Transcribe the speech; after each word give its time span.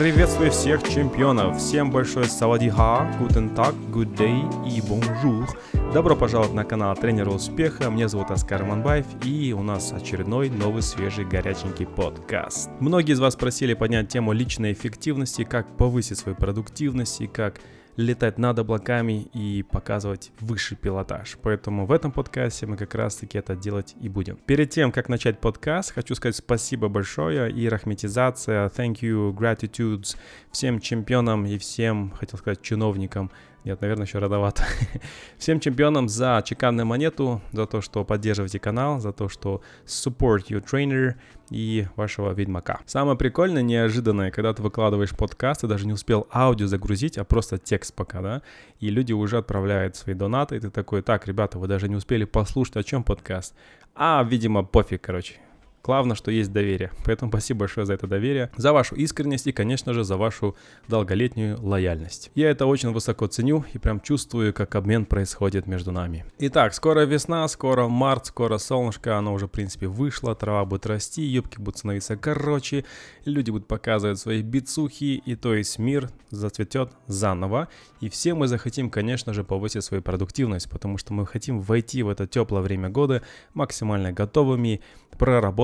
Приветствую 0.00 0.50
всех 0.50 0.82
чемпионов! 0.82 1.58
Всем 1.58 1.90
большое 1.90 2.24
савадиха, 2.24 3.06
guten 3.20 3.54
tag, 3.54 3.74
good 3.92 4.16
day 4.16 4.40
и 4.66 4.80
bonjour. 4.80 5.46
Добро 5.92 6.16
пожаловать 6.16 6.54
на 6.54 6.64
канал 6.64 6.96
Тренера 6.96 7.28
Успеха. 7.28 7.90
Меня 7.90 8.08
зовут 8.08 8.30
Оскар 8.30 8.64
Манбаев 8.64 9.04
и 9.22 9.52
у 9.52 9.62
нас 9.62 9.92
очередной 9.92 10.48
новый 10.48 10.80
свежий 10.80 11.26
горяченький 11.26 11.86
подкаст. 11.86 12.70
Многие 12.80 13.12
из 13.12 13.20
вас 13.20 13.36
просили 13.36 13.74
поднять 13.74 14.08
тему 14.08 14.32
личной 14.32 14.72
эффективности, 14.72 15.44
как 15.44 15.76
повысить 15.76 16.16
свою 16.16 16.34
продуктивность 16.34 17.20
и 17.20 17.26
как 17.26 17.60
летать 18.00 18.38
над 18.38 18.58
облаками 18.58 19.22
и 19.34 19.62
показывать 19.62 20.32
высший 20.40 20.76
пилотаж. 20.76 21.36
Поэтому 21.42 21.86
в 21.86 21.92
этом 21.92 22.12
подкасте 22.12 22.66
мы 22.66 22.76
как 22.76 22.94
раз-таки 22.94 23.38
это 23.38 23.54
делать 23.54 23.94
и 24.00 24.08
будем. 24.08 24.36
Перед 24.46 24.70
тем, 24.70 24.92
как 24.92 25.08
начать 25.08 25.38
подкаст, 25.38 25.92
хочу 25.92 26.14
сказать 26.14 26.36
спасибо 26.36 26.88
большое 26.88 27.50
и 27.52 27.68
рахметизация, 27.68 28.68
thank 28.68 29.00
you, 29.00 29.32
gratitudes 29.34 30.16
всем 30.50 30.80
чемпионам 30.80 31.46
и 31.46 31.58
всем, 31.58 32.10
хотел 32.12 32.38
сказать, 32.38 32.62
чиновникам, 32.62 33.30
нет, 33.64 33.80
наверное, 33.80 34.06
еще 34.06 34.18
рановато. 34.18 34.64
Всем 35.38 35.60
чемпионам 35.60 36.08
за 36.08 36.42
чеканную 36.44 36.86
монету, 36.86 37.42
за 37.52 37.66
то, 37.66 37.80
что 37.80 38.04
поддерживаете 38.04 38.58
канал, 38.58 39.00
за 39.00 39.12
то, 39.12 39.28
что 39.28 39.60
support 39.86 40.46
your 40.48 40.64
trainer 40.64 41.14
и 41.50 41.86
вашего 41.96 42.32
ведьмака. 42.32 42.80
Самое 42.86 43.18
прикольное, 43.18 43.62
неожиданное, 43.62 44.30
когда 44.30 44.54
ты 44.54 44.62
выкладываешь 44.62 45.10
подкаст, 45.10 45.60
ты 45.60 45.66
даже 45.66 45.86
не 45.86 45.92
успел 45.92 46.26
аудио 46.32 46.66
загрузить, 46.66 47.18
а 47.18 47.24
просто 47.24 47.58
текст 47.58 47.94
пока, 47.94 48.22
да, 48.22 48.42
и 48.78 48.88
люди 48.88 49.12
уже 49.12 49.38
отправляют 49.38 49.96
свои 49.96 50.14
донаты, 50.14 50.56
и 50.56 50.60
ты 50.60 50.70
такой, 50.70 51.02
так, 51.02 51.26
ребята, 51.26 51.58
вы 51.58 51.66
даже 51.66 51.88
не 51.88 51.96
успели 51.96 52.24
послушать, 52.24 52.76
о 52.76 52.82
чем 52.82 53.02
подкаст. 53.02 53.54
А, 53.94 54.24
видимо, 54.24 54.64
пофиг, 54.64 55.02
короче. 55.02 55.34
Главное, 55.82 56.16
что 56.16 56.30
есть 56.30 56.52
доверие. 56.52 56.90
Поэтому 57.04 57.30
спасибо 57.32 57.60
большое 57.60 57.86
за 57.86 57.94
это 57.94 58.06
доверие, 58.06 58.50
за 58.56 58.72
вашу 58.72 58.94
искренность 58.94 59.46
и, 59.46 59.52
конечно 59.52 59.92
же, 59.92 60.04
за 60.04 60.16
вашу 60.16 60.56
долголетнюю 60.88 61.60
лояльность. 61.60 62.30
Я 62.34 62.50
это 62.50 62.66
очень 62.66 62.92
высоко 62.92 63.26
ценю 63.26 63.64
и 63.72 63.78
прям 63.78 64.00
чувствую, 64.00 64.54
как 64.54 64.74
обмен 64.74 65.04
происходит 65.06 65.66
между 65.66 65.92
нами. 65.92 66.24
Итак, 66.38 66.74
скоро 66.74 67.00
весна, 67.06 67.46
скоро 67.48 67.88
март, 67.88 68.26
скоро 68.26 68.58
солнышко, 68.58 69.16
оно 69.16 69.34
уже, 69.34 69.46
в 69.46 69.50
принципе, 69.50 69.86
вышло, 69.86 70.34
трава 70.34 70.64
будет 70.64 70.86
расти, 70.86 71.22
юбки 71.22 71.58
будут 71.58 71.78
становиться 71.78 72.16
короче, 72.16 72.84
люди 73.24 73.50
будут 73.50 73.66
показывать 73.66 74.18
свои 74.18 74.42
бицухи, 74.42 75.22
и 75.24 75.34
то 75.36 75.54
есть 75.54 75.78
мир 75.78 76.10
зацветет 76.30 76.92
заново. 77.06 77.68
И 78.00 78.08
все 78.08 78.34
мы 78.34 78.46
захотим, 78.48 78.90
конечно 78.90 79.32
же, 79.32 79.44
повысить 79.44 79.84
свою 79.84 80.02
продуктивность, 80.02 80.70
потому 80.70 80.98
что 80.98 81.12
мы 81.12 81.26
хотим 81.26 81.60
войти 81.60 82.02
в 82.02 82.08
это 82.08 82.26
теплое 82.26 82.62
время 82.62 82.88
года 82.88 83.22
максимально 83.54 84.12
готовыми, 84.12 84.80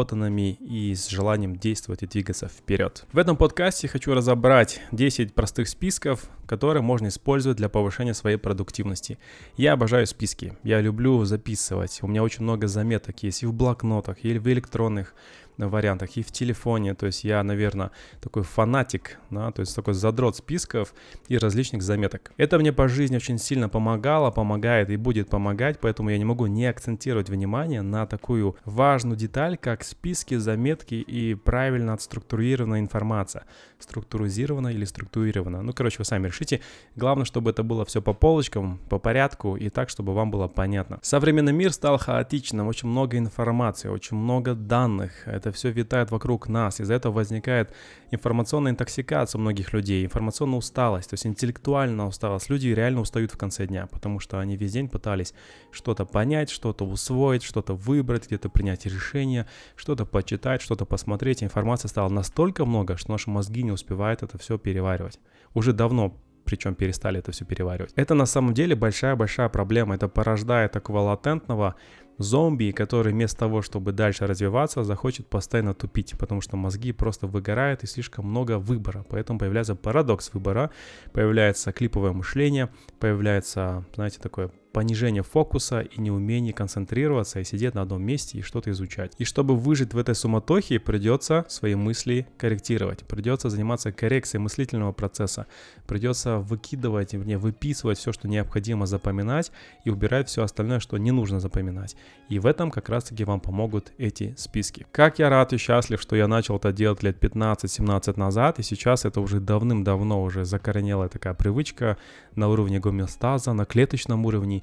проработанными 0.06 0.52
и 0.60 0.94
с 0.94 1.08
желанием 1.08 1.56
действовать 1.56 2.02
и 2.02 2.06
двигаться 2.06 2.48
вперед. 2.48 3.04
В 3.12 3.18
этом 3.18 3.36
подкасте 3.36 3.88
хочу 3.88 4.14
разобрать 4.14 4.80
10 4.92 5.34
простых 5.34 5.68
списков, 5.68 6.24
которые 6.46 6.82
можно 6.82 7.08
использовать 7.08 7.58
для 7.58 7.68
повышения 7.68 8.14
своей 8.14 8.36
продуктивности. 8.36 9.18
Я 9.56 9.72
обожаю 9.72 10.06
списки, 10.06 10.56
я 10.62 10.80
люблю 10.80 11.24
записывать, 11.24 11.98
у 12.02 12.06
меня 12.06 12.22
очень 12.22 12.42
много 12.42 12.68
заметок 12.68 13.22
есть 13.22 13.42
и 13.42 13.46
в 13.46 13.52
блокнотах, 13.52 14.24
и 14.24 14.38
в 14.38 14.46
электронных 14.48 15.14
вариантах, 15.58 16.16
и 16.16 16.22
в 16.22 16.30
телефоне. 16.30 16.94
То 16.94 17.06
есть 17.06 17.24
я, 17.24 17.42
наверное, 17.42 17.90
такой 18.20 18.42
фанатик, 18.42 19.18
да, 19.30 19.50
то 19.50 19.60
есть 19.60 19.74
такой 19.74 19.94
задрот 19.94 20.36
списков 20.36 20.94
и 21.28 21.38
различных 21.38 21.82
заметок. 21.82 22.32
Это 22.36 22.58
мне 22.58 22.72
по 22.72 22.88
жизни 22.88 23.16
очень 23.16 23.38
сильно 23.38 23.68
помогало, 23.68 24.30
помогает 24.30 24.90
и 24.90 24.96
будет 24.96 25.30
помогать, 25.30 25.78
поэтому 25.80 26.10
я 26.10 26.18
не 26.18 26.24
могу 26.24 26.46
не 26.46 26.66
акцентировать 26.66 27.30
внимание 27.30 27.82
на 27.82 28.06
такую 28.06 28.56
важную 28.64 29.16
деталь, 29.16 29.56
как 29.56 29.84
списки, 29.84 30.36
заметки 30.36 30.94
и 30.94 31.34
правильно 31.34 31.94
отструктурированная 31.94 32.80
информация. 32.80 33.44
Структуризирована 33.78 34.68
или 34.68 34.84
структурирована. 34.86 35.62
Ну, 35.62 35.72
короче, 35.74 35.96
вы 35.98 36.04
сами 36.06 36.28
решите. 36.28 36.62
Главное, 36.96 37.26
чтобы 37.26 37.50
это 37.50 37.62
было 37.62 37.84
все 37.84 38.00
по 38.00 38.14
полочкам, 38.14 38.78
по 38.88 38.98
порядку 38.98 39.56
и 39.56 39.68
так, 39.68 39.90
чтобы 39.90 40.14
вам 40.14 40.30
было 40.30 40.48
понятно. 40.48 40.98
Современный 41.02 41.52
мир 41.52 41.72
стал 41.72 41.98
хаотичным, 41.98 42.68
очень 42.68 42.88
много 42.88 43.18
информации, 43.18 43.88
очень 43.88 44.16
много 44.16 44.54
данных. 44.54 45.28
Это 45.28 45.52
все 45.52 45.70
витает 45.70 46.10
вокруг 46.10 46.48
нас. 46.48 46.80
Из-за 46.80 46.94
этого 46.94 47.12
возникает 47.12 47.74
информационная 48.10 48.72
интоксикация 48.72 49.38
у 49.38 49.42
многих 49.42 49.74
людей, 49.74 50.06
информационная 50.06 50.58
усталость, 50.58 51.10
то 51.10 51.14
есть 51.14 51.26
интеллектуальная 51.26 52.06
усталость. 52.06 52.48
Люди 52.48 52.68
реально 52.68 53.02
устают 53.02 53.32
в 53.32 53.36
конце 53.36 53.66
дня, 53.66 53.86
потому 53.88 54.20
что 54.20 54.38
они 54.38 54.56
весь 54.56 54.72
день 54.72 54.88
пытались 54.88 55.34
что-то 55.70 56.06
понять, 56.06 56.48
что-то 56.48 56.86
усвоить, 56.86 57.42
что-то 57.42 57.74
выбрать, 57.74 58.26
где-то 58.26 58.48
принять 58.48 58.86
решение, 58.86 59.46
что-то 59.74 60.06
почитать, 60.06 60.62
что-то 60.62 60.86
посмотреть. 60.86 61.42
Информации 61.42 61.88
стало 61.88 62.08
настолько 62.08 62.64
много, 62.64 62.96
что 62.96 63.12
наши 63.12 63.28
мозги 63.28 63.65
не 63.66 63.72
успевают 63.72 64.22
это 64.22 64.38
все 64.38 64.58
переваривать. 64.58 65.20
Уже 65.54 65.72
давно 65.72 66.16
причем 66.46 66.74
перестали 66.74 67.18
это 67.18 67.32
все 67.32 67.44
переваривать. 67.44 67.92
Это 67.96 68.14
на 68.14 68.26
самом 68.26 68.54
деле 68.54 68.74
большая-большая 68.76 69.48
проблема. 69.48 69.96
Это 69.96 70.08
порождает 70.08 70.72
такого 70.72 71.00
латентного 71.00 71.74
зомби, 72.18 72.70
который 72.70 73.12
вместо 73.12 73.40
того, 73.40 73.62
чтобы 73.62 73.92
дальше 73.92 74.26
развиваться, 74.26 74.84
захочет 74.84 75.28
постоянно 75.28 75.74
тупить, 75.74 76.14
потому 76.18 76.40
что 76.40 76.56
мозги 76.56 76.92
просто 76.92 77.26
выгорают 77.26 77.82
и 77.82 77.86
слишком 77.86 78.26
много 78.26 78.58
выбора. 78.58 79.04
Поэтому 79.10 79.38
появляется 79.38 79.74
парадокс 79.74 80.32
выбора, 80.32 80.70
появляется 81.12 81.72
клиповое 81.72 82.12
мышление, 82.12 82.70
появляется, 83.00 83.84
знаете, 83.94 84.18
такое 84.20 84.50
понижение 84.76 85.22
фокуса 85.22 85.80
и 85.80 85.98
неумение 85.98 86.52
концентрироваться 86.52 87.40
и 87.40 87.44
сидеть 87.44 87.74
на 87.74 87.80
одном 87.80 88.02
месте 88.02 88.36
и 88.36 88.42
что-то 88.42 88.70
изучать. 88.72 89.14
И 89.16 89.24
чтобы 89.24 89.56
выжить 89.56 89.94
в 89.94 89.98
этой 89.98 90.14
суматохе, 90.14 90.78
придется 90.78 91.46
свои 91.48 91.74
мысли 91.74 92.26
корректировать, 92.36 92.98
придется 93.06 93.48
заниматься 93.48 93.90
коррекцией 93.90 94.42
мыслительного 94.42 94.92
процесса, 94.92 95.46
придется 95.86 96.40
выкидывать, 96.40 97.14
мне 97.14 97.38
выписывать 97.38 97.96
все, 97.96 98.12
что 98.12 98.28
необходимо 98.28 98.84
запоминать 98.84 99.50
и 99.86 99.88
убирать 99.88 100.28
все 100.28 100.42
остальное, 100.42 100.78
что 100.78 100.98
не 100.98 101.10
нужно 101.10 101.40
запоминать. 101.40 101.96
И 102.28 102.38
в 102.38 102.44
этом 102.44 102.70
как 102.70 102.90
раз-таки 102.90 103.24
вам 103.24 103.40
помогут 103.40 103.92
эти 103.96 104.34
списки. 104.36 104.86
Как 104.92 105.18
я 105.18 105.30
рад 105.30 105.54
и 105.54 105.56
счастлив, 105.56 106.02
что 106.02 106.16
я 106.16 106.28
начал 106.28 106.56
это 106.56 106.70
делать 106.70 107.02
лет 107.02 107.16
15-17 107.18 108.18
назад, 108.18 108.58
и 108.58 108.62
сейчас 108.62 109.06
это 109.06 109.22
уже 109.22 109.40
давным-давно 109.40 110.22
уже 110.22 110.44
закоренелая 110.44 111.08
такая 111.08 111.32
привычка 111.32 111.96
на 112.34 112.48
уровне 112.50 112.78
гомеостаза, 112.78 113.54
на 113.54 113.64
клеточном 113.64 114.26
уровне, 114.26 114.62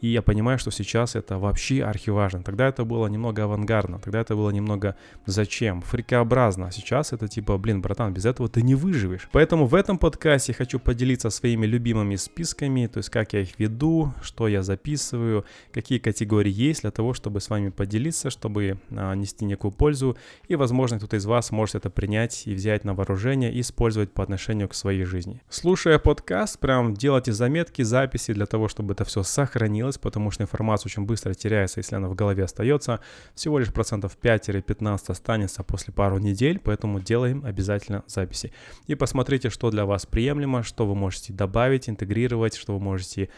и 0.00 0.08
я 0.08 0.22
понимаю, 0.22 0.58
что 0.58 0.70
сейчас 0.70 1.14
это 1.14 1.38
вообще 1.38 1.82
архиважно. 1.82 2.42
Тогда 2.42 2.68
это 2.68 2.84
было 2.84 3.06
немного 3.06 3.44
авангардно, 3.44 3.98
тогда 3.98 4.20
это 4.20 4.34
было 4.34 4.50
немного 4.50 4.96
зачем, 5.24 5.80
фрикообразно. 5.82 6.66
А 6.66 6.70
сейчас 6.70 7.12
это 7.12 7.28
типа, 7.28 7.56
блин, 7.58 7.80
братан, 7.80 8.12
без 8.12 8.26
этого 8.26 8.48
ты 8.48 8.62
не 8.62 8.74
выживешь. 8.74 9.28
Поэтому 9.32 9.66
в 9.66 9.74
этом 9.74 9.98
подкасте 9.98 10.52
хочу 10.52 10.78
поделиться 10.78 11.30
своими 11.30 11.66
любимыми 11.66 12.16
списками, 12.16 12.86
то 12.86 12.98
есть 12.98 13.10
как 13.10 13.32
я 13.32 13.40
их 13.40 13.58
веду, 13.58 14.12
что 14.22 14.48
я 14.48 14.62
записываю, 14.62 15.44
какие 15.72 15.98
категории 15.98 16.52
есть 16.52 16.82
для 16.82 16.90
того, 16.90 17.14
чтобы 17.14 17.40
с 17.40 17.48
вами 17.48 17.70
поделиться, 17.70 18.30
чтобы 18.30 18.78
а, 18.90 19.14
нести 19.14 19.44
некую 19.44 19.72
пользу. 19.72 20.16
И, 20.48 20.56
возможно, 20.56 20.98
кто-то 20.98 21.16
из 21.16 21.26
вас 21.26 21.50
может 21.50 21.74
это 21.74 21.90
принять 21.90 22.46
и 22.46 22.54
взять 22.54 22.84
на 22.84 22.94
вооружение 22.94 23.52
и 23.52 23.60
использовать 23.60 24.12
по 24.12 24.22
отношению 24.22 24.68
к 24.68 24.74
своей 24.74 25.04
жизни. 25.04 25.42
Слушая 25.48 25.98
подкаст, 25.98 26.58
прям 26.58 26.94
делайте 26.94 27.32
заметки, 27.32 27.82
записи 27.82 28.32
для 28.32 28.46
того, 28.46 28.68
чтобы 28.68 28.94
это 28.94 29.04
все 29.04 29.22
сохранить 29.22 29.85
сохранилась, 29.86 29.98
потому 29.98 30.30
что 30.30 30.42
информация 30.42 30.90
очень 30.90 31.06
быстро 31.06 31.34
теряется, 31.34 31.80
если 31.80 31.96
она 31.96 32.08
в 32.08 32.14
голове 32.14 32.44
остается. 32.44 33.00
Всего 33.34 33.58
лишь 33.58 33.72
процентов 33.72 34.16
5-15 34.20 34.98
останется 35.08 35.62
после 35.62 35.92
пару 35.92 36.18
недель, 36.18 36.58
поэтому 36.58 37.00
делаем 37.00 37.44
обязательно 37.44 38.02
записи. 38.06 38.52
И 38.88 38.94
посмотрите, 38.94 39.50
что 39.50 39.70
для 39.70 39.84
вас 39.84 40.06
приемлемо, 40.06 40.62
что 40.62 40.86
вы 40.86 40.94
можете 40.94 41.32
добавить, 41.32 41.88
интегрировать, 41.88 42.56
что 42.56 42.74
вы 42.74 42.80
можете 42.80 43.28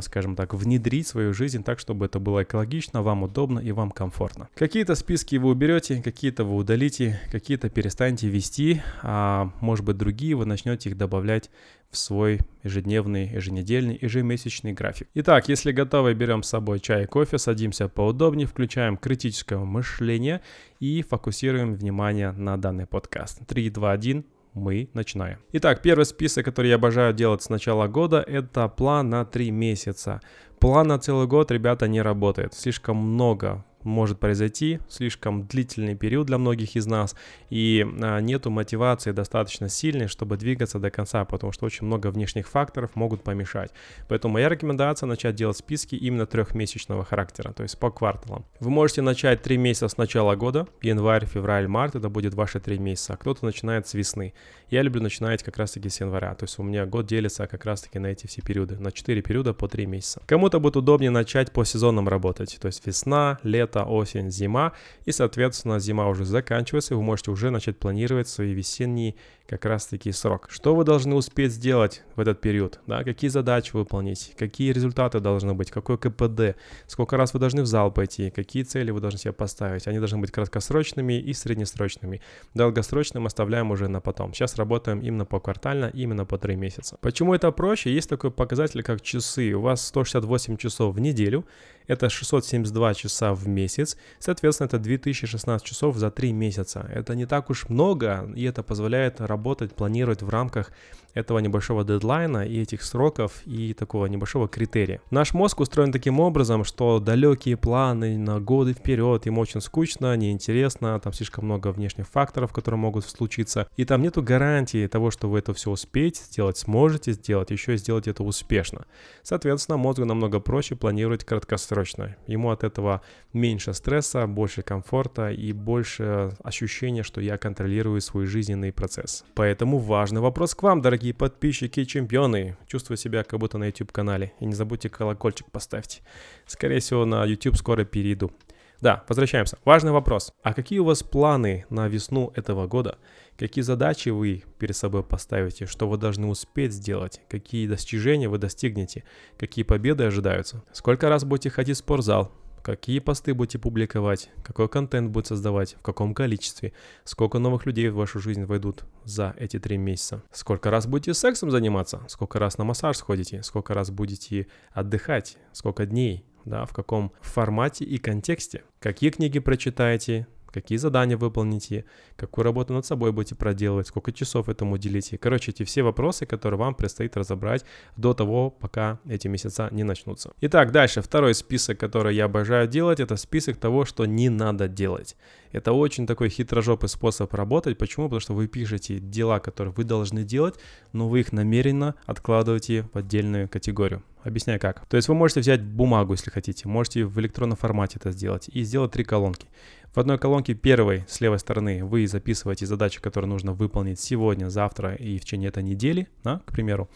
скажем 0.00 0.36
так, 0.36 0.54
внедрить 0.54 1.06
свою 1.06 1.32
жизнь 1.32 1.62
так, 1.62 1.78
чтобы 1.78 2.06
это 2.06 2.18
было 2.18 2.42
экологично, 2.42 3.02
вам 3.02 3.22
удобно 3.22 3.58
и 3.58 3.72
вам 3.72 3.90
комфортно. 3.90 4.48
Какие-то 4.54 4.94
списки 4.94 5.36
вы 5.36 5.50
уберете, 5.50 6.02
какие-то 6.02 6.44
вы 6.44 6.56
удалите, 6.56 7.20
какие-то 7.30 7.68
перестанете 7.70 8.28
вести, 8.28 8.82
а 9.02 9.52
может 9.60 9.84
быть 9.84 9.96
другие 9.96 10.34
вы 10.34 10.46
начнете 10.46 10.90
их 10.90 10.96
добавлять 10.96 11.50
в 11.90 11.96
свой 11.96 12.40
ежедневный, 12.62 13.28
еженедельный, 13.28 13.98
ежемесячный 14.00 14.72
график. 14.72 15.08
Итак, 15.14 15.48
если 15.48 15.72
готовы, 15.72 16.12
берем 16.14 16.42
с 16.42 16.48
собой 16.48 16.80
чай 16.80 17.04
и 17.04 17.06
кофе, 17.06 17.38
садимся 17.38 17.88
поудобнее, 17.88 18.46
включаем 18.46 18.96
критическое 18.96 19.58
мышление 19.58 20.42
и 20.80 21.02
фокусируем 21.02 21.74
внимание 21.74 22.32
на 22.32 22.58
данный 22.58 22.86
подкаст. 22.86 23.46
3, 23.46 23.70
2, 23.70 23.90
1, 23.90 24.24
мы 24.58 24.90
начинаем. 24.94 25.38
Итак, 25.52 25.80
первый 25.82 26.04
список, 26.04 26.44
который 26.44 26.68
я 26.68 26.74
обожаю 26.74 27.14
делать 27.14 27.42
с 27.42 27.48
начала 27.48 27.86
года, 27.86 28.20
это 28.20 28.68
план 28.68 29.08
на 29.10 29.24
3 29.24 29.50
месяца. 29.50 30.20
План 30.58 30.88
на 30.88 30.98
целый 30.98 31.26
год, 31.26 31.50
ребята, 31.50 31.88
не 31.88 32.02
работает. 32.02 32.52
Слишком 32.52 32.96
много 32.96 33.64
может 33.84 34.18
произойти, 34.18 34.80
слишком 34.88 35.46
длительный 35.46 35.94
период 35.94 36.26
для 36.26 36.38
многих 36.38 36.76
из 36.76 36.86
нас, 36.86 37.14
и 37.50 37.86
а, 38.02 38.20
нету 38.20 38.50
мотивации 38.50 39.12
достаточно 39.12 39.68
сильной, 39.68 40.08
чтобы 40.08 40.36
двигаться 40.36 40.78
до 40.78 40.90
конца, 40.90 41.24
потому 41.24 41.52
что 41.52 41.66
очень 41.66 41.86
много 41.86 42.08
внешних 42.08 42.48
факторов 42.48 42.94
могут 42.94 43.22
помешать. 43.22 43.70
Поэтому 44.08 44.34
моя 44.34 44.48
рекомендация 44.48 45.06
начать 45.06 45.34
делать 45.34 45.56
списки 45.56 45.94
именно 45.94 46.26
трехмесячного 46.26 47.04
характера, 47.04 47.52
то 47.52 47.62
есть 47.62 47.78
по 47.78 47.90
кварталам. 47.90 48.44
Вы 48.60 48.70
можете 48.70 49.02
начать 49.02 49.42
три 49.42 49.56
месяца 49.56 49.88
с 49.88 49.96
начала 49.96 50.34
года, 50.36 50.66
январь, 50.82 51.26
февраль, 51.26 51.68
март, 51.68 51.94
это 51.94 52.08
будет 52.08 52.34
ваши 52.34 52.60
три 52.60 52.78
месяца, 52.78 53.14
а 53.14 53.16
кто-то 53.16 53.44
начинает 53.44 53.86
с 53.86 53.94
весны. 53.94 54.34
Я 54.70 54.82
люблю 54.82 55.00
начинать 55.02 55.42
как 55.42 55.56
раз-таки 55.56 55.88
с 55.88 56.00
января, 56.00 56.34
то 56.34 56.44
есть 56.44 56.58
у 56.58 56.62
меня 56.62 56.84
год 56.84 57.06
делится 57.06 57.46
как 57.46 57.64
раз-таки 57.64 57.98
на 57.98 58.08
эти 58.08 58.26
все 58.26 58.42
периоды, 58.42 58.76
на 58.78 58.92
4 58.92 59.22
периода 59.22 59.54
по 59.54 59.68
3 59.68 59.86
месяца. 59.86 60.22
Кому-то 60.26 60.60
будет 60.60 60.76
удобнее 60.76 61.10
начать 61.10 61.52
по 61.52 61.64
сезонам 61.64 62.08
работать, 62.08 62.58
то 62.60 62.66
есть 62.66 62.86
весна, 62.86 63.38
лето, 63.42 63.67
осень, 63.76 64.30
зима, 64.30 64.72
и, 65.04 65.12
соответственно, 65.12 65.78
зима 65.78 66.08
уже 66.08 66.24
заканчивается, 66.24 66.94
и 66.94 66.96
вы 66.96 67.02
можете 67.02 67.30
уже 67.30 67.50
начать 67.50 67.78
планировать 67.78 68.28
свои 68.28 68.52
весенние 68.52 69.14
как 69.48 69.64
раз-таки 69.64 70.12
срок. 70.12 70.48
Что 70.50 70.74
вы 70.74 70.84
должны 70.84 71.14
успеть 71.14 71.52
сделать 71.52 72.02
в 72.16 72.20
этот 72.20 72.40
период? 72.40 72.80
Да? 72.86 73.02
Какие 73.02 73.30
задачи 73.30 73.70
выполнить? 73.72 74.34
Какие 74.36 74.72
результаты 74.72 75.20
должны 75.20 75.54
быть? 75.54 75.70
Какой 75.70 75.96
КПД? 75.96 76.56
Сколько 76.86 77.16
раз 77.16 77.32
вы 77.32 77.40
должны 77.40 77.62
в 77.62 77.66
зал 77.66 77.90
пойти? 77.90 78.30
Какие 78.30 78.64
цели 78.64 78.90
вы 78.90 79.00
должны 79.00 79.18
себе 79.18 79.32
поставить? 79.32 79.88
Они 79.88 79.98
должны 79.98 80.18
быть 80.18 80.30
краткосрочными 80.30 81.18
и 81.18 81.32
среднесрочными. 81.32 82.20
Долгосрочным 82.52 83.24
оставляем 83.24 83.70
уже 83.70 83.88
на 83.88 84.00
потом. 84.02 84.34
Сейчас 84.34 84.56
работаем 84.56 85.00
именно 85.00 85.24
по 85.24 85.40
квартально, 85.40 85.90
именно 85.94 86.26
по 86.26 86.36
3 86.36 86.56
месяца. 86.56 86.98
Почему 87.00 87.32
это 87.32 87.50
проще? 87.50 87.94
Есть 87.94 88.10
такой 88.10 88.30
показатель, 88.30 88.82
как 88.82 89.00
часы. 89.00 89.52
У 89.54 89.62
вас 89.62 89.86
168 89.86 90.58
часов 90.58 90.94
в 90.94 91.00
неделю, 91.00 91.46
это 91.86 92.10
672 92.10 92.94
часа 92.94 93.32
в 93.32 93.48
месяц, 93.48 93.96
соответственно, 94.18 94.66
это 94.66 94.78
2016 94.78 95.66
часов 95.66 95.96
за 95.96 96.10
3 96.10 96.32
месяца. 96.32 96.86
Это 96.94 97.14
не 97.14 97.24
так 97.24 97.48
уж 97.48 97.70
много, 97.70 98.30
и 98.36 98.44
это 98.44 98.62
позволяет 98.62 99.22
работать, 99.22 99.37
планировать 99.74 100.22
в 100.22 100.28
рамках 100.28 100.72
этого 101.14 101.38
небольшого 101.38 101.84
дедлайна 101.84 102.46
и 102.46 102.60
этих 102.60 102.82
сроков 102.82 103.42
и 103.44 103.74
такого 103.74 104.06
небольшого 104.06 104.48
критерия. 104.48 105.00
Наш 105.10 105.34
мозг 105.34 105.60
устроен 105.60 105.92
таким 105.92 106.20
образом, 106.20 106.64
что 106.64 107.00
далекие 107.00 107.56
планы 107.56 108.16
на 108.16 108.40
годы 108.40 108.72
вперед, 108.72 109.26
им 109.26 109.38
очень 109.38 109.60
скучно, 109.60 110.16
неинтересно, 110.16 110.98
там 111.00 111.12
слишком 111.12 111.46
много 111.46 111.72
внешних 111.72 112.06
факторов, 112.06 112.52
которые 112.52 112.78
могут 112.78 113.04
случиться, 113.04 113.66
и 113.76 113.84
там 113.84 114.02
нету 114.02 114.22
гарантии 114.22 114.86
того, 114.86 115.10
что 115.10 115.28
вы 115.28 115.40
это 115.40 115.52
все 115.54 115.70
успеете 115.70 116.22
сделать, 116.22 116.58
сможете 116.58 117.12
сделать, 117.12 117.50
еще 117.50 117.74
и 117.74 117.78
сделать 117.78 118.06
это 118.06 118.22
успешно. 118.22 118.84
Соответственно, 119.22 119.76
мозгу 119.76 120.04
намного 120.04 120.40
проще 120.40 120.76
планировать 120.76 121.24
краткосрочно. 121.24 122.16
Ему 122.26 122.50
от 122.50 122.64
этого 122.64 123.02
меньше 123.32 123.74
стресса, 123.74 124.26
больше 124.26 124.62
комфорта 124.62 125.30
и 125.30 125.52
больше 125.52 126.32
ощущения, 126.42 127.02
что 127.02 127.20
я 127.20 127.38
контролирую 127.38 128.00
свой 128.00 128.26
жизненный 128.26 128.72
процесс. 128.72 129.24
Поэтому 129.34 129.78
важный 129.78 130.20
вопрос 130.20 130.54
к 130.54 130.62
вам, 130.62 130.82
дорогие 130.82 131.14
подписчики 131.14 131.80
и 131.80 131.86
чемпионы. 131.86 132.56
Чувствую 132.66 132.96
себя 132.96 133.22
как 133.22 133.38
будто 133.38 133.58
на 133.58 133.66
YouTube-канале. 133.66 134.32
И 134.40 134.46
не 134.46 134.54
забудьте 134.54 134.88
колокольчик 134.88 135.50
поставьте. 135.50 136.02
Скорее 136.46 136.80
всего, 136.80 137.04
на 137.04 137.24
YouTube 137.24 137.56
скоро 137.56 137.84
перейду. 137.84 138.32
Да, 138.80 139.04
возвращаемся. 139.08 139.58
Важный 139.64 139.90
вопрос. 139.90 140.32
А 140.42 140.54
какие 140.54 140.78
у 140.78 140.84
вас 140.84 141.02
планы 141.02 141.66
на 141.68 141.88
весну 141.88 142.32
этого 142.36 142.68
года? 142.68 142.98
Какие 143.36 143.62
задачи 143.62 144.10
вы 144.10 144.44
перед 144.58 144.76
собой 144.76 145.02
поставите? 145.02 145.66
Что 145.66 145.88
вы 145.88 145.96
должны 145.96 146.28
успеть 146.28 146.72
сделать? 146.72 147.20
Какие 147.28 147.66
достижения 147.66 148.28
вы 148.28 148.38
достигнете? 148.38 149.04
Какие 149.36 149.64
победы 149.64 150.04
ожидаются? 150.04 150.62
Сколько 150.72 151.08
раз 151.08 151.24
будете 151.24 151.50
ходить 151.50 151.76
в 151.76 151.80
спортзал? 151.80 152.32
Какие 152.68 152.98
посты 152.98 153.32
будете 153.32 153.58
публиковать, 153.58 154.28
какой 154.42 154.68
контент 154.68 155.10
будет 155.10 155.26
создавать, 155.26 155.76
в 155.78 155.80
каком 155.80 156.12
количестве, 156.12 156.74
сколько 157.04 157.38
новых 157.38 157.64
людей 157.64 157.88
в 157.88 157.94
вашу 157.94 158.18
жизнь 158.20 158.44
войдут 158.44 158.84
за 159.04 159.34
эти 159.38 159.58
три 159.58 159.78
месяца, 159.78 160.22
сколько 160.32 160.70
раз 160.70 160.86
будете 160.86 161.14
сексом 161.14 161.50
заниматься, 161.50 162.02
сколько 162.08 162.38
раз 162.38 162.58
на 162.58 162.64
массаж 162.64 162.98
сходите, 162.98 163.42
сколько 163.42 163.72
раз 163.72 163.90
будете 163.90 164.48
отдыхать, 164.70 165.38
сколько 165.52 165.86
дней, 165.86 166.26
да, 166.44 166.66
в 166.66 166.74
каком 166.74 167.14
формате 167.22 167.86
и 167.86 167.96
контексте, 167.96 168.64
какие 168.80 169.08
книги 169.08 169.38
прочитаете, 169.38 170.26
какие 170.50 170.78
задания 170.78 171.16
выполните, 171.16 171.84
какую 172.16 172.44
работу 172.44 172.72
над 172.72 172.84
собой 172.86 173.12
будете 173.12 173.34
проделывать, 173.34 173.86
сколько 173.86 174.12
часов 174.12 174.48
этому 174.48 174.74
уделите. 174.74 175.18
Короче, 175.18 175.50
эти 175.52 175.62
все 175.64 175.82
вопросы, 175.82 176.26
которые 176.26 176.58
вам 176.58 176.74
предстоит 176.74 177.16
разобрать 177.16 177.64
до 177.96 178.14
того, 178.14 178.50
пока 178.50 178.98
эти 179.08 179.28
месяца 179.28 179.68
не 179.70 179.84
начнутся. 179.84 180.32
Итак, 180.40 180.72
дальше. 180.72 181.02
Второй 181.02 181.34
список, 181.34 181.78
который 181.78 182.14
я 182.14 182.24
обожаю 182.26 182.68
делать, 182.68 183.00
это 183.00 183.16
список 183.16 183.56
того, 183.56 183.84
что 183.84 184.06
не 184.06 184.28
надо 184.28 184.68
делать. 184.68 185.16
Это 185.52 185.72
очень 185.72 186.06
такой 186.06 186.28
хитрожопый 186.28 186.88
способ 186.88 187.32
работать. 187.34 187.78
Почему? 187.78 188.06
Потому 188.06 188.20
что 188.20 188.34
вы 188.34 188.48
пишете 188.48 188.98
дела, 188.98 189.40
которые 189.40 189.72
вы 189.74 189.84
должны 189.84 190.24
делать, 190.24 190.56
но 190.92 191.08
вы 191.08 191.20
их 191.20 191.32
намеренно 191.32 191.94
откладываете 192.06 192.88
в 192.92 192.98
отдельную 192.98 193.48
категорию. 193.48 194.02
Объясняю 194.28 194.60
как. 194.60 194.84
То 194.88 194.98
есть 194.98 195.08
вы 195.08 195.14
можете 195.14 195.40
взять 195.40 195.62
бумагу, 195.62 196.12
если 196.12 196.28
хотите, 196.28 196.68
можете 196.68 197.06
в 197.06 197.18
электронном 197.18 197.56
формате 197.56 197.96
это 197.98 198.12
сделать 198.12 198.50
и 198.52 198.62
сделать 198.62 198.92
три 198.92 199.02
колонки. 199.02 199.48
В 199.94 199.98
одной 199.98 200.18
колонке 200.18 200.52
первой 200.52 201.06
с 201.08 201.22
левой 201.22 201.38
стороны 201.38 201.82
вы 201.82 202.06
записываете 202.06 202.66
задачи, 202.66 203.00
которые 203.00 203.30
нужно 203.30 203.54
выполнить 203.54 203.98
сегодня, 203.98 204.50
завтра 204.50 204.94
и 204.94 205.16
в 205.16 205.24
течение 205.24 205.48
этой 205.48 205.62
недели, 205.62 206.08
да, 206.24 206.42
к 206.44 206.52
примеру 206.52 206.90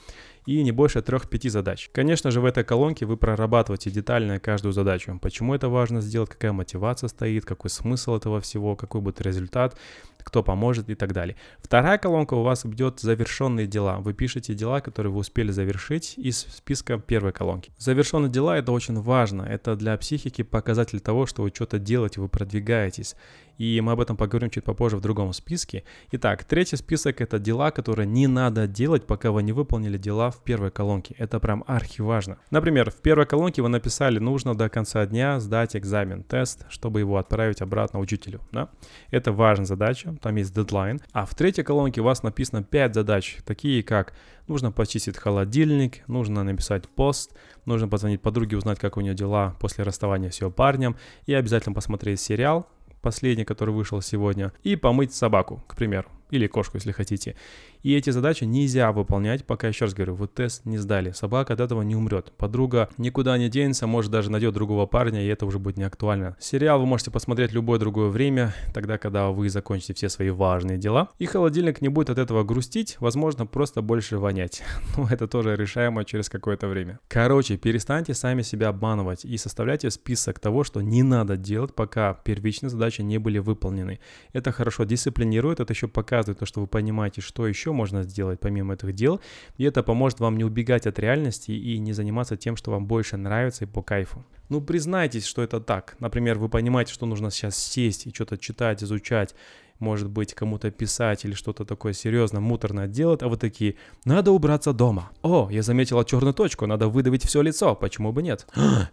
и 0.46 0.62
не 0.62 0.72
больше 0.72 1.00
3-5 1.00 1.50
задач. 1.50 1.90
Конечно 1.92 2.30
же, 2.30 2.40
в 2.40 2.44
этой 2.44 2.64
колонке 2.64 3.06
вы 3.06 3.16
прорабатываете 3.16 3.90
детально 3.90 4.40
каждую 4.40 4.72
задачу. 4.72 5.18
Почему 5.20 5.54
это 5.54 5.68
важно 5.68 6.00
сделать, 6.00 6.30
какая 6.30 6.52
мотивация 6.52 7.08
стоит, 7.08 7.44
какой 7.44 7.70
смысл 7.70 8.16
этого 8.16 8.40
всего, 8.40 8.76
какой 8.76 9.00
будет 9.00 9.20
результат, 9.20 9.76
кто 10.18 10.42
поможет 10.42 10.88
и 10.88 10.94
так 10.94 11.12
далее. 11.12 11.36
Вторая 11.60 11.98
колонка 11.98 12.34
у 12.34 12.42
вас 12.42 12.64
идет 12.64 13.00
завершенные 13.00 13.66
дела. 13.66 13.98
Вы 13.98 14.14
пишете 14.14 14.54
дела, 14.54 14.80
которые 14.80 15.12
вы 15.12 15.18
успели 15.18 15.50
завершить 15.50 16.14
из 16.16 16.38
списка 16.38 16.98
первой 16.98 17.32
колонки. 17.32 17.72
Завершенные 17.78 18.30
дела 18.30 18.56
это 18.56 18.72
очень 18.72 19.00
важно. 19.00 19.42
Это 19.42 19.76
для 19.76 19.96
психики 19.96 20.42
показатель 20.42 21.00
того, 21.00 21.26
что 21.26 21.42
вы 21.42 21.50
что-то 21.54 21.78
делаете, 21.78 22.20
вы 22.20 22.28
продвигаетесь 22.28 23.16
и 23.58 23.80
мы 23.80 23.92
об 23.92 24.00
этом 24.00 24.16
поговорим 24.16 24.50
чуть 24.50 24.64
попозже 24.64 24.96
в 24.96 25.00
другом 25.00 25.32
списке. 25.32 25.84
Итак, 26.10 26.44
третий 26.44 26.76
список— 26.76 27.20
это 27.22 27.38
дела, 27.38 27.70
которые 27.70 28.06
не 28.06 28.26
надо 28.26 28.66
делать, 28.66 29.06
пока 29.06 29.30
вы 29.30 29.42
не 29.42 29.52
выполнили 29.52 29.98
дела 29.98 30.30
в 30.30 30.42
первой 30.42 30.70
колонке. 30.70 31.14
Это 31.18 31.40
прям 31.40 31.64
архиважно. 31.66 32.38
Например, 32.50 32.90
в 32.90 32.96
первой 32.96 33.26
колонке 33.26 33.62
вы 33.62 33.68
написали, 33.68 34.18
нужно 34.18 34.54
до 34.54 34.68
конца 34.68 35.04
дня 35.06 35.40
сдать 35.40 35.76
экзамен, 35.76 36.22
тест, 36.22 36.66
чтобы 36.68 37.00
его 37.00 37.16
отправить 37.18 37.60
обратно 37.60 38.00
учителю. 38.00 38.40
Да? 38.52 38.68
Это 39.10 39.32
важная 39.32 39.66
задача, 39.66 40.14
там 40.20 40.36
есть 40.36 40.54
дедлайн. 40.54 41.00
А 41.12 41.26
в 41.26 41.34
третьей 41.34 41.64
колонке 41.64 42.00
у 42.00 42.04
вас 42.04 42.22
написано 42.22 42.62
5 42.62 42.94
задач, 42.94 43.38
такие 43.44 43.82
как 43.82 44.14
нужно 44.46 44.72
почистить 44.72 45.16
холодильник, 45.16 46.06
нужно 46.08 46.42
написать 46.42 46.88
пост, 46.88 47.32
нужно 47.64 47.88
позвонить 47.88 48.20
подруге, 48.22 48.56
узнать, 48.56 48.78
как 48.78 48.96
у 48.96 49.00
нее 49.00 49.14
дела 49.14 49.56
после 49.60 49.84
расставания 49.84 50.30
с 50.30 50.40
ее 50.40 50.50
парнем, 50.50 50.96
и 51.26 51.34
обязательно 51.34 51.74
посмотреть 51.74 52.20
сериал, 52.20 52.68
последний, 53.02 53.44
который 53.44 53.74
вышел 53.74 54.00
сегодня, 54.00 54.52
и 54.62 54.76
помыть 54.76 55.12
собаку, 55.12 55.62
к 55.66 55.76
примеру, 55.76 56.08
или 56.30 56.46
кошку, 56.46 56.78
если 56.78 56.92
хотите. 56.92 57.36
И 57.82 57.94
эти 57.94 58.10
задачи 58.10 58.44
нельзя 58.44 58.92
выполнять, 58.92 59.44
пока, 59.44 59.68
еще 59.68 59.86
раз 59.86 59.94
говорю, 59.94 60.14
вы 60.14 60.28
тест 60.28 60.64
не 60.64 60.78
сдали. 60.78 61.10
Собака 61.10 61.54
от 61.54 61.60
этого 61.60 61.82
не 61.82 61.96
умрет. 61.96 62.32
Подруга 62.36 62.88
никуда 62.96 63.36
не 63.36 63.48
денется, 63.48 63.88
может 63.88 64.12
даже 64.12 64.30
найдет 64.30 64.54
другого 64.54 64.86
парня, 64.86 65.22
и 65.22 65.26
это 65.26 65.46
уже 65.46 65.58
будет 65.58 65.76
не 65.76 65.84
актуально. 65.84 66.36
Сериал 66.38 66.78
вы 66.78 66.86
можете 66.86 67.10
посмотреть 67.10 67.52
любое 67.52 67.80
другое 67.80 68.08
время, 68.08 68.54
тогда, 68.72 68.98
когда 68.98 69.30
вы 69.30 69.48
закончите 69.48 69.94
все 69.94 70.08
свои 70.08 70.30
важные 70.30 70.78
дела. 70.78 71.08
И 71.18 71.26
холодильник 71.26 71.80
не 71.80 71.88
будет 71.88 72.10
от 72.10 72.18
этого 72.18 72.44
грустить, 72.44 72.96
возможно, 73.00 73.46
просто 73.46 73.82
больше 73.82 74.18
вонять. 74.18 74.62
Но 74.96 75.08
это 75.10 75.26
тоже 75.26 75.56
решаемо 75.56 76.04
через 76.04 76.28
какое-то 76.28 76.68
время. 76.68 77.00
Короче, 77.08 77.56
перестаньте 77.56 78.14
сами 78.14 78.42
себя 78.42 78.68
обманывать 78.68 79.24
и 79.24 79.36
составляйте 79.36 79.90
список 79.90 80.38
того, 80.38 80.62
что 80.62 80.80
не 80.80 81.02
надо 81.02 81.36
делать, 81.36 81.74
пока 81.74 82.14
первичные 82.14 82.70
задачи 82.70 83.02
не 83.02 83.18
были 83.18 83.38
выполнены. 83.38 83.98
Это 84.32 84.52
хорошо 84.52 84.84
дисциплинирует, 84.84 85.58
это 85.58 85.72
еще 85.72 85.88
показывает 85.88 86.38
то, 86.38 86.46
что 86.46 86.60
вы 86.60 86.68
понимаете, 86.68 87.20
что 87.20 87.48
еще 87.48 87.71
можно 87.72 88.02
сделать 88.02 88.40
помимо 88.40 88.74
этих 88.74 88.92
дел, 88.92 89.20
и 89.56 89.64
это 89.64 89.82
поможет 89.82 90.20
вам 90.20 90.36
не 90.36 90.44
убегать 90.44 90.86
от 90.86 90.98
реальности 90.98 91.50
и 91.52 91.78
не 91.78 91.92
заниматься 91.92 92.36
тем, 92.36 92.56
что 92.56 92.70
вам 92.70 92.86
больше 92.86 93.16
нравится 93.16 93.64
и 93.64 93.68
по 93.68 93.82
кайфу. 93.82 94.24
Ну, 94.48 94.60
признайтесь, 94.60 95.24
что 95.24 95.42
это 95.42 95.60
так. 95.60 95.96
Например, 95.98 96.38
вы 96.38 96.48
понимаете, 96.48 96.92
что 96.92 97.06
нужно 97.06 97.30
сейчас 97.30 97.56
сесть 97.56 98.06
и 98.06 98.12
что-то 98.12 98.36
читать, 98.36 98.82
изучать, 98.82 99.34
может 99.82 100.08
быть, 100.08 100.32
кому-то 100.32 100.70
писать 100.70 101.24
или 101.24 101.34
что-то 101.34 101.64
такое 101.64 101.92
серьезно, 101.92 102.40
муторное 102.40 102.86
делать, 102.86 103.22
а 103.22 103.28
вы 103.28 103.36
такие, 103.36 103.74
надо 104.04 104.30
убраться 104.30 104.72
дома. 104.72 105.10
О, 105.22 105.48
я 105.50 105.62
заметила 105.62 106.04
черную 106.04 106.34
точку, 106.34 106.66
надо 106.66 106.88
выдавить 106.88 107.24
все 107.24 107.42
лицо, 107.42 107.74
почему 107.74 108.12
бы 108.12 108.22
нет? 108.22 108.46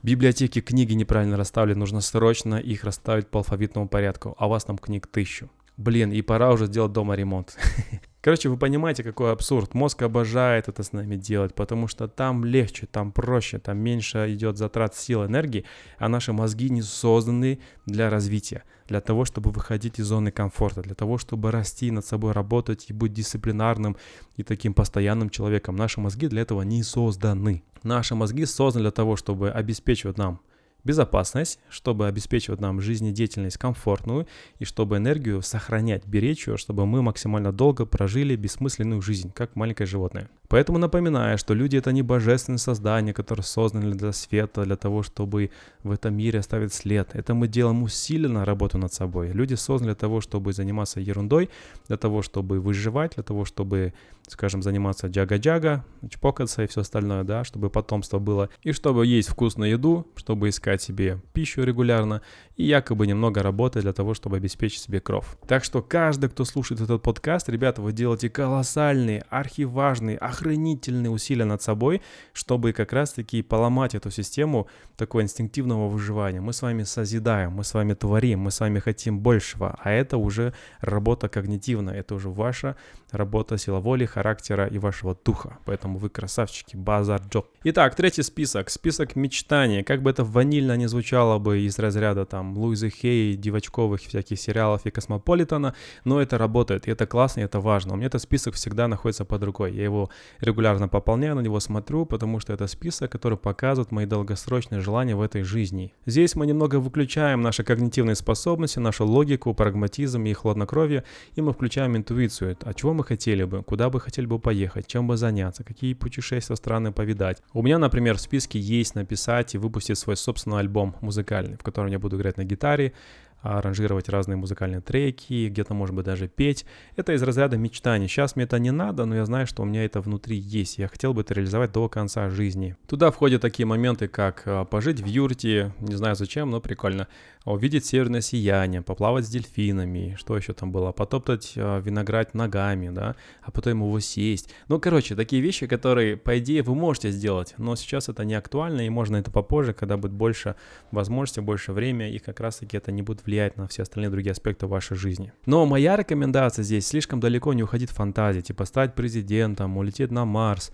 Библиотеки 0.04 0.62
книги 0.62 0.94
неправильно 0.94 1.38
расставлены, 1.38 1.80
нужно 1.80 2.02
срочно 2.02 2.56
их 2.56 2.84
расставить 2.84 3.28
по 3.28 3.40
алфавитному 3.40 3.88
порядку, 3.88 4.36
а 4.40 4.48
у 4.48 4.50
вас 4.50 4.64
там 4.64 4.78
книг 4.78 5.08
тысячу. 5.08 5.50
Блин, 5.78 6.12
и 6.12 6.22
пора 6.22 6.52
уже 6.52 6.66
сделать 6.66 6.92
дома 6.92 7.16
ремонт. 7.16 7.56
Короче, 8.22 8.50
вы 8.50 8.58
понимаете, 8.58 9.02
какой 9.02 9.32
абсурд. 9.32 9.74
Мозг 9.74 10.02
обожает 10.02 10.68
это 10.68 10.84
с 10.84 10.92
нами 10.92 11.16
делать, 11.16 11.56
потому 11.56 11.88
что 11.88 12.10
там 12.10 12.44
легче, 12.44 12.86
там 12.86 13.14
проще, 13.14 13.60
там 13.60 13.78
меньше 13.78 14.34
идет 14.34 14.58
затрат 14.58 14.94
сил, 14.94 15.26
энергии, 15.26 15.64
а 15.98 16.10
наши 16.10 16.34
мозги 16.34 16.70
не 16.70 16.82
созданы 16.82 17.60
для 17.86 18.10
развития, 18.10 18.64
для 18.88 19.00
того, 19.00 19.24
чтобы 19.24 19.52
выходить 19.52 20.00
из 20.00 20.08
зоны 20.08 20.32
комфорта, 20.32 20.82
для 20.82 20.96
того, 20.96 21.18
чтобы 21.18 21.50
расти 21.52 21.92
над 21.92 22.06
собой, 22.06 22.34
работать 22.34 22.90
и 22.90 22.94
быть 22.94 23.14
дисциплинарным 23.14 23.96
и 24.36 24.44
таким 24.44 24.74
постоянным 24.74 25.30
человеком. 25.30 25.78
Наши 25.78 26.02
мозги 26.02 26.28
для 26.28 26.42
этого 26.42 26.64
не 26.64 26.84
созданы. 26.84 27.64
Наши 27.84 28.16
мозги 28.16 28.46
созданы 28.46 28.84
для 28.84 28.92
того, 28.92 29.16
чтобы 29.16 29.50
обеспечивать 29.50 30.18
нам 30.18 30.42
безопасность, 30.84 31.60
чтобы 31.70 32.08
обеспечивать 32.08 32.60
нам 32.60 32.82
жизнедеятельность 32.82 33.58
комфортную 33.58 34.28
и 34.60 34.66
чтобы 34.66 34.98
энергию 34.98 35.42
сохранять, 35.42 36.06
беречь 36.06 36.48
ее, 36.48 36.58
чтобы 36.58 36.86
мы 36.86 37.02
максимально 37.02 37.52
долго 37.52 37.86
прожили 37.86 38.36
бессмысленную 38.36 39.02
жизнь, 39.02 39.32
как 39.34 39.56
маленькое 39.56 39.88
животное. 39.88 40.30
Поэтому 40.50 40.80
напоминаю, 40.80 41.38
что 41.38 41.54
люди 41.54 41.78
это 41.78 41.92
не 41.92 42.02
божественные 42.02 42.58
создания, 42.58 43.14
которые 43.14 43.44
созданы 43.44 43.94
для 43.94 44.12
света, 44.14 44.64
для 44.64 44.76
того, 44.76 45.04
чтобы 45.04 45.52
в 45.84 45.92
этом 45.92 46.16
мире 46.16 46.40
оставить 46.40 46.74
след. 46.74 47.14
Это 47.14 47.36
мы 47.36 47.48
делаем 47.48 47.84
усиленно 47.84 48.46
работу 48.46 48.80
над 48.80 48.92
собой. 48.92 49.32
Люди 49.32 49.54
созданы 49.54 49.92
для 49.92 49.96
того, 49.96 50.22
чтобы 50.22 50.54
заниматься 50.54 51.00
ерундой, 51.00 51.50
для 51.88 51.98
того, 51.98 52.24
чтобы 52.24 52.60
выживать, 52.60 53.14
для 53.14 53.24
того, 53.24 53.46
чтобы, 53.46 53.94
скажем, 54.30 54.62
заниматься 54.62 55.08
джага-джага, 55.08 55.84
чпокаться 56.10 56.64
и 56.64 56.68
все 56.68 56.82
остальное, 56.82 57.24
да, 57.24 57.44
чтобы 57.44 57.70
потомство 57.70 58.20
было, 58.20 58.50
и 58.64 58.72
чтобы 58.72 59.06
есть 59.06 59.30
вкусную 59.30 59.72
еду, 59.72 60.08
чтобы 60.16 60.50
искать 60.50 60.82
себе 60.82 61.20
пищу 61.34 61.64
регулярно, 61.64 62.22
и 62.56 62.66
якобы 62.66 63.08
немного 63.08 63.42
работы 63.42 63.82
для 63.82 63.94
того, 63.94 64.14
чтобы 64.14 64.38
обеспечить 64.38 64.82
себе 64.82 65.00
кров. 65.00 65.38
Так 65.48 65.64
что 65.64 65.82
каждый, 65.82 66.30
кто 66.30 66.44
слушает 66.46 66.82
этот 66.82 67.02
подкаст, 67.02 67.50
ребята, 67.50 67.82
вы 67.82 67.94
делаете 67.94 68.30
колоссальные, 68.30 69.24
архиважные, 69.30 70.18
охранительные 70.18 71.10
усилия 71.10 71.46
над 71.46 71.62
собой, 71.62 72.02
чтобы 72.34 72.74
как 72.74 72.94
раз-таки 72.94 73.42
поломать 73.42 73.96
эту 73.96 74.12
систему 74.12 74.68
такого 74.98 75.22
инстинктивного 75.22 75.88
выживания. 75.88 76.42
Мы 76.42 76.52
с 76.52 76.62
вами 76.62 76.84
созидаем, 76.84 77.54
мы 77.54 77.64
с 77.64 77.74
вами 77.74 77.94
творим, 77.94 78.42
мы 78.42 78.52
с 78.52 78.60
вами 78.60 78.80
хотим 78.80 79.20
большего, 79.20 79.78
а 79.82 79.92
это 79.92 80.18
уже 80.18 80.54
работа 80.82 81.30
когнитивная, 81.30 81.96
это 81.96 82.16
уже 82.16 82.30
ваша 82.30 82.76
работа 83.12 83.58
сила 83.58 83.80
воли, 83.80 84.06
характера 84.20 84.68
и 84.68 84.80
вашего 84.80 85.16
духа. 85.26 85.58
Поэтому 85.66 85.98
вы 85.98 86.10
красавчики, 86.10 86.76
базар 86.76 87.22
джоб. 87.32 87.46
Итак, 87.64 87.96
третий 87.96 88.24
список, 88.24 88.70
список 88.70 89.16
мечтаний. 89.16 89.84
Как 89.84 90.02
бы 90.02 90.10
это 90.10 90.26
ванильно 90.26 90.76
не 90.78 90.88
звучало 90.88 91.40
бы 91.40 91.62
из 91.68 91.80
разряда 91.80 92.26
там 92.26 92.58
Луизы 92.58 92.90
Хей, 92.90 93.38
девочковых 93.38 94.02
всяких 94.02 94.38
сериалов 94.38 94.86
и 94.86 94.92
Космополитана, 94.92 95.74
но 96.04 96.22
это 96.22 96.38
работает, 96.38 96.88
и 96.88 96.92
это 96.92 97.06
классно, 97.06 97.42
и 97.42 97.44
это 97.44 97.62
важно. 97.62 97.94
У 97.94 97.96
меня 97.96 98.08
этот 98.08 98.22
список 98.22 98.56
всегда 98.56 98.88
находится 98.90 99.24
под 99.24 99.44
рукой. 99.44 99.74
Я 99.74 99.84
его 99.84 100.10
регулярно 100.42 100.90
пополняю, 100.90 101.36
на 101.36 101.42
него 101.42 101.62
смотрю, 101.62 102.06
потому 102.06 102.42
что 102.42 102.52
это 102.52 102.68
список, 102.68 103.12
который 103.12 103.38
показывает 103.38 103.92
мои 103.92 104.06
долгосрочные 104.06 104.82
желания 104.82 105.16
в 105.16 105.22
этой 105.22 105.44
жизни. 105.44 105.94
Здесь 106.06 106.36
мы 106.36 106.46
немного 106.46 106.80
выключаем 106.80 107.42
наши 107.42 107.64
когнитивные 107.64 108.16
способности, 108.16 108.80
нашу 108.80 109.06
логику, 109.06 109.54
прагматизм 109.54 110.26
и 110.26 110.34
хладнокровие, 110.34 111.04
и 111.38 111.42
мы 111.42 111.54
включаем 111.54 111.96
интуицию, 111.96 112.58
а 112.64 112.74
чего 112.74 112.94
мы 112.94 113.06
хотели 113.06 113.46
бы, 113.46 113.64
куда 113.64 113.90
бы 113.90 114.00
хотели 114.00 114.09
бы 114.28 114.40
поехать, 114.40 114.88
чем 114.88 115.08
бы 115.08 115.18
заняться, 115.18 115.64
какие 115.64 115.94
путешествия 115.94 116.56
страны 116.56 116.92
повидать. 116.92 117.42
У 117.54 117.62
меня, 117.62 117.78
например, 117.78 118.18
в 118.18 118.22
списке 118.22 118.60
есть 118.60 118.96
написать 118.96 119.56
и 119.56 119.58
выпустить 119.58 119.98
свой 119.98 120.18
собственный 120.18 120.60
альбом 120.60 120.96
музыкальный, 121.02 121.58
в 121.58 121.64
котором 121.64 121.90
я 121.90 122.00
буду 122.00 122.18
играть 122.18 122.38
на 122.38 122.44
гитаре, 122.44 122.94
аранжировать 123.42 124.10
разные 124.10 124.36
музыкальные 124.36 124.82
треки, 124.82 125.48
где-то, 125.48 125.74
может 125.74 125.96
быть, 125.96 126.06
даже 126.06 126.28
петь. 126.28 126.66
Это 126.96 127.14
из 127.14 127.24
разряда 127.24 127.58
мечтаний. 127.58 128.08
Сейчас 128.08 128.36
мне 128.36 128.46
это 128.46 128.60
не 128.60 128.72
надо, 128.72 129.06
но 129.06 129.16
я 129.16 129.26
знаю, 129.26 129.48
что 129.48 129.64
у 129.64 129.66
меня 129.66 129.86
это 129.86 130.02
внутри 130.02 130.38
есть. 130.38 130.78
Я 130.78 130.88
хотел 130.88 131.14
бы 131.14 131.22
это 131.22 131.34
реализовать 131.34 131.72
до 131.72 131.88
конца 131.90 132.30
жизни. 132.30 132.76
Туда 132.88 133.12
входят 133.12 133.42
такие 133.42 133.66
моменты, 133.66 134.08
как 134.08 134.44
а, 134.46 134.66
пожить 134.66 135.02
в 135.02 135.06
юрте, 135.06 135.74
не 135.80 135.96
знаю 135.96 136.16
зачем, 136.16 136.50
но 136.50 136.60
прикольно, 136.60 137.08
увидеть 137.46 137.86
северное 137.86 138.22
сияние, 138.22 138.82
поплавать 138.82 139.26
с 139.26 139.30
дельфинами, 139.30 140.16
что 140.18 140.36
еще 140.36 140.54
там 140.54 140.72
было, 140.72 140.92
потоптать 140.92 141.54
э, 141.56 141.82
виноград 141.82 142.34
ногами, 142.34 142.90
да, 142.90 143.16
а 143.42 143.52
потом 143.52 143.82
его 143.82 144.00
съесть. 144.00 144.54
Ну, 144.68 144.80
короче, 144.80 145.16
такие 145.16 145.42
вещи, 145.42 145.66
которые, 145.68 146.18
по 146.18 146.38
идее, 146.40 146.62
вы 146.62 146.76
можете 146.76 147.12
сделать, 147.12 147.54
но 147.58 147.76
сейчас 147.76 148.10
это 148.10 148.26
не 148.26 148.36
актуально, 148.36 148.82
и 148.82 148.90
можно 148.90 149.18
это 149.18 149.32
попозже, 149.32 149.74
когда 149.74 149.98
будет 149.98 150.12
больше 150.12 150.56
возможностей, 150.92 151.42
больше 151.42 151.72
времени, 151.72 152.14
и 152.14 152.20
как 152.20 152.40
раз-таки 152.40 152.78
это 152.78 152.92
не 152.92 153.02
будет 153.02 153.22
влиять 153.30 153.58
на 153.58 153.68
все 153.68 153.84
остальные 153.84 154.10
другие 154.10 154.32
аспекты 154.32 154.66
вашей 154.66 154.98
жизни. 154.98 155.32
Но 155.46 155.66
моя 155.68 155.96
рекомендация 155.96 156.64
здесь 156.64 156.88
слишком 156.88 157.20
далеко 157.20 157.54
не 157.54 157.62
уходить 157.62 157.92
в 157.92 157.96
фантазии, 157.96 158.42
типа 158.42 158.66
стать 158.66 158.96
президентом, 158.96 159.78
улететь 159.78 160.10
на 160.10 160.26
Марс, 160.26 160.72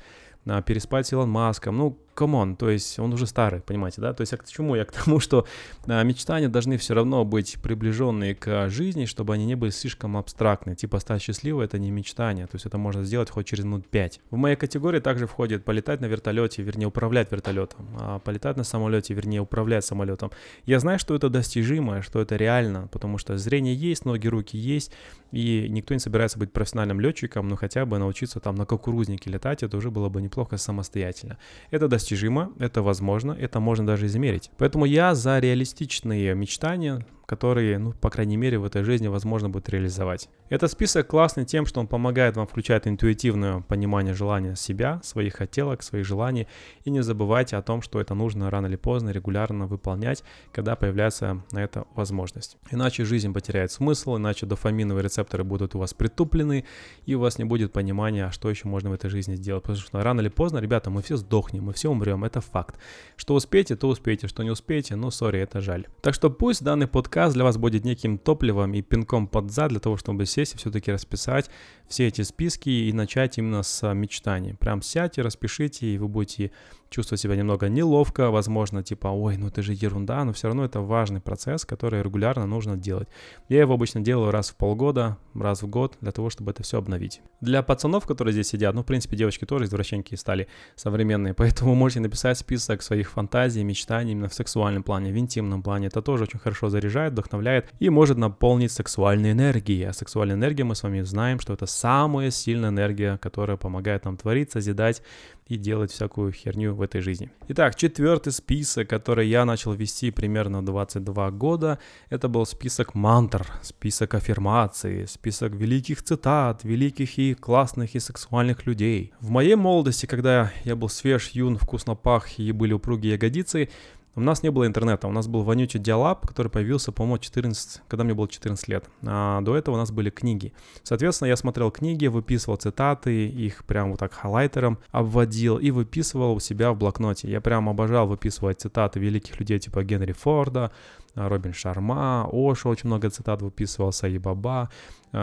переспать 0.66 1.08
с 1.08 1.12
Илон 1.12 1.30
Маском. 1.30 1.78
Ну, 1.78 2.00
come 2.16 2.39
on, 2.39 2.56
то 2.56 2.70
есть 2.70 2.98
он 2.98 3.14
уже 3.14 3.28
старый, 3.28 3.62
понимаете, 3.62 4.02
да? 4.02 4.14
То 4.14 4.22
есть 4.22 4.32
я 4.32 4.38
к 4.38 4.48
чему? 4.48 4.76
Я 4.76 4.86
к 4.86 4.92
тому, 5.04 5.20
что 5.20 5.46
а, 5.88 6.02
мечтания 6.04 6.50
должны 6.50 6.78
все 6.78 6.96
равно 6.96 7.24
быть 7.24 7.58
приближенные 7.62 8.34
к 8.34 8.70
жизни, 8.70 9.06
чтобы 9.06 9.34
они 9.36 9.46
не 9.46 9.56
были 9.56 9.70
слишком 9.70 10.18
абстрактны. 10.18 10.76
Типа 10.76 11.00
стать 11.00 11.22
счастливой— 11.22 11.66
это 11.68 11.78
не 11.78 11.92
мечтание, 11.92 12.48
то 12.48 12.56
есть 12.56 12.66
это 12.66 12.78
можно 12.78 13.04
сделать 13.04 13.30
хоть 13.30 13.46
через 13.46 13.66
минут 13.66 13.88
пять. 13.88 14.20
В 14.32 14.38
моей 14.38 14.56
категории 14.56 15.00
также 15.00 15.28
входит 15.28 15.64
полетать 15.64 16.02
на 16.02 16.06
вертолете, 16.06 16.64
вернее 16.64 16.88
управлять 16.88 17.32
вертолетом, 17.32 17.88
а 18.00 18.20
полетать 18.20 18.58
на 18.58 18.64
самолете, 18.64 19.14
вернее 19.14 19.42
управлять 19.42 19.86
самолетом. 19.86 20.32
Я 20.66 20.80
знаю, 20.80 20.98
что 20.98 21.14
это 21.14 21.30
достижимо, 21.30 22.02
что 22.02 22.22
это 22.22 22.36
реально, 22.38 22.88
потому 22.92 23.18
что 23.18 23.38
зрение 23.38 23.76
есть, 23.76 24.06
ноги, 24.06 24.28
руки 24.28 24.58
есть, 24.58 24.92
и 25.32 25.68
никто 25.70 25.94
не 25.94 26.00
собирается 26.00 26.40
быть 26.40 26.52
профессиональным 26.52 27.00
летчиком, 27.00 27.50
но 27.50 27.56
хотя 27.56 27.86
бы 27.86 27.98
научиться 28.00 28.40
там 28.40 28.56
на 28.56 28.66
кукурузнике 28.66 29.30
летать, 29.30 29.64
это 29.64 29.78
уже 29.78 29.92
было 29.92 30.10
бы 30.10 30.22
неплохо 30.22 30.58
самостоятельно. 30.58 31.38
Это 31.72 31.88
достижимо 31.88 32.05
достижимо, 32.06 32.54
это 32.60 32.84
возможно, 32.84 33.32
это 33.32 33.60
можно 33.60 33.88
даже 33.88 34.06
измерить. 34.06 34.52
Поэтому 34.58 34.86
я 34.86 35.16
за 35.16 35.40
реалистичные 35.40 36.36
мечтания, 36.36 37.06
которые, 37.26 37.78
ну, 37.80 37.94
по 37.94 38.10
крайней 38.10 38.38
мере, 38.38 38.60
в 38.60 38.66
этой 38.66 38.84
жизни 38.84 39.08
возможно 39.08 39.50
будет 39.50 39.70
реализовать. 39.70 40.30
Этот 40.50 40.72
список 40.72 41.08
классный 41.08 41.46
тем, 41.46 41.66
что 41.66 41.80
он 41.80 41.88
помогает 41.88 42.38
вам 42.38 42.48
включать 42.48 42.88
интуитивное 42.88 43.62
понимание 43.62 44.14
желания 44.14 44.56
себя, 44.56 45.02
своих 45.04 45.34
хотелок, 45.34 45.82
своих 45.82 46.06
желаний, 46.06 46.48
и 46.84 46.92
не 46.92 47.02
забывайте 47.02 47.58
о 47.58 47.64
том, 47.64 47.82
что 47.82 48.00
это 48.00 48.14
нужно 48.14 48.52
рано 48.52 48.68
или 48.68 48.76
поздно 48.76 49.10
регулярно 49.10 49.66
выполнять, 49.66 50.24
когда 50.52 50.76
появляется 50.76 51.44
на 51.52 51.64
это 51.64 51.86
возможность. 51.96 52.58
Иначе 52.70 53.06
жизнь 53.06 53.34
потеряет 53.34 53.72
смысл, 53.72 54.18
иначе 54.18 54.46
дофаминовые 54.46 55.04
рецепторы 55.04 55.44
будут 55.44 55.74
у 55.74 55.80
вас 55.80 55.94
притуплены, 55.96 56.66
и 57.08 57.16
у 57.16 57.20
вас 57.20 57.40
не 57.40 57.46
будет 57.46 57.74
понимания, 57.74 58.30
что 58.32 58.50
еще 58.50 58.68
можно 58.68 58.92
в 58.92 58.94
этой 58.94 59.10
жизни 59.10 59.36
сделать. 59.36 59.64
Потому 59.64 59.82
что 59.82 60.04
рано 60.04 60.22
или 60.22 60.30
поздно, 60.30 60.60
ребята, 60.60 60.92
мы 60.92 61.02
все 61.02 61.18
сдохнем, 61.18 61.64
мы 61.64 61.74
все 61.74 61.90
умрем, 61.90 62.24
это 62.24 62.42
факт. 62.42 62.78
Что 63.16 63.34
успеете, 63.34 63.76
то 63.76 63.88
успеете, 63.88 64.28
что 64.28 64.44
не 64.44 64.52
успеете, 64.52 64.96
ну, 64.96 65.10
сори, 65.10 65.40
это 65.40 65.60
жаль. 65.60 65.88
Так 66.02 66.14
что 66.14 66.30
пусть 66.30 66.64
данный 66.64 66.88
подкаст 66.88 67.15
подкаст 67.16 67.34
для 67.34 67.46
вас 67.46 67.58
будет 67.58 67.86
неким 67.86 68.18
топливом 68.18 68.74
и 68.74 68.82
пинком 68.82 69.28
под 69.28 69.50
зад 69.50 69.70
для 69.70 69.80
того, 69.80 69.96
чтобы 69.96 70.26
сесть 70.26 70.56
и 70.56 70.58
все-таки 70.58 70.92
расписать 70.92 71.50
все 71.88 72.08
эти 72.08 72.24
списки 72.24 72.68
и 72.68 72.92
начать 72.92 73.38
именно 73.38 73.64
с 73.64 73.94
мечтаний. 73.94 74.54
Прям 74.56 74.82
сядьте, 74.82 75.22
распишите, 75.22 75.88
и 75.88 75.98
вы 75.98 76.10
будете 76.10 76.52
чувствовать 76.96 77.20
себя 77.20 77.36
немного 77.36 77.68
неловко, 77.68 78.32
возможно, 78.32 78.82
типа, 78.82 79.08
ой, 79.08 79.36
ну 79.36 79.48
это 79.48 79.62
же 79.62 79.74
ерунда, 79.74 80.24
но 80.24 80.32
все 80.32 80.48
равно 80.48 80.64
это 80.64 80.80
важный 80.80 81.20
процесс, 81.20 81.66
который 81.66 82.02
регулярно 82.02 82.46
нужно 82.46 82.78
делать. 82.78 83.10
Я 83.50 83.60
его 83.60 83.74
обычно 83.74 84.00
делаю 84.00 84.32
раз 84.32 84.52
в 84.52 84.56
полгода, 84.56 85.18
раз 85.34 85.62
в 85.62 85.68
год, 85.68 85.98
для 86.00 86.14
того, 86.14 86.30
чтобы 86.30 86.52
это 86.52 86.64
все 86.64 86.78
обновить. 86.78 87.22
Для 87.42 87.64
пацанов, 87.64 88.08
которые 88.08 88.32
здесь 88.32 88.48
сидят, 88.48 88.74
ну, 88.74 88.82
в 88.82 88.86
принципе, 88.86 89.18
девочки 89.18 89.44
тоже 89.44 89.66
извращенки 89.66 90.16
стали 90.16 90.48
современные, 90.76 91.34
поэтому 91.38 91.76
можете 91.76 92.00
написать 92.00 92.38
список 92.38 92.82
своих 92.82 93.12
фантазий, 93.12 93.66
мечтаний 93.66 94.14
именно 94.14 94.30
в 94.30 94.34
сексуальном 94.34 94.84
плане, 94.84 95.12
в 95.12 95.18
интимном 95.18 95.64
плане. 95.64 95.88
Это 95.88 96.02
тоже 96.02 96.24
очень 96.24 96.40
хорошо 96.40 96.70
заряжает, 96.70 97.12
вдохновляет 97.12 97.74
и 97.80 97.90
может 97.90 98.18
наполнить 98.18 98.72
сексуальной 98.72 99.34
энергией. 99.34 99.84
А 99.84 99.92
сексуальная 99.92 100.38
энергия, 100.38 100.64
мы 100.64 100.76
с 100.76 100.84
вами 100.84 101.02
знаем, 101.02 101.42
что 101.42 101.52
это 101.52 101.66
самая 101.66 102.32
сильная 102.32 102.70
энергия, 102.70 103.18
которая 103.18 103.58
помогает 103.58 104.06
нам 104.06 104.16
творить, 104.16 104.52
созидать 104.54 105.02
и 105.48 105.58
делать 105.58 105.92
всякую 105.92 106.32
херню 106.32 106.74
в 106.74 106.82
этой 106.82 107.02
жизни. 107.02 107.30
Итак, 107.50 107.76
четвертый 107.76 108.34
список, 108.34 108.90
который 108.90 109.28
я 109.28 109.46
начал 109.46 109.74
вести 109.74 110.10
примерно 110.10 110.66
22 110.66 111.32
года, 111.32 111.78
это 112.10 112.28
был 112.28 112.46
список 112.48 112.96
мантр, 112.96 113.46
список 113.62 114.16
аффирмаций, 114.16 115.08
список 115.08 115.54
великих 115.54 116.02
цитат, 116.02 116.64
великих 116.64 117.20
и 117.20 117.36
классных 117.36 117.94
и 117.94 118.00
сексуальных 118.00 118.66
людей. 118.66 119.14
В 119.20 119.30
моей 119.30 119.56
молодости, 119.56 120.08
когда 120.08 120.52
я 120.64 120.76
был 120.76 120.90
свеж, 120.90 121.30
юн, 121.30 121.58
вкусно 121.58 121.96
пах 121.96 122.40
и 122.40 122.52
были 122.52 122.74
упругие 122.74 123.14
ягодицы, 123.14 123.70
у 124.16 124.22
нас 124.22 124.44
не 124.44 124.50
было 124.50 124.66
интернета, 124.66 125.08
у 125.08 125.12
нас 125.12 125.28
был 125.28 125.44
вонючий 125.44 125.80
диалаб, 125.80 126.26
который 126.26 126.50
появился, 126.50 126.92
по-моему, 126.92 127.18
14, 127.18 127.82
когда 127.88 128.04
мне 128.04 128.14
было 128.14 128.28
14 128.28 128.68
лет. 128.68 128.86
А 129.06 129.42
до 129.42 129.56
этого 129.56 129.76
у 129.76 129.78
нас 129.78 129.92
были 129.92 130.10
книги. 130.10 130.54
Соответственно, 130.84 131.28
я 131.28 131.36
смотрел 131.36 131.72
книги, 131.72 132.08
выписывал 132.08 132.58
цитаты, 132.58 133.28
их 133.28 133.66
прям 133.66 133.92
вот 133.92 134.00
так 134.00 134.14
хайлайтером 134.14 134.80
обводил 134.92 135.58
и 135.58 135.72
выписывал 135.72 136.36
у 136.36 136.40
себя 136.40 136.72
в 136.72 136.78
блокноте. 136.78 137.30
Я 137.30 137.42
прям 137.42 137.70
обожал 137.70 138.08
выписывать 138.08 138.62
цитаты 138.62 139.00
великих 139.00 139.40
людей 139.40 139.60
типа 139.60 139.84
Генри 139.84 140.14
Форда, 140.14 140.72
Робин 141.16 141.54
Шарма, 141.54 142.28
Ошо 142.32 142.70
очень 142.70 142.88
много 142.88 143.10
цитат 143.10 143.42
выписывал, 143.42 143.92
Саи 143.92 144.18
Баба, 144.18 144.70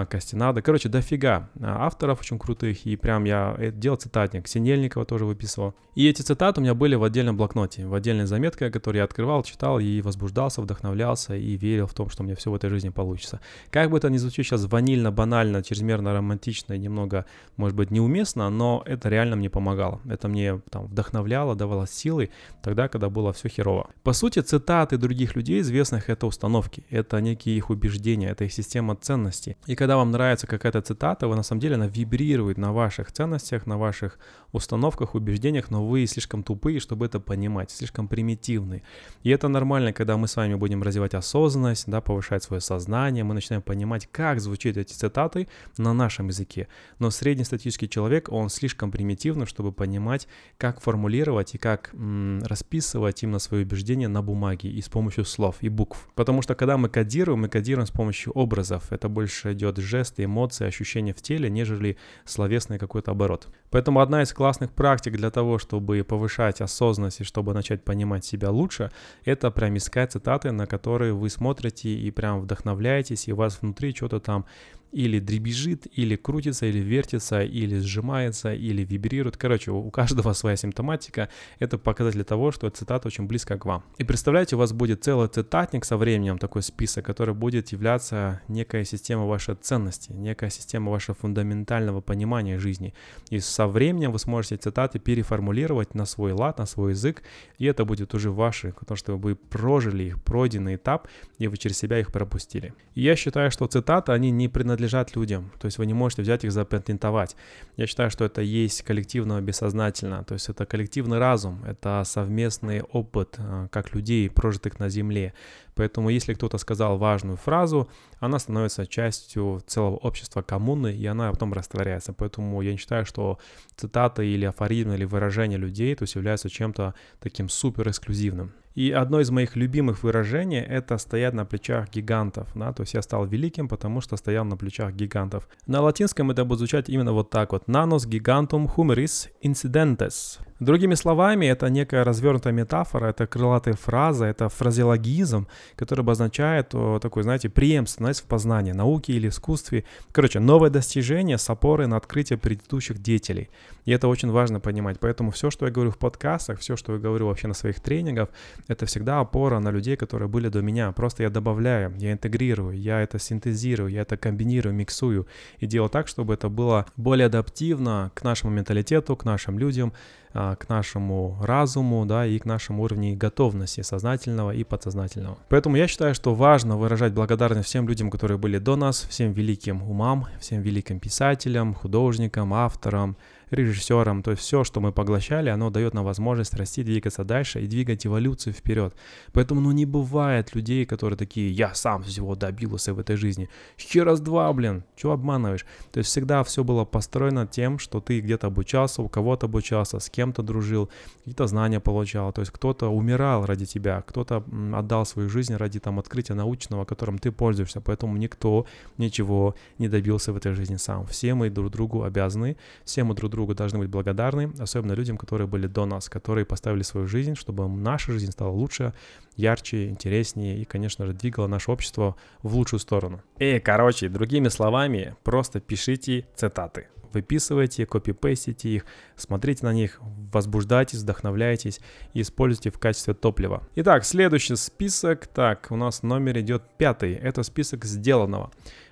Костинада. 0.09 0.62
Короче, 0.62 0.89
дофига 0.89 1.51
а, 1.61 1.87
авторов 1.87 2.21
очень 2.21 2.39
крутых, 2.39 2.87
и 2.87 2.97
прям 2.97 3.25
я 3.25 3.57
делал 3.73 3.97
цитатник. 3.97 4.49
Синельникова 4.49 5.05
тоже 5.05 5.27
выписывал. 5.27 5.75
И 5.95 6.09
эти 6.09 6.23
цитаты 6.23 6.61
у 6.61 6.62
меня 6.62 6.75
были 6.75 6.95
в 6.95 7.05
отдельном 7.05 7.37
блокноте, 7.37 7.87
в 7.87 7.95
отдельной 7.95 8.25
заметке, 8.25 8.71
которую 8.71 9.01
я 9.01 9.05
открывал, 9.05 9.43
читал 9.43 9.79
и 9.79 10.01
возбуждался, 10.01 10.62
вдохновлялся 10.62 11.37
и 11.37 11.57
верил 11.57 11.87
в 11.87 11.95
том, 11.95 12.09
что 12.09 12.23
у 12.23 12.27
меня 12.27 12.37
все 12.37 12.51
в 12.51 12.55
этой 12.55 12.71
жизни 12.71 12.89
получится. 12.89 13.41
Как 13.71 13.91
бы 13.91 13.99
это 13.99 14.09
ни 14.09 14.17
звучит 14.17 14.47
сейчас 14.47 14.65
ванильно, 14.65 15.12
банально, 15.12 15.62
чрезмерно 15.62 16.15
романтично 16.15 16.73
и 16.73 16.79
немного, 16.79 17.27
может 17.57 17.77
быть, 17.77 17.91
неуместно, 17.91 18.49
но 18.49 18.83
это 18.87 19.11
реально 19.11 19.37
мне 19.37 19.51
помогало. 19.51 20.01
Это 20.09 20.29
мне 20.29 20.61
там 20.71 20.87
вдохновляло, 20.87 21.55
давало 21.55 21.87
силы 21.87 22.31
тогда, 22.62 22.89
когда 22.89 23.11
было 23.11 23.33
все 23.35 23.49
херово. 23.49 23.91
По 24.03 24.15
сути, 24.15 24.39
цитаты 24.39 24.97
других 24.97 25.37
людей 25.37 25.61
известных— 25.61 26.09
это 26.09 26.27
установки, 26.27 26.85
это 26.89 27.21
некие 27.21 27.57
их 27.57 27.69
убеждения, 27.69 28.31
это 28.31 28.45
их 28.45 28.53
система 28.53 28.97
ценностей. 28.97 29.57
И 29.73 29.75
когда 29.75 29.97
вам 29.97 30.11
нравится 30.11 30.47
какая-то 30.47 30.83
цитата, 30.83 31.26
вы 31.26 31.35
на 31.35 31.43
самом 31.43 31.61
деле 31.61 31.76
она 31.76 31.87
вибрирует 31.87 32.59
на 32.59 32.75
ваших 32.75 33.11
ценностях, 33.11 33.67
на 33.67 33.79
ваших 33.79 34.19
установках, 34.52 35.14
убеждениях, 35.14 35.71
но 35.71 35.87
вы 35.87 36.07
слишком 36.07 36.43
тупые, 36.43 36.79
чтобы 36.79 37.07
это 37.07 37.21
понимать, 37.21 37.71
слишком 37.71 38.07
примитивны. 38.07 38.83
И 39.23 39.31
это 39.31 39.49
нормально, 39.49 39.95
когда 39.95 40.19
мы 40.19 40.29
с 40.29 40.37
вами 40.37 40.57
будем 40.57 40.83
развивать 40.83 41.14
осознанность, 41.14 41.85
да, 41.87 42.02
повышать 42.02 42.43
свое 42.43 42.61
сознание, 42.61 43.25
мы 43.25 43.33
начинаем 43.33 43.62
понимать, 43.62 44.07
как 44.12 44.41
звучат 44.41 44.76
эти 44.76 44.93
цитаты 44.93 45.49
на 45.79 45.95
нашем 45.95 46.29
языке. 46.29 46.69
Но 46.99 47.11
среднестатистический 47.11 47.88
человек, 47.88 48.29
он 48.31 48.50
слишком 48.50 48.91
примитивный, 48.91 49.47
чтобы 49.47 49.73
понимать, 49.73 50.29
как 50.59 50.83
формулировать 50.83 51.55
и 51.55 51.59
как 51.59 51.95
м- 51.95 52.43
расписывать 52.43 53.23
именно 53.23 53.38
свои 53.38 53.62
убеждения 53.62 54.09
на 54.09 54.21
бумаге 54.21 54.69
и 54.69 54.83
с 54.83 54.91
помощью 54.91 55.25
слов 55.25 55.57
и 55.62 55.71
букв. 55.71 56.11
Потому 56.14 56.43
что 56.43 56.55
когда 56.55 56.76
мы 56.76 56.91
кодируем, 56.91 57.41
мы 57.41 57.49
кодируем 57.49 57.87
с 57.87 57.91
помощью 57.91 58.35
образов. 58.35 58.93
Это 58.93 59.09
больше 59.09 59.55
идет 59.62 59.78
жесты, 59.78 60.25
эмоции, 60.25 60.66
ощущения 60.66 61.12
в 61.14 61.23
теле, 61.23 61.49
нежели 61.49 61.97
словесный 62.25 62.78
какой-то 62.78 63.12
оборот. 63.12 63.49
Поэтому 63.71 64.00
одна 64.00 64.23
из 64.23 64.33
классных 64.33 64.73
практик 64.73 65.16
для 65.16 65.31
того, 65.31 65.59
чтобы 65.59 66.04
повышать 66.04 66.61
осознанность 66.61 67.21
и 67.21 67.25
чтобы 67.25 67.54
начать 67.54 67.85
понимать 67.85 68.25
себя 68.25 68.50
лучше, 68.50 68.90
это 69.25 69.50
прям 69.50 69.76
искать 69.76 70.12
цитаты, 70.12 70.52
на 70.52 70.66
которые 70.66 71.12
вы 71.12 71.31
смотрите 71.31 71.88
и 71.90 72.11
прям 72.11 72.40
вдохновляетесь, 72.40 73.28
и 73.28 73.33
у 73.33 73.37
вас 73.37 73.59
внутри 73.61 73.95
что-то 73.95 74.21
там 74.21 74.47
или 74.93 75.19
дребезжит, 75.19 75.87
или 75.99 76.17
крутится, 76.17 76.67
или 76.67 76.79
вертится, 76.79 77.43
или 77.43 77.79
сжимается, 77.79 78.53
или 78.53 78.85
вибрирует. 78.85 79.37
Короче, 79.37 79.71
у 79.71 79.91
каждого 79.91 80.33
своя 80.35 80.57
симптоматика. 80.57 81.29
Это 81.59 81.79
показатель 81.79 82.25
того, 82.25 82.53
что 82.53 82.69
цитата 82.71 83.09
очень 83.09 83.27
близко 83.27 83.59
к 83.59 83.65
вам. 83.65 83.83
И 83.99 84.05
представляете, 84.05 84.57
у 84.57 84.59
вас 84.59 84.73
будет 84.73 85.03
целый 85.03 85.29
цитатник 85.29 85.85
со 85.85 85.97
временем, 85.97 86.39
такой 86.39 86.63
список, 86.63 87.07
который 87.07 87.35
будет 87.35 87.73
являться 87.73 88.43
некая 88.49 88.85
система 88.85 89.27
вашей 89.27 89.55
ценности, 89.55 90.13
некая 90.13 90.51
система 90.51 90.91
вашего 90.91 91.15
фундаментального 91.15 92.03
понимания 92.03 92.59
жизни. 92.59 92.93
И 93.31 93.41
со 93.41 93.67
временем 93.67 94.13
вы 94.13 94.19
сможете 94.19 94.57
цитаты 94.57 94.99
переформулировать 94.99 95.95
на 95.95 96.05
свой 96.05 96.33
лад, 96.33 96.59
на 96.59 96.67
свой 96.67 96.93
язык, 96.93 97.23
и 97.59 97.65
это 97.65 97.85
будет 97.85 98.15
уже 98.15 98.31
ваши, 98.31 98.75
потому 98.79 98.97
что 98.97 99.17
вы 99.17 99.37
прожили 99.37 100.05
их, 100.05 100.23
пройденный 100.23 100.77
этап, 100.77 101.09
и 101.39 101.49
вы 101.49 101.57
через 101.57 101.79
себя 101.79 101.99
их 101.99 102.13
пропустили. 102.13 102.75
И 102.95 103.03
я 103.03 103.17
считаю, 103.17 103.51
что 103.51 103.67
цитаты, 103.67 104.13
они 104.13 104.31
не 104.31 104.49
принадлежат 104.49 104.82
принадлежат 104.83 105.17
людям, 105.17 105.51
то 105.61 105.67
есть 105.67 105.79
вы 105.79 105.87
не 105.87 105.95
можете 105.95 106.23
взять 106.23 106.45
их 106.45 106.53
запатентовать. 106.53 107.37
Я 107.77 107.87
считаю, 107.87 108.11
что 108.11 108.25
это 108.25 108.43
есть 108.43 108.83
коллективно 108.83 109.41
бессознательно, 109.41 110.25
то 110.25 110.35
есть 110.35 110.49
это 110.49 110.67
коллективный 110.67 111.19
разум, 111.19 111.65
это 111.65 112.03
совместный 112.05 112.83
опыт 112.83 113.37
э, 113.39 113.69
как 113.71 113.95
людей, 113.95 114.29
прожитых 114.29 114.81
на 114.81 114.89
Земле. 114.89 115.35
Поэтому 115.75 116.11
если 116.11 116.35
кто-то 116.35 116.59
сказал 116.59 116.99
важную 116.99 117.37
фразу, 117.37 117.88
она 118.21 118.38
становится 118.38 118.87
частью 118.87 119.62
целого 119.67 119.97
общества 119.97 120.43
коммуны, 120.43 120.93
и 120.95 121.07
она 121.07 121.31
потом 121.31 121.52
растворяется. 121.52 122.12
Поэтому 122.12 122.61
я 122.62 122.73
не 122.73 122.79
считаю, 122.79 123.07
что 123.07 123.38
цитаты 123.76 124.26
или 124.26 124.45
афоризмы 124.45 124.95
или 124.95 125.05
выражения 125.05 125.57
людей 125.57 125.95
то 125.95 126.05
есть 126.05 126.14
являются 126.14 126.49
чем-то 126.49 126.95
таким 127.21 127.49
супер 127.49 127.88
эксклюзивным. 127.88 128.52
И 128.75 128.91
одно 128.91 129.21
из 129.21 129.31
моих 129.31 129.55
любимых 129.57 130.02
выражений— 130.02 130.61
это 130.79 130.97
стоять 130.99 131.35
на 131.35 131.45
плечах 131.45 131.91
гигантов. 131.91 132.49
Да? 132.55 132.73
То 132.73 132.83
есть 132.83 132.95
я 132.95 133.02
стал 133.02 133.26
великим, 133.26 133.69
потому 133.69 134.00
что 134.00 134.17
стоял 134.17 134.45
на 134.45 134.57
плечах 134.57 134.95
гигантов. 134.95 135.47
На 135.67 135.83
латинском 135.83 136.31
это 136.31 136.45
будет 136.45 136.59
звучать 136.59 136.88
именно 136.88 137.12
вот 137.12 137.31
так 137.31 137.52
вот. 137.52 137.69
«Nanos 137.69 138.09
gigantum 138.09 138.69
humeris 138.75 139.29
incidentes». 139.43 140.38
Другими 140.61 140.95
словами, 140.95 141.47
это 141.47 141.69
некая 141.71 142.05
развернутая 142.05 142.53
метафора, 142.53 143.07
это 143.07 143.27
крылатая 143.27 143.75
фраза, 143.75 144.27
это 144.27 144.49
фразеологизм, 144.49 145.49
который 145.77 146.03
обозначает 146.03 146.69
такой, 147.01 147.25
знаете, 147.25 147.49
преемственность 147.49 148.21
в 148.21 148.25
познании, 148.25 148.73
науке 148.73 149.12
или 149.12 149.29
искусстве. 149.29 149.85
Короче, 150.12 150.38
новое 150.38 150.71
достижение 150.71 151.38
с 151.38 151.51
опорой 151.51 151.88
на 151.88 151.97
открытие 151.97 152.38
предыдущих 152.38 153.03
деятелей. 153.03 153.51
И 153.85 153.91
это 153.91 154.07
очень 154.07 154.31
важно 154.31 154.61
понимать. 154.61 155.01
Поэтому 155.01 155.33
все, 155.33 155.51
что 155.51 155.67
я 155.67 155.73
говорю 155.73 155.91
в 155.91 155.99
подкастах, 155.99 156.61
все, 156.61 156.77
что 156.77 156.93
я 156.93 156.99
говорю 157.01 157.27
вообще 157.27 157.49
на 157.49 157.55
своих 157.55 157.81
тренингах, 157.81 158.29
это 158.69 158.87
всегда 158.87 159.19
опора 159.19 159.59
на 159.59 159.71
людей, 159.71 159.97
которые 159.97 160.29
были 160.29 160.49
до 160.49 160.62
меня. 160.62 160.93
Просто 160.93 161.25
я 161.25 161.31
добавляю, 161.31 161.93
я 161.99 162.12
интегрирую, 162.12 162.79
я 162.79 163.01
это 163.01 163.19
синтезирую, 163.19 163.91
я 163.91 164.03
это 164.03 164.17
комбинирую, 164.17 164.75
миксую 164.75 165.27
и 165.59 165.67
делаю 165.67 165.91
так, 165.91 166.07
чтобы 166.07 166.35
это 166.35 166.49
было 166.49 166.87
более 166.97 167.27
адаптивно 167.27 168.12
к 168.15 168.23
нашему 168.23 168.53
менталитету, 168.53 169.17
к 169.17 169.25
нашим 169.25 169.59
людям, 169.59 169.93
а, 170.35 170.57
к 170.57 170.68
нашему 170.68 171.38
разуму, 171.42 172.07
да, 172.07 172.27
и 172.27 172.38
к 172.38 172.45
нашему 172.45 172.83
уровню 172.83 173.16
готовности 173.16 173.83
сознательного 173.83 174.53
и 174.53 174.64
подсознательного. 174.64 175.38
Поэтому 175.49 175.77
я 175.77 175.87
считаю, 175.87 176.14
что 176.14 176.35
важно 176.35 176.77
выражать 176.77 177.12
благодарность 177.12 177.68
всем 177.68 177.88
людям, 177.88 178.11
которые 178.11 178.38
были 178.38 178.59
до 178.59 178.77
нас, 178.77 179.07
всем 179.09 179.33
великим 179.33 179.83
умам, 179.83 180.27
всем 180.40 180.62
великим 180.62 181.01
писателям, 181.01 181.75
художникам, 181.75 182.55
авторам, 182.55 183.16
режиссером. 183.53 184.23
То 184.23 184.33
есть 184.33 184.43
все, 184.43 184.65
что 184.65 184.81
мы 184.81 184.93
поглощали, 184.93 185.51
оно 185.51 185.71
дает 185.71 185.95
нам 185.95 186.05
возможность 186.05 186.55
расти, 186.55 186.83
двигаться 186.83 187.25
дальше 187.25 187.61
и 187.61 187.67
двигать 187.67 188.07
эволюцию 188.07 188.53
вперед. 188.53 188.95
Поэтому 189.33 189.61
ну 189.61 189.73
не 189.73 189.87
бывает 189.87 190.55
людей, 190.55 190.87
которые 190.87 191.17
такие, 191.17 191.51
я 191.53 191.75
сам 191.75 192.03
всего 192.03 192.35
добился 192.35 192.95
в 192.95 192.99
этой 192.99 193.17
жизни. 193.17 193.49
Еще 193.79 194.03
раз 194.03 194.21
два, 194.21 194.53
блин, 194.53 194.85
что 194.97 195.12
обманываешь? 195.12 195.67
То 195.93 195.99
есть 195.99 196.11
всегда 196.11 196.43
все 196.45 196.65
было 196.65 196.85
построено 196.85 197.47
тем, 197.47 197.79
что 197.79 198.01
ты 198.01 198.21
где-то 198.21 198.47
обучался, 198.49 199.03
у 199.03 199.09
кого-то 199.09 199.47
обучался, 199.47 200.01
с 200.01 200.09
кем-то 200.09 200.43
дружил, 200.43 200.88
какие-то 201.19 201.47
знания 201.47 201.81
получал. 201.81 202.33
То 202.33 202.41
есть 202.41 202.53
кто-то 202.53 202.88
умирал 202.88 203.45
ради 203.47 203.67
тебя, 203.67 204.03
кто-то 204.03 204.45
отдал 204.75 205.07
свою 205.07 205.29
жизнь 205.29 205.55
ради 205.55 205.81
там 205.81 205.99
открытия 205.99 206.35
научного, 206.35 206.85
которым 206.85 207.19
ты 207.19 207.31
пользуешься. 207.31 207.81
Поэтому 207.81 208.17
никто 208.17 208.67
ничего 208.99 209.55
не 209.79 209.88
добился 209.88 210.33
в 210.33 210.37
этой 210.37 210.53
жизни 210.55 210.77
сам. 210.77 211.07
Все 211.07 211.35
мы 211.35 211.51
друг 211.51 211.71
другу 211.71 212.05
обязаны, 212.05 212.57
все 212.85 213.05
мы 213.05 213.15
друг 213.15 213.31
другу 213.31 213.41
другу 213.42 213.55
должны 213.55 213.81
быть 213.81 213.88
благодарны, 213.88 214.52
особенно 214.61 214.92
людям, 214.92 215.16
которые 215.16 215.48
были 215.48 215.66
до 215.66 215.85
нас, 215.85 216.09
которые 216.09 216.44
поставили 216.44 216.83
свою 216.83 217.09
жизнь, 217.09 217.35
чтобы 217.35 217.68
наша 217.68 218.12
жизнь 218.12 218.31
стала 218.31 218.50
лучше, 218.50 218.92
ярче, 219.37 219.88
интереснее 219.88 220.59
и, 220.59 220.64
конечно 220.64 221.07
же, 221.07 221.12
двигала 221.12 221.48
наше 221.48 221.72
общество 221.72 222.14
в 222.42 222.55
лучшую 222.55 222.78
сторону. 222.78 223.20
И, 223.38 223.59
короче, 223.59 224.09
другими 224.09 224.48
словами, 224.48 225.16
просто 225.24 225.61
пишите 225.61 226.24
цитаты. 226.37 226.87
Выписывайте, 227.12 227.85
копипейстите 227.85 228.68
их, 228.68 228.87
смотрите 229.16 229.66
на 229.66 229.72
них, 229.72 230.00
возбуждайтесь, 230.33 231.00
вдохновляйтесь 231.00 231.81
и 232.14 232.20
используйте 232.22 232.70
в 232.70 232.78
качестве 232.78 233.12
топлива. 233.12 233.62
Итак, 233.74 234.05
следующий 234.05 234.57
список. 234.57 235.26
Так, 235.26 235.66
у 235.70 235.76
нас 235.76 236.02
номер 236.02 236.38
идет 236.38 236.62
пятый. 236.78 237.14
Это 237.14 237.42
список 237.42 237.85
сделанного. 237.85 238.50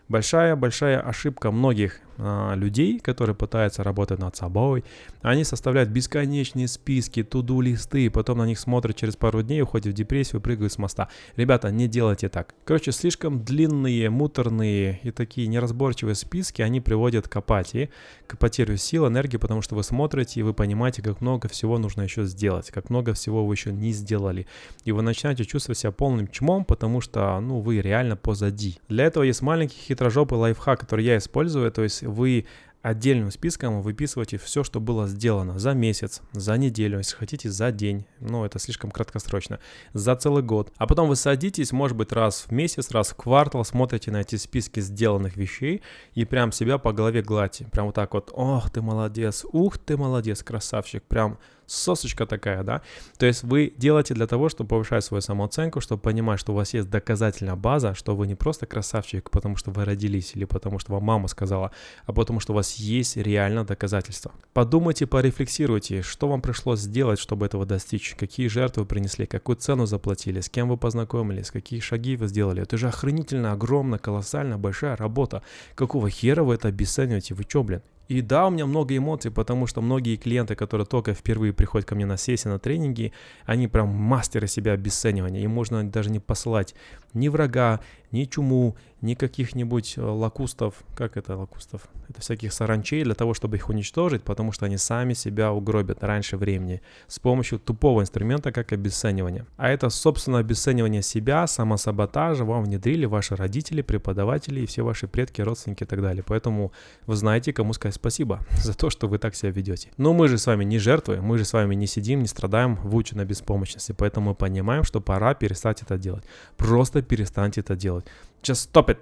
Большая-большая 0.09 1.01
ошибка 1.01 1.53
многих 1.53 2.01
а, 2.23 2.55
людей, 2.55 2.99
которые 2.99 3.35
пытаются 3.35 3.83
работать 3.83 4.19
над 4.19 4.37
собой. 4.37 4.85
Они 5.23 5.43
составляют 5.43 5.89
бесконечные 5.89 6.69
списки, 6.69 7.23
туду-листы, 7.23 8.11
потом 8.11 8.39
на 8.39 8.47
них 8.47 8.59
смотрят 8.59 8.97
через 8.97 9.17
пару 9.17 9.43
дней, 9.43 9.63
уходят 9.63 9.95
в 9.95 9.97
депрессию, 9.97 10.43
прыгают 10.43 10.73
с 10.73 10.79
моста. 10.79 11.09
Ребята, 11.37 11.71
не 11.71 11.89
делайте 11.89 12.29
так. 12.29 12.55
Короче, 12.65 12.93
слишком 12.93 13.43
длинные, 13.43 14.11
муторные 14.11 15.01
и 15.03 15.11
такие 15.11 15.47
неразборчивые 15.47 16.15
списки, 16.15 16.61
они 16.61 16.81
приводят 16.81 17.27
к 17.27 17.37
апатии, 17.37 17.89
к 18.27 18.37
потере 18.37 18.77
сил, 18.77 19.07
энергии, 19.09 19.39
потому 19.39 19.63
что 19.63 19.75
вы 19.75 19.83
смотрите 19.83 20.41
и 20.41 20.43
вы 20.43 20.53
понимаете, 20.53 21.03
как 21.03 21.23
много 21.23 21.49
всего 21.49 21.79
нужно 21.79 22.03
еще 22.03 22.25
сделать, 22.25 22.71
как 22.71 22.91
много 22.91 23.15
всего 23.15 23.47
вы 23.47 23.55
еще 23.55 23.73
не 23.73 23.93
сделали. 23.93 24.47
И 24.85 24.93
вы 24.93 25.01
начинаете 25.01 25.47
чувствовать 25.47 25.79
себя 25.79 25.93
полным 25.93 26.29
чмом, 26.29 26.67
потому 26.67 27.01
что, 27.01 27.41
ну, 27.41 27.61
вы 27.61 27.81
реально 27.81 28.17
позади. 28.17 28.79
Для 28.89 29.05
этого 29.07 29.23
есть 29.23 29.41
маленький 29.41 29.79
хитрожопый 29.79 30.39
лайфхак, 30.39 30.81
который 30.81 31.07
я 31.07 31.17
использую, 31.17 31.73
то 31.73 31.83
есть 31.83 32.10
вы 32.11 32.47
отдельным 32.83 33.31
списком 33.31 33.83
выписываете 33.83 34.39
все, 34.39 34.65
что 34.65 34.81
было 34.81 35.07
сделано 35.07 35.59
за 35.59 35.75
месяц, 35.75 36.23
за 36.33 36.57
неделю, 36.57 36.99
если 36.99 37.17
хотите, 37.17 37.51
за 37.51 37.73
день. 37.73 38.07
Ну, 38.21 38.45
это 38.45 38.59
слишком 38.59 38.91
краткосрочно. 38.91 39.61
За 39.93 40.17
целый 40.17 40.43
год. 40.43 40.73
А 40.77 40.87
потом 40.87 41.09
вы 41.09 41.17
садитесь, 41.17 41.73
может 41.73 41.97
быть, 41.97 42.13
раз 42.13 42.47
в 42.49 42.53
месяц, 42.53 42.91
раз 42.91 43.11
в 43.11 43.17
квартал, 43.17 43.65
смотрите 43.65 44.11
на 44.11 44.23
эти 44.23 44.37
списки 44.37 44.81
сделанных 44.81 45.37
вещей 45.37 45.83
и 46.15 46.25
прям 46.25 46.53
себя 46.53 46.79
по 46.79 46.93
голове 46.93 47.23
гладьте. 47.23 47.67
Прям 47.67 47.87
вот 47.87 47.95
так 47.95 48.15
вот. 48.15 48.31
Ох, 48.33 48.71
ты 48.71 48.81
молодец. 48.81 49.45
Ух, 49.53 49.79
ты 49.79 49.97
молодец, 49.97 50.43
красавчик. 50.43 51.03
Прям 51.03 51.39
сосочка 51.71 52.27
такая, 52.27 52.63
да. 52.63 52.83
То 53.19 53.27
есть 53.27 53.43
вы 53.43 53.73
делаете 53.77 54.15
для 54.15 54.27
того, 54.27 54.49
чтобы 54.49 54.69
повышать 54.69 55.05
свою 55.05 55.21
самооценку, 55.21 55.81
чтобы 55.81 56.03
понимать, 56.03 56.41
что 56.41 56.53
у 56.53 56.57
вас 56.57 56.75
есть 56.75 56.91
доказательная 56.91 57.57
база, 57.57 57.95
что 57.95 58.17
вы 58.17 58.27
не 58.27 58.35
просто 58.35 58.67
красавчик, 58.67 59.31
потому 59.31 59.57
что 59.57 59.71
вы 59.71 59.85
родились 59.85 60.33
или 60.35 60.45
потому 60.45 60.79
что 60.79 60.93
вам 60.93 61.05
мама 61.05 61.29
сказала, 61.29 61.71
а 62.07 62.13
потому 62.13 62.41
что 62.41 62.53
у 62.53 62.57
вас 62.57 62.75
есть 62.75 63.17
реально 63.17 63.65
доказательства. 63.65 64.33
Подумайте, 64.53 65.07
порефлексируйте, 65.07 66.03
что 66.03 66.29
вам 66.29 66.43
пришлось 66.43 66.81
сделать, 66.81 67.19
чтобы 67.19 67.47
этого 67.47 67.67
достичь, 67.67 68.15
какие 68.19 68.49
жертвы 68.49 68.85
принесли, 68.85 69.27
какую 69.27 69.57
цену 69.57 69.87
заплатили, 69.87 70.41
с 70.41 70.49
кем 70.49 70.69
вы 70.69 70.77
познакомились, 70.77 71.51
какие 71.51 71.81
шаги 71.81 72.17
вы 72.17 72.27
сделали. 72.27 72.63
Это 72.63 72.77
же 72.77 72.89
охренительно, 72.89 73.53
огромно, 73.53 73.99
колоссально 73.99 74.59
большая 74.59 74.97
работа. 74.97 75.43
Какого 75.75 76.11
хера 76.11 76.43
вы 76.43 76.55
это 76.55 76.69
обесцениваете? 76.69 77.35
Вы 77.35 77.45
чё, 77.45 77.63
блин? 77.63 77.83
И 78.11 78.23
да, 78.23 78.49
у 78.49 78.51
меня 78.51 78.67
много 78.67 78.97
эмоций, 78.97 79.31
потому 79.31 79.69
что 79.69 79.81
многие 79.81 80.17
клиенты, 80.17 80.57
которые 80.57 80.85
только 80.85 81.15
впервые 81.15 81.53
приходят 81.53 81.89
ко 81.89 81.95
мне 81.95 82.07
на 82.07 82.17
сессии, 82.17 82.49
на 82.49 82.59
тренинги, 82.59 83.13
они 83.47 83.69
прям 83.69 83.87
мастеры 83.87 84.49
себя 84.49 84.73
обесценивания. 84.73 85.43
Им 85.43 85.53
можно 85.53 85.89
даже 85.89 86.11
не 86.11 86.19
посылать 86.19 86.75
ни 87.15 87.29
врага, 87.29 87.81
ни 88.13 88.25
чуму, 88.25 88.77
ни 89.01 89.15
каких-нибудь 89.15 89.95
э, 89.97 90.03
лакустов, 90.03 90.75
как 90.95 91.17
это 91.17 91.37
лакустов? 91.37 91.89
Это 92.09 92.21
всяких 92.21 92.53
саранчей 92.53 93.05
для 93.05 93.15
того, 93.15 93.35
чтобы 93.35 93.57
их 93.57 93.69
уничтожить, 93.69 94.23
потому 94.23 94.53
что 94.53 94.67
они 94.67 94.77
сами 94.77 95.15
себя 95.15 95.53
угробят 95.53 96.03
раньше 96.03 96.37
времени 96.37 96.83
с 97.07 97.19
помощью 97.19 97.59
тупого 97.59 98.03
инструмента, 98.03 98.53
как 98.53 98.73
обесценивание. 98.73 99.47
А 99.57 99.71
это, 99.71 99.91
собственно, 99.91 100.39
обесценивание 100.39 101.03
себя, 101.03 101.47
самосаботажа 101.47 102.45
вам 102.45 102.65
внедрили 102.65 103.07
ваши 103.07 103.37
родители, 103.37 103.83
преподаватели 103.83 104.61
и 104.61 104.67
все 104.67 104.83
ваши 104.83 105.07
предки, 105.07 105.41
родственники 105.41 105.85
и 105.85 105.87
так 105.87 106.03
далее. 106.03 106.25
Поэтому 106.27 106.73
вы 107.07 107.17
знаете, 107.17 107.53
кому 107.53 107.73
сказать 107.73 107.95
спасибо 107.95 108.41
за 108.63 108.77
то, 108.77 108.91
что 108.91 109.09
вы 109.09 109.19
так 109.19 109.35
себя 109.35 109.53
ведете. 109.53 109.91
Но 109.97 110.13
мы 110.13 110.29
же 110.29 110.37
с 110.37 110.47
вами 110.47 110.65
не 110.65 110.79
жертвы, 110.79 111.21
мы 111.23 111.39
же 111.39 111.45
с 111.45 111.53
вами 111.53 111.75
не 111.75 111.87
сидим, 111.87 112.21
не 112.21 112.27
страдаем 112.29 112.77
в 112.77 113.01
на 113.13 113.25
беспомощности, 113.25 113.93
поэтому 113.93 114.31
мы 114.31 114.35
понимаем, 114.35 114.85
что 114.85 115.01
пора 115.01 115.35
перестать 115.35 115.81
это 115.83 115.97
делать. 115.97 116.25
Просто 116.57 117.00
перестаньте 117.03 117.61
это 117.61 117.77
делать. 117.77 118.07
Just 118.43 118.71
stop 118.73 118.89
it. 118.89 118.99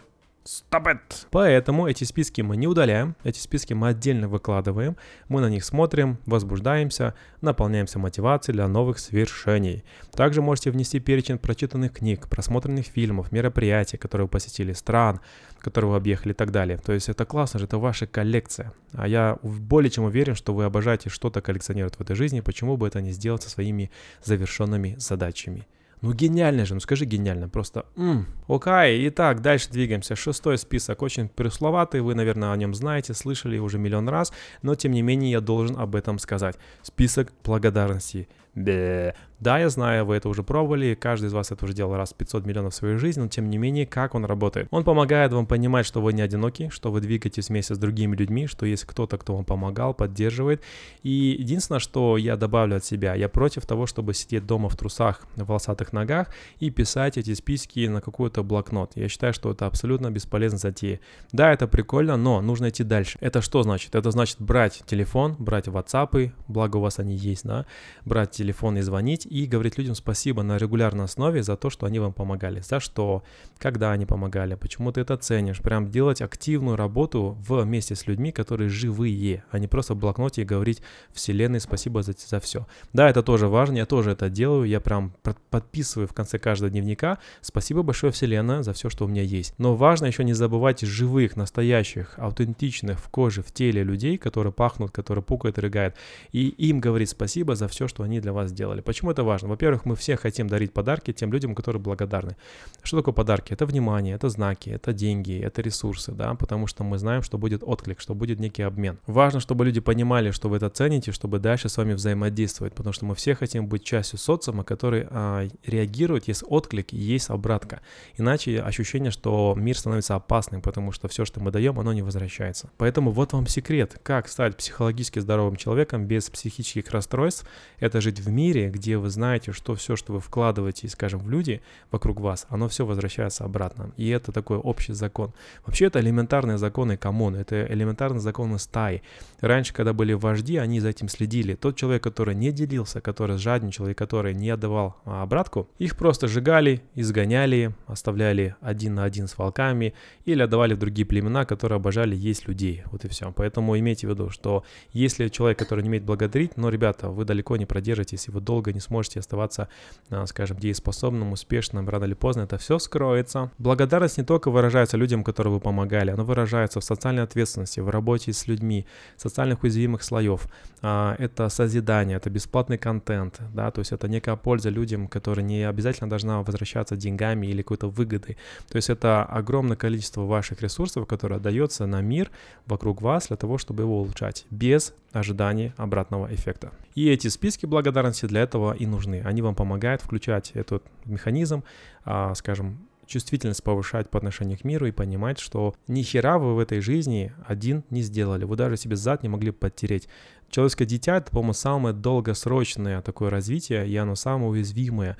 Stop 0.48 0.86
it! 0.86 1.26
Поэтому 1.30 1.86
эти 1.88 2.04
списки 2.04 2.40
мы 2.40 2.56
не 2.56 2.66
удаляем, 2.66 3.16
эти 3.22 3.38
списки 3.38 3.74
мы 3.74 3.88
отдельно 3.88 4.28
выкладываем, 4.28 4.96
мы 5.28 5.42
на 5.42 5.50
них 5.50 5.62
смотрим, 5.62 6.16
возбуждаемся, 6.24 7.12
наполняемся 7.42 7.98
мотивацией 7.98 8.54
для 8.54 8.66
новых 8.66 8.98
свершений. 8.98 9.84
Также 10.12 10.40
можете 10.40 10.70
внести 10.70 11.00
перечень 11.00 11.36
прочитанных 11.36 11.92
книг, 11.92 12.28
просмотренных 12.28 12.86
фильмов, 12.86 13.30
мероприятий, 13.30 13.98
которые 13.98 14.24
вы 14.24 14.30
посетили, 14.30 14.72
стран, 14.72 15.20
которые 15.58 15.90
вы 15.90 15.96
объехали 15.98 16.32
и 16.32 16.36
так 16.36 16.50
далее. 16.50 16.78
То 16.78 16.94
есть 16.94 17.10
это 17.10 17.26
классно 17.26 17.60
же, 17.60 17.66
это 17.66 17.76
ваша 17.76 18.06
коллекция. 18.06 18.72
А 18.94 19.06
я 19.06 19.36
более 19.42 19.90
чем 19.90 20.04
уверен, 20.04 20.34
что 20.34 20.54
вы 20.54 20.64
обожаете 20.64 21.10
что-то 21.10 21.42
коллекционировать 21.42 21.96
в 21.96 22.00
этой 22.00 22.16
жизни, 22.16 22.40
почему 22.40 22.78
бы 22.78 22.86
это 22.86 23.02
не 23.02 23.12
сделать 23.12 23.42
со 23.42 23.50
своими 23.50 23.90
завершенными 24.24 24.94
задачами. 24.98 25.66
Ну 26.00 26.12
гениально 26.12 26.64
же, 26.64 26.74
ну 26.74 26.80
скажи 26.80 27.04
гениально, 27.04 27.48
просто 27.48 27.86
м. 27.96 28.26
Окей, 28.46 29.08
итак, 29.08 29.42
дальше 29.42 29.70
двигаемся. 29.70 30.16
Шестой 30.16 30.58
список, 30.58 31.02
очень 31.02 31.28
пресловатый, 31.28 32.00
вы, 32.00 32.14
наверное, 32.14 32.52
о 32.52 32.56
нем 32.56 32.74
знаете, 32.74 33.14
слышали 33.14 33.58
уже 33.58 33.78
миллион 33.78 34.08
раз, 34.08 34.32
но 34.62 34.74
тем 34.74 34.92
не 34.92 35.02
менее 35.02 35.30
я 35.32 35.40
должен 35.40 35.76
об 35.78 35.96
этом 35.96 36.18
сказать. 36.18 36.56
Список 36.82 37.32
благодарности. 37.44 38.28
Бе. 38.54 39.14
Да, 39.40 39.58
я 39.58 39.68
знаю, 39.68 40.04
вы 40.04 40.16
это 40.16 40.28
уже 40.28 40.42
пробовали, 40.42 40.94
каждый 41.00 41.26
из 41.26 41.32
вас 41.32 41.52
это 41.52 41.64
уже 41.64 41.72
делал 41.72 41.94
раз 41.94 42.12
500 42.12 42.44
миллионов 42.44 42.72
в 42.72 42.76
своей 42.76 42.96
жизни, 42.96 43.20
но 43.20 43.28
тем 43.28 43.48
не 43.48 43.56
менее, 43.56 43.86
как 43.86 44.16
он 44.16 44.24
работает? 44.24 44.66
Он 44.72 44.82
помогает 44.82 45.32
вам 45.32 45.46
понимать, 45.46 45.86
что 45.86 46.00
вы 46.00 46.12
не 46.12 46.22
одиноки, 46.22 46.70
что 46.70 46.90
вы 46.90 47.00
двигаетесь 47.00 47.48
вместе 47.48 47.76
с 47.76 47.78
другими 47.78 48.16
людьми, 48.16 48.48
что 48.48 48.66
есть 48.66 48.84
кто-то, 48.84 49.16
кто 49.16 49.36
вам 49.36 49.44
помогал, 49.44 49.94
поддерживает. 49.94 50.62
И 51.04 51.36
единственное, 51.38 51.78
что 51.78 52.16
я 52.16 52.36
добавлю 52.36 52.76
от 52.76 52.84
себя, 52.84 53.14
я 53.14 53.28
против 53.28 53.64
того, 53.64 53.86
чтобы 53.86 54.12
сидеть 54.12 54.44
дома 54.44 54.68
в 54.68 54.76
трусах, 54.76 55.22
в 55.36 55.44
волосатых 55.44 55.92
ногах 55.92 56.34
и 56.58 56.70
писать 56.70 57.16
эти 57.16 57.34
списки 57.34 57.86
на 57.86 58.00
какой-то 58.00 58.42
блокнот. 58.42 58.92
Я 58.96 59.08
считаю, 59.08 59.32
что 59.32 59.52
это 59.52 59.66
абсолютно 59.66 60.10
бесполезно 60.10 60.58
затея. 60.58 60.98
Да, 61.30 61.52
это 61.52 61.68
прикольно, 61.68 62.16
но 62.16 62.40
нужно 62.40 62.70
идти 62.70 62.82
дальше. 62.82 63.18
Это 63.20 63.40
что 63.40 63.62
значит? 63.62 63.94
Это 63.94 64.10
значит 64.10 64.40
брать 64.40 64.82
телефон, 64.86 65.36
брать 65.38 65.68
WhatsApp, 65.68 66.32
благо 66.48 66.78
у 66.78 66.80
вас 66.80 66.98
они 66.98 67.14
есть, 67.14 67.44
да, 67.44 67.66
брать 68.04 68.32
телефон 68.32 68.78
и 68.78 68.80
звонить, 68.80 69.27
и 69.28 69.46
говорить 69.46 69.78
людям 69.78 69.94
спасибо 69.94 70.42
на 70.42 70.56
регулярной 70.58 71.04
основе 71.04 71.42
за 71.42 71.56
то, 71.56 71.70
что 71.70 71.86
они 71.86 71.98
вам 71.98 72.12
помогали, 72.12 72.60
за 72.60 72.80
что, 72.80 73.22
когда 73.58 73.92
они 73.92 74.06
помогали, 74.06 74.54
почему 74.54 74.90
ты 74.92 75.02
это 75.02 75.16
ценишь. 75.16 75.60
Прям 75.60 75.90
делать 75.90 76.22
активную 76.22 76.76
работу 76.76 77.36
вместе 77.46 77.94
с 77.94 78.06
людьми, 78.06 78.32
которые 78.32 78.68
живые, 78.68 79.44
а 79.50 79.58
не 79.58 79.68
просто 79.68 79.94
в 79.94 79.98
блокноте 79.98 80.42
и 80.42 80.44
говорить 80.44 80.82
вселенной 81.12 81.60
спасибо 81.60 82.02
за, 82.02 82.14
за 82.16 82.40
все. 82.40 82.66
Да, 82.92 83.10
это 83.10 83.22
тоже 83.22 83.48
важно, 83.48 83.76
я 83.76 83.86
тоже 83.86 84.12
это 84.12 84.30
делаю, 84.30 84.64
я 84.64 84.80
прям 84.80 85.12
подписываю 85.50 86.08
в 86.08 86.14
конце 86.14 86.38
каждого 86.38 86.70
дневника 86.70 87.18
спасибо 87.40 87.82
большое 87.82 88.12
вселенная 88.12 88.62
за 88.62 88.72
все, 88.72 88.88
что 88.88 89.04
у 89.04 89.08
меня 89.08 89.22
есть. 89.22 89.54
Но 89.58 89.76
важно 89.76 90.06
еще 90.06 90.24
не 90.24 90.32
забывать 90.32 90.80
живых, 90.80 91.36
настоящих, 91.36 92.14
аутентичных 92.16 92.98
в 92.98 93.08
коже, 93.08 93.42
в 93.42 93.52
теле 93.52 93.82
людей, 93.82 94.18
которые 94.18 94.52
пахнут, 94.52 94.90
которые 94.90 95.22
пукают 95.22 95.58
и 95.58 95.60
рыгают, 95.60 95.94
и 96.32 96.48
им 96.48 96.80
говорить 96.80 97.10
спасибо 97.10 97.54
за 97.54 97.68
все, 97.68 97.88
что 97.88 98.02
они 98.02 98.20
для 98.20 98.32
вас 98.32 98.50
сделали. 98.50 98.80
Почему 98.80 99.10
это 99.10 99.17
важно? 99.24 99.48
Во-первых, 99.48 99.84
мы 99.84 99.96
все 99.96 100.16
хотим 100.16 100.48
дарить 100.48 100.72
подарки 100.72 101.12
тем 101.12 101.32
людям, 101.32 101.54
которые 101.54 101.80
благодарны. 101.82 102.36
Что 102.82 102.98
такое 102.98 103.14
подарки? 103.14 103.52
Это 103.52 103.66
внимание, 103.66 104.14
это 104.14 104.28
знаки, 104.28 104.70
это 104.70 104.92
деньги, 104.92 105.40
это 105.40 105.62
ресурсы, 105.62 106.12
да, 106.12 106.34
потому 106.34 106.66
что 106.66 106.84
мы 106.84 106.98
знаем, 106.98 107.22
что 107.22 107.38
будет 107.38 107.62
отклик, 107.62 108.00
что 108.00 108.14
будет 108.14 108.40
некий 108.40 108.62
обмен. 108.62 108.98
Важно, 109.06 109.40
чтобы 109.40 109.64
люди 109.64 109.80
понимали, 109.80 110.30
что 110.30 110.48
вы 110.48 110.56
это 110.56 110.68
цените, 110.70 111.12
чтобы 111.12 111.38
дальше 111.38 111.68
с 111.68 111.76
вами 111.76 111.94
взаимодействовать, 111.94 112.74
потому 112.74 112.92
что 112.92 113.04
мы 113.04 113.14
все 113.14 113.34
хотим 113.34 113.66
быть 113.66 113.84
частью 113.84 114.18
социума, 114.18 114.64
который 114.64 115.06
а, 115.10 115.46
реагирует, 115.66 116.28
есть 116.28 116.44
отклик, 116.46 116.92
есть 116.92 117.30
обратка. 117.30 117.80
Иначе 118.16 118.60
ощущение, 118.60 119.10
что 119.10 119.54
мир 119.56 119.78
становится 119.78 120.14
опасным, 120.14 120.62
потому 120.62 120.92
что 120.92 121.08
все, 121.08 121.24
что 121.24 121.40
мы 121.40 121.50
даем, 121.50 121.78
оно 121.78 121.92
не 121.92 122.02
возвращается. 122.02 122.70
Поэтому 122.76 123.10
вот 123.10 123.32
вам 123.32 123.46
секрет, 123.46 123.98
как 124.02 124.28
стать 124.28 124.56
психологически 124.56 125.18
здоровым 125.18 125.56
человеком 125.56 126.06
без 126.06 126.30
психических 126.30 126.90
расстройств. 126.92 127.46
Это 127.78 128.00
жить 128.00 128.20
в 128.20 128.30
мире, 128.30 128.70
где 128.70 128.96
вы 128.96 129.07
знаете, 129.10 129.52
что 129.52 129.74
все, 129.74 129.96
что 129.96 130.12
вы 130.12 130.20
вкладываете, 130.20 130.88
скажем, 130.88 131.20
в 131.20 131.30
люди 131.30 131.60
вокруг 131.90 132.20
вас, 132.20 132.46
оно 132.48 132.68
все 132.68 132.84
возвращается 132.84 133.44
обратно. 133.44 133.92
И 133.96 134.08
это 134.08 134.32
такой 134.32 134.58
общий 134.58 134.92
закон. 134.92 135.32
Вообще 135.66 135.86
это 135.86 136.00
элементарные 136.00 136.58
законы 136.58 136.96
коммуны, 136.96 137.38
это 137.38 137.66
элементарные 137.66 138.20
законы 138.20 138.58
стаи. 138.58 139.02
Раньше, 139.40 139.72
когда 139.72 139.92
были 139.92 140.12
вожди, 140.12 140.56
они 140.56 140.80
за 140.80 140.88
этим 140.88 141.08
следили. 141.08 141.54
Тот 141.54 141.76
человек, 141.76 142.02
который 142.02 142.34
не 142.34 142.52
делился, 142.52 143.00
который 143.00 143.38
жадничал 143.38 143.88
и 143.88 143.94
который 143.94 144.34
не 144.34 144.50
отдавал 144.50 144.96
а, 145.04 145.22
обратку, 145.22 145.68
их 145.78 145.96
просто 145.96 146.28
сжигали, 146.28 146.82
изгоняли, 146.94 147.74
оставляли 147.86 148.56
один 148.60 148.94
на 148.94 149.04
один 149.04 149.28
с 149.28 149.38
волками 149.38 149.94
или 150.24 150.42
отдавали 150.42 150.74
в 150.74 150.78
другие 150.78 151.06
племена, 151.06 151.44
которые 151.44 151.76
обожали 151.76 152.16
есть 152.16 152.48
людей. 152.48 152.82
Вот 152.90 153.04
и 153.04 153.08
все. 153.08 153.32
Поэтому 153.32 153.78
имейте 153.78 154.06
в 154.06 154.10
виду, 154.10 154.30
что 154.30 154.64
если 154.92 155.28
человек, 155.28 155.58
который 155.58 155.82
не 155.82 155.88
умеет 155.88 156.04
благодарить, 156.04 156.56
но, 156.56 156.68
ребята, 156.68 157.08
вы 157.08 157.24
далеко 157.24 157.56
не 157.56 157.66
продержитесь, 157.66 158.28
и 158.28 158.30
вы 158.30 158.40
долго 158.40 158.72
не 158.72 158.80
сможете 158.80 158.97
оставаться, 159.00 159.68
а, 160.10 160.26
скажем, 160.26 160.58
дееспособным, 160.58 161.32
успешным, 161.32 161.88
рано 161.88 162.04
или 162.04 162.14
поздно 162.14 162.42
это 162.42 162.58
все 162.58 162.78
скроется. 162.78 163.50
Благодарность 163.58 164.18
не 164.18 164.24
только 164.24 164.50
выражается 164.50 164.96
людям, 164.96 165.24
которые 165.24 165.54
вы 165.54 165.60
помогали, 165.60 166.10
она 166.10 166.24
выражается 166.24 166.80
в 166.80 166.84
социальной 166.84 167.22
ответственности, 167.22 167.80
в 167.80 167.88
работе 167.88 168.32
с 168.32 168.46
людьми, 168.46 168.86
социальных 169.16 169.62
уязвимых 169.62 170.02
слоев. 170.02 170.46
А, 170.82 171.16
это 171.18 171.48
созидание, 171.48 172.16
это 172.16 172.30
бесплатный 172.30 172.78
контент, 172.78 173.40
да, 173.54 173.70
то 173.70 173.80
есть 173.80 173.92
это 173.92 174.08
некая 174.08 174.36
польза 174.36 174.68
людям, 174.70 175.08
которые 175.08 175.44
не 175.44 175.68
обязательно 175.68 176.08
должна 176.08 176.42
возвращаться 176.42 176.96
деньгами 176.96 177.46
или 177.46 177.62
какой-то 177.62 177.88
выгодой. 177.88 178.36
То 178.68 178.76
есть 178.76 178.90
это 178.90 179.24
огромное 179.24 179.76
количество 179.76 180.22
ваших 180.22 180.62
ресурсов, 180.62 181.06
которое 181.06 181.36
отдается 181.36 181.86
на 181.86 182.00
мир 182.00 182.30
вокруг 182.66 183.02
вас 183.02 183.28
для 183.28 183.36
того, 183.36 183.58
чтобы 183.58 183.82
его 183.82 184.00
улучшать, 184.00 184.46
без 184.50 184.94
ожиданий 185.12 185.72
обратного 185.76 186.32
эффекта. 186.34 186.72
И 186.94 187.08
эти 187.08 187.28
списки 187.28 187.66
благодарности 187.66 188.26
для 188.26 188.42
этого 188.42 188.72
и 188.72 188.86
нужны. 188.86 189.22
Они 189.24 189.42
вам 189.42 189.54
помогают 189.54 190.02
включать 190.02 190.52
этот 190.54 190.84
механизм, 191.04 191.64
а, 192.04 192.34
скажем, 192.34 192.88
чувствительность 193.08 193.64
повышать 193.64 194.10
по 194.10 194.18
отношению 194.18 194.58
к 194.58 194.64
миру 194.64 194.86
и 194.86 194.92
понимать, 194.92 195.38
что 195.38 195.74
ни 195.88 196.02
хера 196.02 196.38
вы 196.38 196.54
в 196.54 196.58
этой 196.58 196.80
жизни 196.80 197.32
один 197.46 197.82
не 197.90 198.02
сделали. 198.02 198.44
Вы 198.44 198.56
даже 198.56 198.76
себе 198.76 198.96
зад 198.96 199.22
не 199.22 199.28
могли 199.28 199.50
подтереть. 199.50 200.08
Человеческое 200.50 200.84
дитя— 200.84 201.16
это, 201.18 201.30
по-моему, 201.30 201.52
самое 201.54 201.94
долгосрочное 201.94 203.02
такое 203.02 203.30
развитие, 203.30 203.88
и 203.88 203.96
оно 203.96 204.14
самое 204.14 204.50
уязвимое. 204.50 205.16